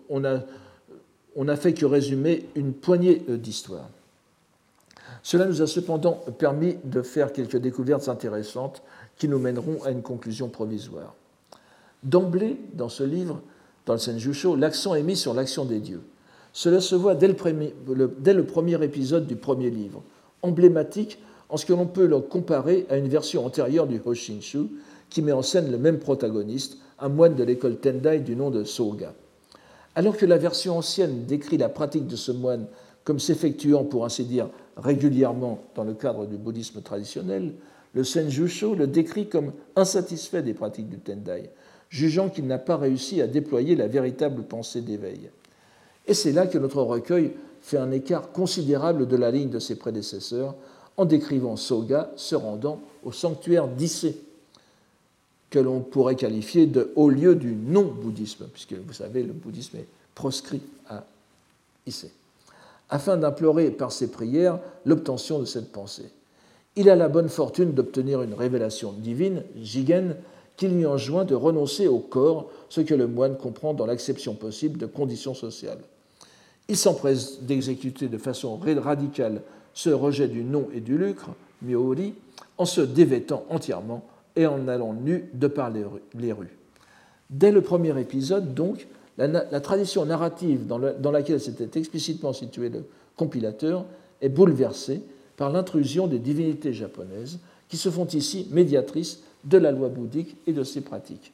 on 0.10 0.24
a, 0.24 0.42
on 1.36 1.44
n'a 1.44 1.56
fait 1.56 1.74
que 1.74 1.86
résumer 1.86 2.46
une 2.56 2.74
poignée 2.74 3.24
euh, 3.30 3.38
d'histoires. 3.38 3.90
Cela 5.24 5.46
nous 5.46 5.62
a 5.62 5.68
cependant 5.68 6.14
permis 6.38 6.78
de 6.84 7.02
faire 7.02 7.34
quelques 7.34 7.58
découvertes 7.58 8.08
intéressantes 8.08 8.82
qui 9.18 9.28
nous 9.28 9.40
mèneront 9.40 9.84
à 9.84 9.92
une 9.92 10.02
conclusion 10.02 10.48
provisoire. 10.48 11.16
D'emblée, 12.04 12.58
dans 12.74 12.88
ce 12.88 13.04
livre, 13.04 13.42
dans 13.90 13.96
le 13.96 14.00
Senjusho, 14.00 14.56
l'accent 14.56 14.94
est 14.94 15.02
mis 15.02 15.16
sur 15.16 15.34
l'action 15.34 15.66
des 15.66 15.80
dieux. 15.80 16.04
Cela 16.54 16.80
se 16.80 16.94
voit 16.94 17.16
dès 17.16 17.28
le, 17.28 17.34
premier, 17.34 18.84
épisode 18.84 19.26
du 19.26 19.36
premier 19.36 19.72
livre, 19.72 20.04
emblématique 20.44 21.18
en 21.50 21.58
ce 21.58 21.66
que 21.66 21.74
l'on 21.74 21.88
peut 21.88 22.06
le 22.06 22.20
comparer 22.20 22.86
à 22.92 22.98
une 22.98 23.08
version 23.08 23.44
antérieure 23.44 23.88
du 23.88 24.00
Hoshinshu 24.06 24.68
qui 25.10 25.24
met 25.24 25.32
en 25.32 25.42
scène 25.42 25.72
le 25.72 25.80
même 25.80 25.98
protagoniste, 25.98 26.78
un 27.00 27.10
moine 27.10 27.34
de 27.34 27.44
l'école 27.44 27.78
Tendai 27.78 28.20
du 28.20 28.36
nom 28.36 28.52
de 28.52 28.64
Soga. 28.64 29.16
Alors 29.96 30.16
que 30.16 30.28
la 30.28 30.38
version 30.38 30.78
ancienne 30.78 31.26
décrit 31.26 31.58
la 31.58 31.70
pratique 31.70 32.06
de 32.06 32.16
ce 32.16 32.32
moine 32.32 32.68
comme 33.04 33.18
s'effectuant, 33.18 33.86
pour 33.86 34.06
ainsi 34.06 34.24
dire, 34.24 34.50
régulièrement 34.78 35.64
dans 35.74 35.84
le 35.84 35.96
cadre 35.96 36.28
du 36.28 36.38
bouddhisme 36.38 36.84
traditionnel, 36.84 37.56
le 37.96 38.04
Senjusho 38.04 38.76
le 38.76 38.86
décrit 38.86 39.30
comme 39.30 39.52
insatisfait 39.76 40.44
des 40.44 40.54
pratiques 40.54 40.90
du 40.90 41.00
Tendai, 41.00 41.50
jugeant 41.90 42.30
qu'il 42.30 42.48
n'a 42.48 42.60
pas 42.60 42.78
réussi 42.78 43.22
à 43.22 43.28
déployer 43.28 43.76
la 43.76 43.88
véritable 43.88 44.44
pensée 44.44 44.82
d'éveil. 44.82 45.30
Et 46.08 46.14
c'est 46.14 46.32
là 46.32 46.48
que 46.48 46.58
notre 46.58 46.82
recueil 46.82 47.32
fait 47.62 47.78
un 47.78 47.92
écart 47.92 48.32
considérable 48.32 49.08
de 49.08 49.16
la 49.16 49.32
ligne 49.32 49.50
de 49.50 49.60
ses 49.60 49.76
prédécesseurs 49.76 50.56
en 50.98 51.06
décrivant 51.06 51.56
Soga 51.56 52.12
se 52.16 52.36
rendant 52.36 52.82
au 53.04 53.12
sanctuaire 53.12 53.68
d'Issé, 53.68 54.22
que 55.50 55.60
l'on 55.60 55.80
pourrait 55.82 56.16
qualifier 56.16 56.68
de 56.68 56.92
haut 56.96 57.10
lieu 57.10 57.36
du 57.36 57.56
non-bouddhisme, 57.56 58.48
puisque 58.54 58.74
vous 58.74 58.94
savez, 58.94 59.24
le 59.24 59.34
bouddhisme 59.34 59.78
est 59.78 59.88
proscrit 60.14 60.62
à 60.88 61.06
Issé, 61.88 62.12
afin 62.90 63.18
d'implorer 63.18 63.72
par 63.72 63.92
ses 63.92 64.12
prières 64.12 64.60
l'obtention 64.86 65.40
de 65.40 65.46
cette 65.46 65.72
pensée. 65.72 66.12
Il 66.76 66.90
a 66.90 66.96
la 66.96 67.10
bonne 67.10 67.30
fortune 67.30 67.72
d'obtenir 67.72 68.22
une 68.22 68.34
révélation 68.34 68.92
divine, 68.92 69.44
Jigen, 69.60 70.16
qu'il 70.60 70.76
lui 70.76 70.86
enjoint 70.86 71.24
de 71.24 71.36
renoncer 71.36 71.88
au 71.88 72.00
corps, 72.00 72.52
ce 72.68 72.82
que 72.82 72.94
le 72.94 73.08
moine 73.08 73.38
comprend 73.38 73.74
dans 73.74 73.86
l'acception 73.86 74.34
possible 74.34 74.78
de 74.78 74.88
conditions 74.88 75.34
sociales. 75.34 75.80
Il 76.68 76.76
s'empresse 76.76 77.42
d'exécuter 77.44 78.10
de 78.10 78.18
façon 78.18 78.58
radicale 78.58 79.42
ce 79.74 79.90
rejet 79.90 80.28
du 80.28 80.44
nom 80.44 80.68
et 80.74 80.82
du 80.82 80.98
lucre, 80.98 81.30
Miori, 81.62 82.14
en 82.58 82.66
se 82.66 82.82
dévêtant 82.82 83.46
entièrement 83.50 84.04
et 84.36 84.48
en 84.48 84.68
allant 84.68 84.92
nu 84.92 85.30
de 85.34 85.48
par 85.48 85.72
les 85.72 86.34
rues. 86.34 86.58
Dès 87.30 87.54
le 87.54 87.62
premier 87.62 87.98
épisode, 87.98 88.54
donc, 88.54 88.86
la, 89.18 89.62
tradition 89.62 90.06
narrative 90.06 90.68
dans, 90.68 90.80
dans 91.00 91.12
laquelle 91.12 91.40
s'était 91.40 91.80
explicitement 91.80 92.34
situé 92.34 92.68
le 92.68 92.84
compilateur 93.16 93.86
est 94.20 94.28
bouleversée 94.28 95.04
par 95.38 95.52
l'intrusion 95.52 96.08
des 96.08 96.20
divinités 96.20 96.74
japonaises 96.74 97.40
qui 97.70 97.78
se 97.78 97.90
font 97.90 98.08
ici 98.08 98.50
médiatrices 98.52 99.22
de 99.44 99.58
la 99.58 99.72
loi 99.72 99.90
bouddhique 99.90 100.36
et 100.48 100.54
de 100.54 100.64
ses 100.64 100.82
pratiques. 100.82 101.34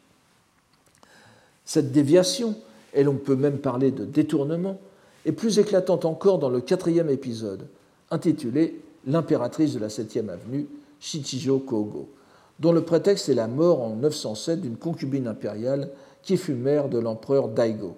Cette 1.66 1.92
déviation, 1.92 2.56
et 2.94 3.04
l'on 3.04 3.16
peut 3.16 3.36
même 3.36 3.58
parler 3.58 3.92
de 3.92 4.06
détournement, 4.06 4.80
est 5.26 5.32
plus 5.32 5.58
éclatante 5.60 6.06
encore 6.06 6.40
dans 6.40 6.50
le 6.50 6.62
quatrième 6.62 7.10
épisode, 7.10 7.68
intitulé 8.12 8.82
L'impératrice 9.08 9.74
de 9.74 9.80
la 9.80 9.90
septième 9.90 10.30
avenue, 10.30 10.68
Shichijo 11.00 11.60
Kogo, 11.60 12.10
dont 12.60 12.72
le 12.72 12.82
prétexte 12.82 13.30
est 13.30 13.36
la 13.36 13.48
mort 13.48 13.84
en 13.84 13.96
907 13.96 14.62
d'une 14.62 14.78
concubine 14.78 15.28
impériale 15.28 15.92
qui 16.24 16.38
fut 16.38 16.56
mère 16.56 16.90
de 16.90 16.98
l'empereur 16.98 17.50
Daigo, 17.50 17.96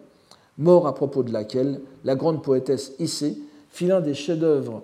mort 0.58 0.86
à 0.86 0.94
propos 0.94 1.24
de 1.24 1.32
laquelle 1.32 1.80
la 2.04 2.16
grande 2.16 2.44
poétesse 2.44 2.92
Issei 3.00 3.38
fit 3.70 3.86
l'un 3.88 4.02
des 4.02 4.14
chefs-d'œuvre 4.14 4.84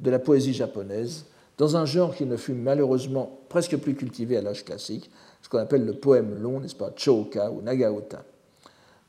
de 0.00 0.10
la 0.10 0.18
poésie 0.18 0.54
japonaise, 0.54 1.26
dans 1.60 1.76
un 1.76 1.84
genre 1.84 2.14
qui 2.14 2.24
ne 2.24 2.38
fut 2.38 2.54
malheureusement 2.54 3.38
presque 3.50 3.76
plus 3.76 3.94
cultivé 3.94 4.38
à 4.38 4.40
l'âge 4.40 4.64
classique, 4.64 5.10
ce 5.42 5.48
qu'on 5.50 5.58
appelle 5.58 5.84
le 5.84 5.92
poème 5.92 6.40
long, 6.40 6.58
n'est-ce 6.58 6.74
pas, 6.74 6.90
Chouka 6.96 7.50
ou 7.50 7.60
Nagaota. 7.60 8.24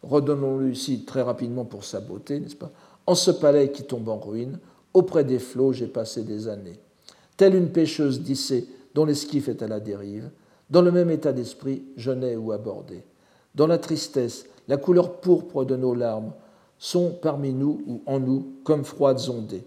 Redonnons-le 0.03 0.69
ici 0.69 1.05
très 1.05 1.21
rapidement 1.21 1.63
pour 1.63 1.85
sa 1.85 2.01
beauté, 2.01 2.41
n'est-ce 2.41 2.57
pas 2.57 2.69
En 3.07 3.15
ce 3.15 3.31
palais 3.31 3.71
qui 3.71 3.83
tombe 3.83 4.09
en 4.09 4.19
ruine, 4.19 4.59
auprès 4.93 5.23
des 5.23 5.39
flots 5.39 5.71
j'ai 5.71 5.87
passé 5.87 6.23
des 6.23 6.49
années. 6.49 6.77
Telle 7.37 7.55
une 7.55 7.69
pêcheuse 7.69 8.19
d'Issée 8.19 8.67
dont 8.93 9.05
l'esquif 9.05 9.47
est 9.47 9.61
à 9.61 9.69
la 9.69 9.79
dérive, 9.79 10.29
dans 10.69 10.81
le 10.81 10.91
même 10.91 11.09
état 11.09 11.31
d'esprit, 11.31 11.83
je 11.95 12.11
n'ai 12.11 12.35
où 12.35 12.51
aborder. 12.51 13.05
Dans 13.55 13.67
la 13.67 13.77
tristesse, 13.77 14.45
la 14.67 14.75
couleur 14.75 15.21
pourpre 15.21 15.63
de 15.63 15.77
nos 15.77 15.95
larmes 15.95 16.33
sont 16.77 17.11
parmi 17.21 17.53
nous 17.53 17.81
ou 17.87 18.01
en 18.07 18.19
nous 18.19 18.55
comme 18.65 18.83
froides 18.83 19.29
ondées. 19.29 19.63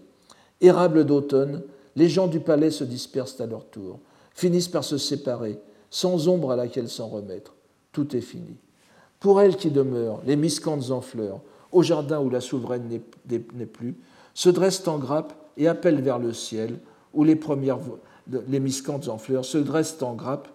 Érables 0.61 1.03
d'automne, 1.03 1.63
les 1.95 2.09
gens 2.09 2.27
du 2.27 2.39
palais 2.39 2.71
se 2.71 2.83
dispersent 2.83 3.39
à 3.41 3.45
leur 3.45 3.65
tour, 3.65 3.99
finissent 4.33 4.67
par 4.67 4.83
se 4.83 4.97
séparer, 4.97 5.59
sans 5.89 6.27
ombre 6.27 6.51
à 6.51 6.55
laquelle 6.55 6.89
s'en 6.89 7.07
remettre. 7.07 7.53
Tout 7.91 8.15
est 8.15 8.21
fini. 8.21 8.57
Pour 9.19 9.41
elle 9.41 9.55
qui 9.55 9.71
demeure, 9.71 10.21
les 10.25 10.35
miscantes 10.35 10.91
en 10.91 11.01
fleurs, 11.01 11.39
au 11.71 11.83
jardin 11.83 12.19
où 12.19 12.29
la 12.29 12.41
souveraine 12.41 13.01
n'est 13.29 13.65
plus, 13.65 13.95
se 14.33 14.49
dressent 14.49 14.87
en 14.87 14.97
grappe 14.97 15.33
et 15.57 15.67
appellent 15.67 16.01
vers 16.01 16.19
le 16.19 16.33
ciel, 16.33 16.79
où 17.13 17.23
les 17.23 17.35
premières 17.35 17.79
les 18.47 18.59
miscantes 18.59 19.07
en 19.07 19.17
fleurs 19.17 19.45
se 19.45 19.57
dressent 19.57 20.01
en 20.01 20.13
grappe 20.13 20.47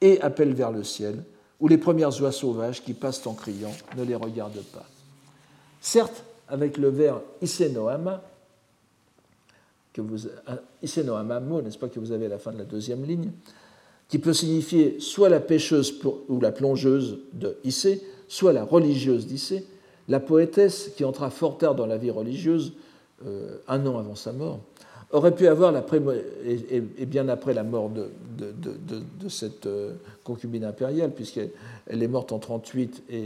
et 0.00 0.20
appellent 0.22 0.54
vers 0.54 0.72
le 0.72 0.82
ciel, 0.82 1.22
où 1.60 1.68
les 1.68 1.78
premières 1.78 2.20
oies 2.20 2.32
sauvages 2.32 2.82
qui 2.82 2.94
passent 2.94 3.26
en 3.26 3.34
criant 3.34 3.72
ne 3.96 4.02
les 4.02 4.14
regardent 4.14 4.64
pas. 4.72 4.86
Certes, 5.80 6.24
avec 6.48 6.78
le 6.78 6.88
vers 6.88 7.20
Isenohama, 7.42 8.22
que 9.94 10.02
vous, 10.02 10.26
Isenohama 10.82 11.40
n'est-ce 11.40 11.78
pas, 11.78 11.88
que 11.88 11.98
vous 11.98 12.12
avez 12.12 12.26
à 12.26 12.28
la 12.28 12.38
fin 12.38 12.52
de 12.52 12.58
la 12.58 12.64
deuxième 12.64 13.04
ligne, 13.04 13.30
qui 14.08 14.18
peut 14.18 14.34
signifier 14.34 15.00
soit 15.00 15.30
la 15.30 15.40
pêcheuse 15.40 15.98
ou 16.28 16.40
la 16.40 16.52
plongeuse 16.52 17.20
de 17.32 17.56
Issé, 17.64 18.02
soit 18.28 18.52
la 18.52 18.64
religieuse 18.64 19.26
d'Issé, 19.26 19.64
la 20.08 20.20
poétesse 20.20 20.90
qui 20.96 21.04
entra 21.04 21.30
fort 21.30 21.56
tard 21.56 21.74
dans 21.74 21.86
la 21.86 21.96
vie 21.96 22.10
religieuse, 22.10 22.74
euh, 23.24 23.56
un 23.68 23.86
an 23.86 23.98
avant 23.98 24.16
sa 24.16 24.32
mort, 24.32 24.60
aurait 25.12 25.34
pu 25.34 25.46
avoir, 25.46 25.70
la 25.70 25.84
et, 26.44 27.06
bien 27.06 27.28
après 27.28 27.54
la 27.54 27.62
mort 27.62 27.88
de, 27.88 28.08
de, 28.36 29.28
cette 29.28 29.66
euh, 29.66 29.92
concubine 30.24 30.64
impériale, 30.64 31.12
puisqu'elle 31.12 31.52
est 31.88 32.08
morte 32.08 32.32
en 32.32 32.40
38 32.40 33.04
et 33.10 33.22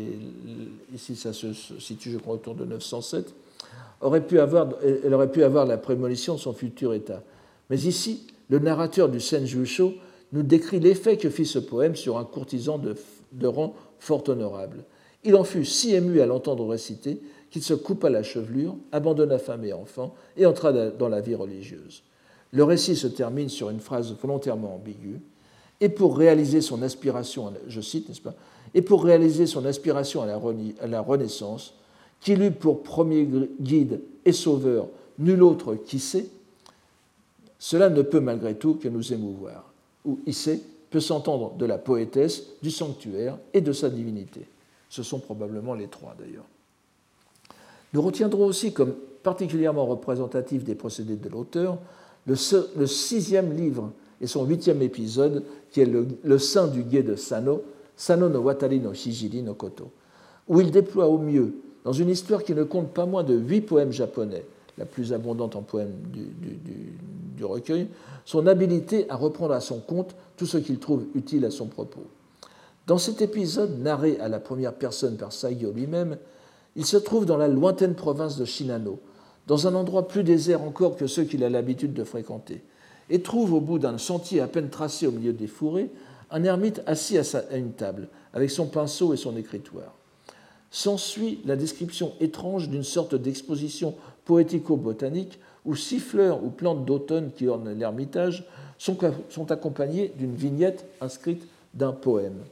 ici 0.95 1.17
ça 1.17 1.33
se 1.33 1.55
situe, 1.55 2.11
je 2.11 2.19
crois, 2.19 2.35
autour 2.35 2.55
de 2.55 2.67
907, 2.67 3.35
aurait 4.01 4.27
pu 4.27 4.41
avoir, 4.41 4.69
elle 4.83 5.13
aurait 5.15 5.31
pu 5.31 5.43
avoir 5.43 5.67
la 5.67 5.79
prémonition 5.79 6.35
de 6.35 6.39
son 6.39 6.53
futur 6.53 6.95
état. 6.95 7.23
Mais 7.71 7.79
ici, 7.81 8.27
le 8.49 8.59
narrateur 8.59 9.09
du 9.09 9.21
Senjusho 9.21 9.95
nous 10.33 10.43
décrit 10.43 10.81
l'effet 10.81 11.17
que 11.17 11.31
fit 11.31 11.47
ce 11.47 11.59
poème 11.59 11.97
sur 11.97 12.19
un 12.19 12.25
courtisan 12.25 12.79
de, 12.79 13.47
rang 13.47 13.75
fort 13.99 14.29
honorable. 14.29 14.85
Il 15.25 15.35
en 15.37 15.45
fut 15.45 15.65
si 15.65 15.95
ému 15.95 16.21
à 16.21 16.27
l'entendre 16.27 16.67
réciter 16.67 17.21
qu'il 17.51 17.63
se 17.63 17.75
coupa 17.75 18.11
la 18.11 18.23
chevelure, 18.23 18.77
abandonna 18.93 19.39
femme 19.39 19.65
et 19.65 19.73
enfant 19.73 20.15
et 20.37 20.47
entra 20.47 20.73
dans 20.73 21.09
la 21.09 21.21
vie 21.21 21.35
religieuse. 21.35 22.03
Le 22.53 22.65
récit 22.65 22.97
se 22.97 23.07
termine 23.07 23.49
sur 23.49 23.71
une 23.71 23.81
phrase 23.81 24.15
volontairement 24.21 24.75
ambiguë. 24.75 25.21
Et 25.81 25.89
pour 25.89 26.17
réaliser 26.17 26.61
son 26.61 26.83
aspiration, 26.83 27.53
je 27.69 27.81
cite, 27.81 28.09
n'est-ce 28.09 28.21
pas? 28.21 28.35
Et 28.75 28.83
pour 28.83 29.05
réaliser 29.05 29.47
son 29.47 29.65
aspiration 29.65 30.23
à 30.23 30.27
la, 30.27 30.41
à 30.81 30.87
la 30.87 31.01
Renaissance, 31.01 31.75
qu'il 32.21 32.43
eut 32.43 32.51
pour 32.51 32.83
premier 32.83 33.29
guide 33.61 34.01
et 34.25 34.33
sauveur 34.33 34.89
nul 35.19 35.43
autre 35.43 35.75
qu'Issé, 35.75 36.29
cela 37.59 37.91
ne 37.91 38.03
peut 38.03 38.21
malgré 38.21 38.55
tout 38.55 38.75
que 38.75 38.89
nous 38.89 39.13
émouvoir. 39.13 39.73
Ou 40.05 40.19
Issé 40.27 40.63
peut 40.91 41.01
s'entendre 41.01 41.55
de 41.57 41.67
la 41.67 41.79
poétesse, 41.79 42.45
du 42.63 42.71
sanctuaire 42.71 43.37
et 43.53 43.61
de 43.61 43.73
sa 43.73 43.91
divinité. 43.91 44.47
Ce 44.89 45.03
sont 45.03 45.19
probablement 45.19 45.75
les 45.75 45.89
trois 45.89 46.15
d'ailleurs. 46.19 46.47
Nous 47.93 48.03
retiendrons 48.03 48.47
aussi 48.47 48.73
comme 48.73 48.95
particulièrement 49.23 49.87
représentatif 49.87 50.65
des 50.65 50.75
procédés 50.75 51.17
de 51.17 51.29
l'auteur 51.29 51.79
le, 52.29 52.87
sixième 52.87 53.55
livre 53.57 53.91
et 54.21 54.27
son 54.27 54.45
huitième 54.45 54.83
épisode, 54.83 55.45
qui 55.71 55.81
est 55.81 55.87
le, 55.87 56.07
le 56.23 56.39
sein 56.39 56.67
du 56.67 56.83
guet 56.83 57.03
de 57.03 57.15
Sano, 57.15 57.63
Sano 57.97 58.29
no 58.29 58.41
Watari 58.41 58.81
no 58.81 58.93
Shijiri 58.93 59.43
no 59.43 59.55
Koto, 59.55 59.91
où 60.47 60.61
il 60.61 60.71
déploie 60.71 61.07
au 61.07 61.19
mieux, 61.19 61.55
dans 61.85 61.93
une 61.93 62.11
histoire 62.11 62.45
qui 62.45 62.55
ne 62.55 62.65
compte 62.65 62.93
pas 62.93 63.07
moins 63.07 63.23
de 63.23 63.35
huit 63.35 63.63
poèmes 63.63 63.93
japonais, 63.93 64.45
la 64.77 64.85
plus 64.85 65.13
abondante 65.13 65.57
en 65.57 65.63
poèmes 65.63 65.95
du, 67.37 67.45
recueil, 67.45 67.89
son 68.25 68.47
habilité 68.47 69.09
à 69.09 69.17
reprendre 69.17 69.55
à 69.55 69.61
son 69.61 69.81
compte 69.81 70.15
tout 70.37 70.47
ce 70.47 70.59
qu'il 70.59 70.79
trouve 70.79 71.05
utile 71.15 71.45
à 71.45 71.51
son 71.51 71.67
propos. 71.67 72.05
Dans 72.87 72.99
cet 72.99 73.23
épisode, 73.23 73.81
narré 73.81 74.19
à 74.19 74.29
la 74.29 74.41
première 74.41 74.75
personne 74.75 75.17
par 75.17 75.33
Saigyo 75.33 75.73
lui-même, 75.73 76.17
il 76.75 76.87
se 76.87 76.97
trouve 76.97 77.27
dans 77.27 77.37
la 77.37 77.49
lointaine 77.49 77.95
province 77.95 78.37
de 78.37 78.45
Shinano, 78.45 78.99
dans 79.47 79.67
un 79.67 79.75
endroit 79.75 80.09
plus 80.09 80.25
désert 80.25 80.63
encore 80.63 80.97
que 80.97 81.07
ceux 81.07 81.25
qu'il 81.25 81.45
a 81.45 81.51
l'habitude 81.51 81.93
de 81.93 82.05
fréquenter, 82.05 82.63
et 83.11 83.23
trouve 83.23 83.53
au 83.55 83.61
bout 83.61 83.79
d'un 83.79 83.99
sentier 83.99 84.41
à 84.41 84.47
peine 84.47 84.69
tracé 84.69 85.07
au 85.07 85.13
milieu 85.13 85.33
des 85.33 85.47
fourrés 85.47 85.91
un 86.31 86.45
ermite 86.45 86.83
assis 86.87 87.19
à, 87.19 87.57
une 87.57 87.73
table, 87.73 88.09
avec 88.33 88.51
son 88.51 88.67
pinceau 88.67 89.15
et 89.15 89.17
son 89.17 89.37
écritoire. 89.37 89.98
S'ensuit 90.71 91.41
la 91.45 91.57
description 91.57 92.13
étrange 92.21 92.69
d'une 92.69 92.85
sorte 92.85 93.15
d'exposition 93.15 93.95
poético-botanique 94.25 95.39
où 95.65 95.75
six 95.75 95.99
fleurs 95.99 96.45
ou 96.45 96.51
plantes 96.51 96.85
d'automne 96.85 97.33
qui 97.33 97.49
ornent 97.49 97.73
l'ermitage 97.73 98.47
sont, 98.79 99.51
accompagnées 99.51 100.13
d'une 100.17 100.35
vignette 100.35 100.85
inscrite 101.01 101.47
d'un 101.75 101.93
poème. 101.93 102.45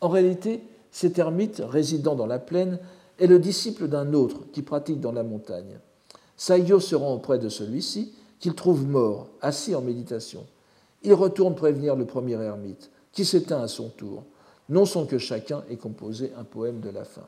En 0.00 0.08
réalité, 0.08 0.62
cet 0.90 1.18
ermite, 1.18 1.62
résidant 1.66 2.14
dans 2.14 2.26
la 2.26 2.38
plaine, 2.38 2.78
est 3.18 3.26
le 3.26 3.38
disciple 3.38 3.88
d'un 3.88 4.12
autre 4.12 4.40
qui 4.52 4.62
pratique 4.62 5.00
dans 5.00 5.12
la 5.12 5.22
montagne. 5.22 5.78
Saïo 6.36 6.80
se 6.80 6.94
rend 6.94 7.14
auprès 7.14 7.38
de 7.38 7.48
celui-ci, 7.48 8.12
qu'il 8.38 8.54
trouve 8.54 8.86
mort, 8.86 9.28
assis 9.40 9.74
en 9.74 9.80
méditation. 9.80 10.46
Il 11.02 11.14
retourne 11.14 11.54
prévenir 11.54 11.96
le 11.96 12.04
premier 12.04 12.40
ermite, 12.40 12.90
qui 13.12 13.24
s'éteint 13.24 13.62
à 13.62 13.68
son 13.68 13.88
tour, 13.88 14.24
non 14.68 14.84
sans 14.84 15.06
que 15.06 15.18
chacun 15.18 15.64
ait 15.70 15.76
composé 15.76 16.32
un 16.38 16.44
poème 16.44 16.80
de 16.80 16.90
la 16.90 17.04
fin. 17.04 17.26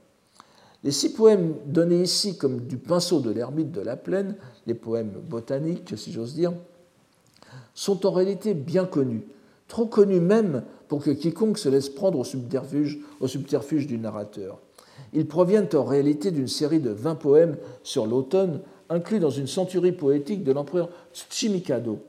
Les 0.84 0.92
six 0.92 1.12
poèmes 1.12 1.54
donnés 1.66 2.02
ici 2.02 2.36
comme 2.36 2.60
du 2.60 2.76
pinceau 2.76 3.20
de 3.20 3.30
l'ermite 3.30 3.72
de 3.72 3.80
la 3.80 3.96
plaine, 3.96 4.36
les 4.66 4.74
poèmes 4.74 5.12
botaniques, 5.28 5.96
si 5.96 6.12
j'ose 6.12 6.34
dire, 6.34 6.52
sont 7.74 8.06
en 8.06 8.10
réalité 8.10 8.54
bien 8.54 8.84
connus, 8.84 9.24
trop 9.66 9.86
connus 9.86 10.20
même 10.20 10.62
pour 10.88 11.02
que 11.02 11.10
quiconque 11.10 11.58
se 11.58 11.68
laisse 11.68 11.88
prendre 11.88 12.18
au 12.18 12.24
subterfuge, 12.24 13.86
du 13.86 13.98
narrateur. 13.98 14.60
Ils 15.12 15.26
proviennent 15.26 15.68
en 15.74 15.84
réalité 15.84 16.30
d'une 16.30 16.48
série 16.48 16.80
de 16.80 16.90
20 16.90 17.14
poèmes 17.16 17.56
sur 17.82 18.06
l'automne, 18.06 18.60
inclus 18.88 19.20
dans 19.20 19.30
une 19.30 19.46
centurie 19.46 19.92
poétique 19.92 20.44
de 20.44 20.52
l'empereur 20.52 20.88
Tsuchimikado, 21.12 22.00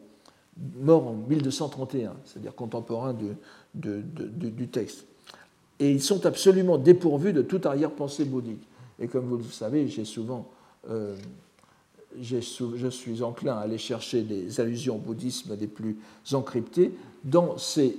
mort 0.80 1.08
en 1.08 1.14
1231, 1.14 2.14
c'est-à-dire 2.26 2.56
contemporain 2.56 3.16
du, 3.74 4.68
texte. 4.68 5.06
Et 5.80 5.92
ils 5.92 6.02
sont 6.02 6.26
absolument 6.26 6.78
dépourvus 6.78 7.34
de 7.34 7.42
toute 7.42 7.66
arrière-pensée 7.66 8.26
bouddhique. 8.26 8.68
Et 9.00 9.08
comme 9.08 9.26
vous 9.26 9.38
le 9.38 9.44
savez, 9.44 9.88
j'ai 9.88 10.04
souvent, 10.04 10.50
euh, 10.90 11.16
je 12.22 12.90
suis 12.90 13.22
enclin 13.22 13.56
à 13.56 13.62
aller 13.62 13.78
chercher 13.78 14.24
des 14.24 14.60
allusions 14.60 14.96
au 14.96 15.00
bouddhisme 15.00 15.56
les 15.60 15.68
plus 15.68 15.98
encryptées. 16.34 16.92
Dans 17.24 17.58
ces, 17.58 17.96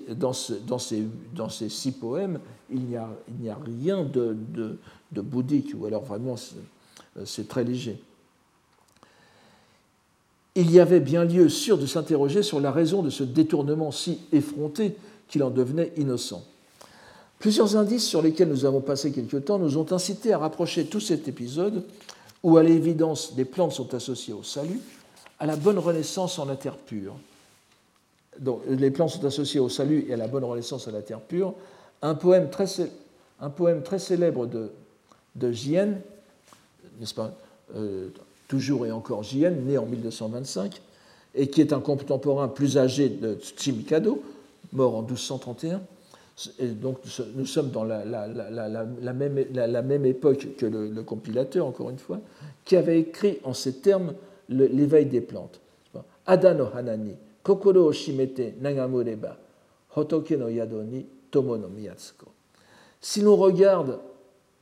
six 1.69 1.93
poèmes, 1.93 2.41
il 2.71 2.85
n'y 2.85 2.97
a, 2.97 3.09
rien 3.65 4.05
de, 4.05 4.37
bouddhique, 5.13 5.75
ou 5.79 5.87
alors 5.87 6.05
vraiment 6.05 6.37
c'est 7.25 7.49
très 7.49 7.65
léger. 7.65 8.01
il 10.55 10.71
y 10.71 10.81
avait 10.81 11.01
bien 11.01 11.25
lieu 11.25 11.49
sûr 11.49 11.79
de 11.79 11.87
s'interroger 11.87 12.43
sur 12.43 12.61
la 12.61 12.73
raison 12.73 13.03
de 13.03 13.11
ce 13.11 13.25
détournement 13.25 13.91
si 13.91 14.21
effronté 14.33 14.97
qu'il 15.29 15.43
en 15.43 15.51
devenait 15.51 15.93
innocent. 15.97 16.45
Plusieurs 17.41 17.75
indices 17.77 18.07
sur 18.07 18.21
lesquels 18.21 18.51
nous 18.51 18.67
avons 18.67 18.83
passé 18.83 19.13
quelque 19.13 19.39
temps 19.39 19.59
nous 19.59 19.79
ont 19.79 19.91
incité 19.93 20.35
à 20.35 20.39
rapprocher 20.39 20.85
tout 20.85 21.01
cet 21.01 21.27
épisode, 21.27 21.85
où 22.43 22.59
à 22.59 22.63
l'évidence 22.63 23.35
des 23.35 23.47
plantes 23.47 23.73
sont 23.73 23.95
associées 23.95 24.35
au 24.35 24.43
salut, 24.43 24.79
à 25.39 25.47
la 25.47 25.57
bonne 25.57 25.79
renaissance 25.79 26.39
en 26.39 26.45
la 26.45 26.57
terre 26.57 26.77
pure. 26.77 27.15
Donc, 28.39 28.61
les 28.69 28.91
plantes 28.91 29.11
sont 29.11 29.25
associées 29.25 29.59
au 29.59 29.71
salut 29.71 30.05
et 30.07 30.13
à 30.13 30.17
la 30.19 30.29
bonne 30.29 30.45
renaissance 30.45 30.87
en 30.87 30.93
la 30.93 31.01
terre 31.01 31.21
pure. 31.21 31.55
Un 32.03 32.15
poème 32.15 32.51
très, 32.51 32.67
célèbre 33.99 34.47
de, 34.47 34.71
de 35.37 35.51
Gien, 35.51 35.95
n'est-ce 36.99 37.15
pas 37.15 37.35
euh, 37.75 38.09
toujours 38.49 38.85
et 38.85 38.93
encore 38.93 39.23
Jien, 39.23 39.51
né 39.51 39.79
en 39.79 39.87
1225, 39.87 40.79
et 41.35 41.49
qui 41.49 41.63
est 41.63 41.73
un 41.73 41.81
contemporain 41.81 42.49
plus 42.49 42.77
âgé 42.77 43.09
de 43.09 43.39
Tsimikado, 43.57 44.23
mort 44.75 44.95
en 44.97 45.01
1231. 45.01 45.81
Et 46.59 46.69
donc 46.69 46.99
nous 47.35 47.47
sommes 47.47 47.71
dans 47.71 47.85
la, 47.85 49.13
même, 49.13 50.07
époque 50.07 50.49
que 50.57 50.67
le, 50.67 51.03
compilateur, 51.03 51.67
encore 51.67 51.91
une 51.91 51.99
fois, 51.99 52.21
qui 52.65 52.77
avait 52.77 53.01
écrit 53.01 53.39
en 53.45 53.53
ces 53.53 53.75
termes 53.75 54.15
l'éveil 54.49 55.07
des 55.07 55.21
plantes. 55.21 55.61
Adano 56.27 56.69
hanani, 56.75 57.15
kokoro 57.43 57.87
o 57.87 57.93
shimete 57.93 58.55
nagamureba, 58.61 59.37
hotoke 59.97 60.33
no 60.33 60.49
yado 60.49 60.83
ni 60.83 61.05
tomo 61.31 61.57
no 61.57 61.69
miyatsuko. 61.69 62.27
Si 63.01 63.23
l'on 63.23 63.37
regarde 63.37 63.99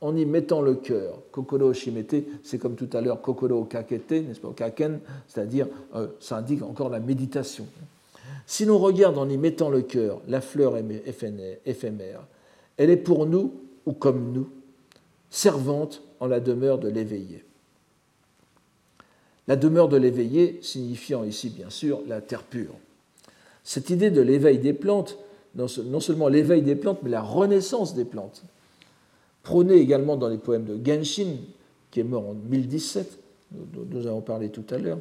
en 0.01 0.15
y 0.15 0.25
mettant 0.25 0.61
le 0.61 0.75
cœur. 0.75 1.15
Kokoro 1.31 1.73
Shimete, 1.73 2.25
c'est 2.43 2.57
comme 2.57 2.75
tout 2.75 2.89
à 2.93 3.01
l'heure 3.01 3.21
Kokoro 3.21 3.65
Kakete, 3.65 4.11
n'est-ce 4.11 4.39
pas, 4.39 4.51
Kaken, 4.55 4.99
c'est-à-dire, 5.27 5.67
euh, 5.95 6.07
ça 6.19 6.37
indique 6.37 6.63
encore 6.63 6.89
la 6.89 6.99
méditation. 6.99 7.65
Si 8.49 8.65
l'on 8.65 8.79
regarde 8.79 9.19
en 9.19 9.29
y 9.29 9.37
mettant 9.37 9.69
le 9.69 9.83
cœur, 9.83 10.23
la 10.27 10.41
fleur 10.41 10.73
éphémère, 10.75 12.25
elle 12.77 12.89
est 12.89 12.97
pour 12.97 13.27
nous, 13.27 13.53
ou 13.85 13.93
comme 13.93 14.33
nous, 14.33 14.49
servante 15.29 16.01
en 16.19 16.25
la 16.25 16.39
demeure 16.39 16.79
de 16.79 16.89
l'éveillé. 16.89 17.45
La 19.47 19.55
demeure 19.55 19.87
de 19.87 19.97
l'éveillé 19.97 20.57
signifiant 20.63 21.23
ici, 21.23 21.51
bien 21.51 21.69
sûr, 21.69 22.01
la 22.07 22.21
terre 22.21 22.41
pure. 22.41 22.73
Cette 23.63 23.91
idée 23.91 24.09
de 24.09 24.19
l'éveil 24.19 24.57
des 24.57 24.73
plantes, 24.73 25.19
non 25.53 25.99
seulement 25.99 26.27
l'éveil 26.27 26.63
des 26.63 26.75
plantes, 26.75 27.03
mais 27.03 27.11
la 27.11 27.21
renaissance 27.21 27.93
des 27.93 28.03
plantes, 28.03 28.41
prôné 29.43 29.75
également 29.75 30.17
dans 30.17 30.27
les 30.27 30.39
poèmes 30.39 30.65
de 30.65 30.79
Genshin, 30.83 31.35
qui 31.91 31.99
est 31.99 32.03
mort 32.03 32.27
en 32.27 32.33
1017, 32.33 33.19
nous 33.91 34.07
avons 34.07 34.21
parlé 34.21 34.49
tout 34.49 34.65
à 34.71 34.79
l'heure, 34.79 34.97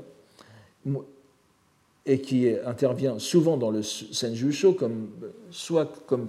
et 2.09 2.21
qui 2.21 2.49
intervient 2.65 3.19
souvent 3.19 3.59
dans 3.59 3.71
le 3.71 3.83
Senjusho, 3.83 4.73
comme, 4.73 5.09
soit 5.51 5.93
comme 6.07 6.29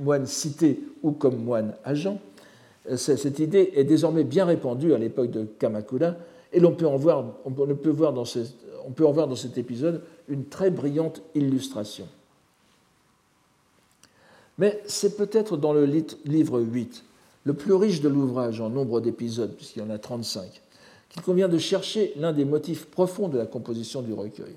moine 0.00 0.24
cité 0.24 0.78
ou 1.02 1.10
comme 1.10 1.36
moine 1.36 1.74
agent. 1.84 2.20
Cette 2.96 3.40
idée 3.40 3.72
est 3.74 3.84
désormais 3.84 4.24
bien 4.24 4.44
répandue 4.44 4.94
à 4.94 4.98
l'époque 4.98 5.30
de 5.30 5.44
Kamakura, 5.58 6.14
et 6.52 6.60
l'on 6.60 6.72
peut, 6.72 6.86
peut, 6.86 7.24
on 7.44 7.50
peut 8.92 9.06
en 9.06 9.12
voir 9.12 9.26
dans 9.28 9.36
cet 9.36 9.58
épisode 9.58 10.02
une 10.28 10.44
très 10.44 10.70
brillante 10.70 11.22
illustration. 11.34 12.06
Mais 14.58 14.80
c'est 14.86 15.16
peut-être 15.16 15.56
dans 15.56 15.72
le 15.72 15.84
livre 16.24 16.60
8 16.60 17.04
le 17.42 17.54
plus 17.54 17.74
riche 17.74 18.00
de 18.00 18.08
l'ouvrage 18.08 18.60
en 18.60 18.70
nombre 18.70 19.00
d'épisodes, 19.00 19.54
puisqu'il 19.56 19.80
y 19.80 19.82
en 19.82 19.90
a 19.90 19.98
35, 19.98 20.62
qu'il 21.10 21.22
convient 21.22 21.48
de 21.48 21.58
chercher 21.58 22.12
l'un 22.16 22.32
des 22.32 22.44
motifs 22.44 22.86
profonds 22.86 23.28
de 23.28 23.36
la 23.36 23.46
composition 23.46 24.00
du 24.00 24.12
recueil. 24.12 24.54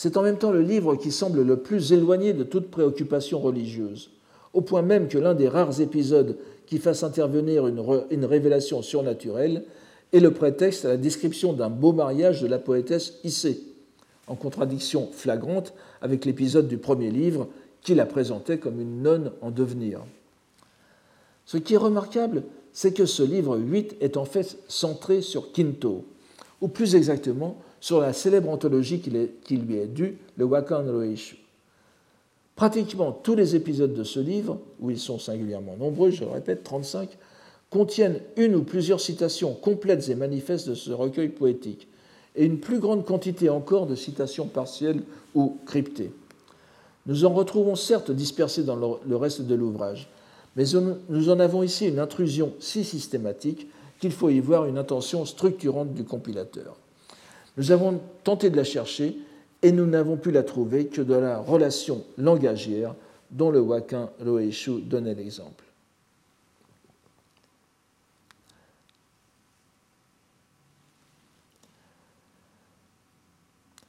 C'est 0.00 0.16
en 0.16 0.22
même 0.22 0.38
temps 0.38 0.52
le 0.52 0.62
livre 0.62 0.94
qui 0.94 1.10
semble 1.10 1.42
le 1.42 1.56
plus 1.56 1.92
éloigné 1.92 2.32
de 2.32 2.44
toute 2.44 2.70
préoccupation 2.70 3.40
religieuse, 3.40 4.12
au 4.52 4.60
point 4.60 4.80
même 4.80 5.08
que 5.08 5.18
l'un 5.18 5.34
des 5.34 5.48
rares 5.48 5.80
épisodes 5.80 6.38
qui 6.66 6.78
fasse 6.78 7.02
intervenir 7.02 7.66
une, 7.66 8.24
révélation 8.24 8.80
surnaturelle 8.80 9.64
est 10.12 10.20
le 10.20 10.32
prétexte 10.32 10.84
à 10.84 10.90
la 10.90 10.96
description 10.98 11.52
d'un 11.52 11.68
beau 11.68 11.92
mariage 11.92 12.40
de 12.40 12.46
la 12.46 12.60
poétesse 12.60 13.14
Issée, 13.24 13.60
en 14.28 14.36
contradiction 14.36 15.08
flagrante 15.10 15.74
avec 16.00 16.24
l'épisode 16.26 16.68
du 16.68 16.78
premier 16.78 17.10
livre 17.10 17.48
qui 17.82 17.96
la 17.96 18.06
présentait 18.06 18.58
comme 18.58 18.80
une 18.80 19.02
nonne 19.02 19.32
en 19.40 19.50
devenir. 19.50 19.98
Ce 21.44 21.56
qui 21.56 21.74
est 21.74 21.76
remarquable, 21.76 22.44
c'est 22.72 22.94
que 22.94 23.04
ce 23.04 23.24
livre 23.24 23.58
8 23.58 23.96
est 24.00 24.16
en 24.16 24.24
fait 24.24 24.58
centré 24.68 25.22
sur 25.22 25.50
Kinto, 25.50 26.04
ou 26.60 26.68
plus 26.68 26.94
exactement 26.94 27.58
sur 27.80 28.00
la 28.00 28.12
célèbre 28.12 28.50
anthologie 28.50 29.00
qui 29.00 29.56
lui 29.56 29.76
est 29.76 29.86
due, 29.86 30.18
le 30.36 30.44
Wakan 30.44 30.84
Roeishu. 30.86 31.36
Pratiquement 32.56 33.12
tous 33.12 33.36
les 33.36 33.54
épisodes 33.54 33.94
de 33.94 34.02
ce 34.02 34.18
livre, 34.18 34.58
où 34.80 34.90
ils 34.90 34.98
sont 34.98 35.18
singulièrement 35.18 35.76
nombreux, 35.76 36.10
je 36.10 36.24
le 36.24 36.30
répète, 36.30 36.64
35, 36.64 37.08
contiennent 37.70 38.20
une 38.36 38.56
ou 38.56 38.64
plusieurs 38.64 39.00
citations 39.00 39.54
complètes 39.54 40.08
et 40.08 40.14
manifestes 40.14 40.68
de 40.68 40.74
ce 40.74 40.90
recueil 40.90 41.28
poétique, 41.28 41.86
et 42.34 42.44
une 42.44 42.58
plus 42.58 42.80
grande 42.80 43.04
quantité 43.04 43.48
encore 43.48 43.86
de 43.86 43.94
citations 43.94 44.46
partielles 44.46 45.02
ou 45.34 45.58
cryptées. 45.66 46.10
Nous 47.06 47.24
en 47.24 47.32
retrouvons 47.32 47.76
certes 47.76 48.10
dispersées 48.10 48.64
dans 48.64 48.76
le 48.76 49.16
reste 49.16 49.42
de 49.42 49.54
l'ouvrage, 49.54 50.08
mais 50.56 50.64
nous 51.08 51.30
en 51.30 51.38
avons 51.38 51.62
ici 51.62 51.86
une 51.86 52.00
intrusion 52.00 52.52
si 52.58 52.84
systématique 52.84 53.68
qu'il 54.00 54.12
faut 54.12 54.30
y 54.30 54.40
voir 54.40 54.66
une 54.66 54.78
intention 54.78 55.24
structurante 55.24 55.94
du 55.94 56.04
compilateur. 56.04 56.76
Nous 57.58 57.72
avons 57.72 58.00
tenté 58.22 58.50
de 58.50 58.56
la 58.56 58.62
chercher 58.62 59.18
et 59.62 59.72
nous 59.72 59.84
n'avons 59.84 60.16
pu 60.16 60.30
la 60.30 60.44
trouver 60.44 60.86
que 60.86 61.02
dans 61.02 61.20
la 61.20 61.38
relation 61.38 62.04
langagière 62.16 62.94
dont 63.32 63.50
le 63.50 63.60
Wakin 63.60 64.08
Loeshu 64.24 64.80
donnait 64.80 65.16
l'exemple. 65.16 65.64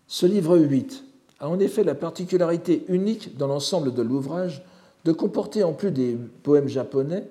Ce 0.08 0.26
livre 0.26 0.58
8 0.58 1.04
a 1.40 1.48
en 1.48 1.60
effet 1.60 1.84
la 1.84 1.94
particularité 1.94 2.84
unique 2.88 3.38
dans 3.38 3.48
l'ensemble 3.48 3.94
de 3.94 4.02
l'ouvrage 4.02 4.64
de 5.06 5.12
comporter 5.12 5.64
en 5.64 5.74
plus 5.74 5.92
des 5.92 6.18
poèmes 6.42 6.68
japonais 6.68 7.30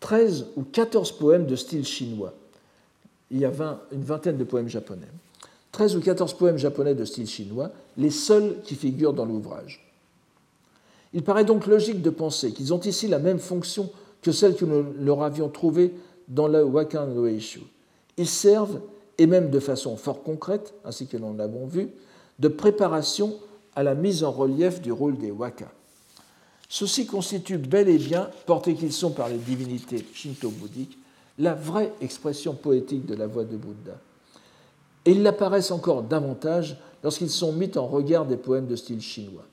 13 0.00 0.46
ou 0.56 0.62
14 0.62 1.12
poèmes 1.12 1.46
de 1.46 1.54
style 1.54 1.84
chinois. 1.84 2.32
Il 3.30 3.38
y 3.38 3.44
a 3.44 3.52
une 3.92 4.02
vingtaine 4.02 4.36
de 4.36 4.44
poèmes 4.44 4.68
japonais. 4.68 5.08
13 5.72 5.96
ou 5.96 6.00
14 6.00 6.34
poèmes 6.34 6.56
japonais 6.56 6.94
de 6.94 7.04
style 7.04 7.28
chinois, 7.28 7.70
les 7.96 8.10
seuls 8.10 8.56
qui 8.64 8.74
figurent 8.74 9.12
dans 9.12 9.26
l'ouvrage. 9.26 9.84
Il 11.12 11.22
paraît 11.22 11.44
donc 11.44 11.66
logique 11.66 12.02
de 12.02 12.10
penser 12.10 12.52
qu'ils 12.52 12.72
ont 12.72 12.80
ici 12.80 13.08
la 13.08 13.18
même 13.18 13.38
fonction 13.38 13.90
que 14.22 14.32
celle 14.32 14.56
que 14.56 14.64
nous 14.64 14.84
leur 15.00 15.22
avions 15.22 15.48
trouvée 15.48 15.94
dans 16.28 16.48
le 16.48 16.64
Wakan 16.64 17.06
no 17.06 17.26
Ils 17.26 18.28
servent, 18.28 18.80
et 19.18 19.26
même 19.26 19.50
de 19.50 19.60
façon 19.60 19.96
fort 19.96 20.22
concrète, 20.22 20.74
ainsi 20.84 21.06
que 21.06 21.16
nous 21.16 21.34
l'avons 21.36 21.66
vu, 21.66 21.88
de 22.38 22.48
préparation 22.48 23.36
à 23.74 23.82
la 23.82 23.94
mise 23.94 24.24
en 24.24 24.30
relief 24.30 24.80
du 24.80 24.92
rôle 24.92 25.16
des 25.18 25.30
waka. 25.30 25.70
Ceux-ci 26.68 27.06
constituent 27.06 27.58
bel 27.58 27.88
et 27.88 27.98
bien, 27.98 28.28
portés 28.46 28.74
qu'ils 28.74 28.92
sont 28.92 29.10
par 29.10 29.28
les 29.28 29.38
divinités 29.38 30.04
shinto-bouddhiques, 30.12 30.98
la 31.38 31.54
vraie 31.54 31.92
expression 32.00 32.54
poétique 32.54 33.06
de 33.06 33.14
la 33.14 33.26
voix 33.26 33.44
de 33.44 33.56
Bouddha. 33.56 34.00
Et 35.04 35.12
ils 35.12 35.22
l'apparaissent 35.22 35.70
encore 35.70 36.02
davantage 36.02 36.76
lorsqu'ils 37.02 37.30
sont 37.30 37.52
mis 37.52 37.76
en 37.78 37.86
regard 37.86 38.26
des 38.26 38.36
poèmes 38.36 38.66
de 38.66 38.76
style 38.76 39.00
chinois. 39.00 39.46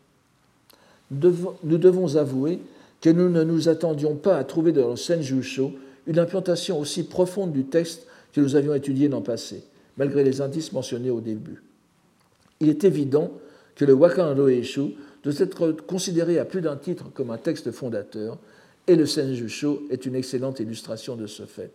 Nous 1.11 1.77
devons, 1.77 2.15
avouer 2.15 2.59
que 2.99 3.09
nous 3.09 3.29
ne 3.29 3.43
nous 3.43 3.69
attendions 3.69 4.15
pas 4.15 4.37
à 4.37 4.43
trouver 4.43 4.71
dans 4.71 4.89
le 4.89 4.95
Senjusho 4.95 5.73
une 6.07 6.19
implantation 6.19 6.79
aussi 6.79 7.03
profonde 7.03 7.51
du 7.51 7.65
texte 7.65 8.07
que 8.33 8.41
nous 8.41 8.55
avions 8.55 8.73
étudié 8.73 9.07
l'an 9.07 9.21
passé, 9.21 9.63
malgré 9.97 10.23
les 10.23 10.41
indices 10.41 10.73
mentionnés 10.73 11.11
au 11.11 11.21
début. 11.21 11.63
Il 12.59 12.69
est 12.69 12.83
évident 12.83 13.31
que 13.75 13.85
le 13.85 13.93
Wakan 13.93 14.35
Roeishu 14.35 14.95
doit 15.23 15.33
être 15.37 15.71
considéré 15.71 16.39
à 16.39 16.45
plus 16.45 16.61
d'un 16.61 16.75
titre 16.75 17.05
comme 17.13 17.31
un 17.31 17.37
texte 17.37 17.71
fondateur, 17.71 18.37
et 18.87 18.95
le 18.95 19.05
Senjusho 19.05 19.83
est 19.89 20.05
une 20.05 20.15
excellente 20.15 20.59
illustration 20.59 21.15
de 21.15 21.27
ce 21.27 21.43
fait. 21.43 21.71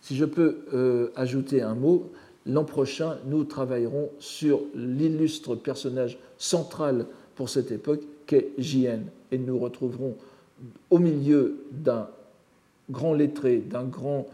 Si 0.00 0.16
je 0.16 0.24
peux 0.24 0.64
euh, 0.72 1.08
ajouter 1.16 1.62
un 1.62 1.74
mot, 1.74 2.10
l'an 2.46 2.64
prochain, 2.64 3.18
nous 3.26 3.44
travaillerons 3.44 4.10
sur 4.18 4.60
l'illustre 4.74 5.54
personnage 5.54 6.18
central 6.38 7.06
pour 7.34 7.48
cette 7.48 7.70
époque 7.70 8.02
qu'est 8.26 8.50
Jien, 8.58 9.00
et 9.30 9.38
nous 9.38 9.58
retrouverons 9.58 10.16
au 10.90 10.98
milieu 10.98 11.64
d'un 11.70 12.08
grand 12.90 13.12
lettré, 13.12 13.58
d'un 13.58 13.84
grand 13.84 14.26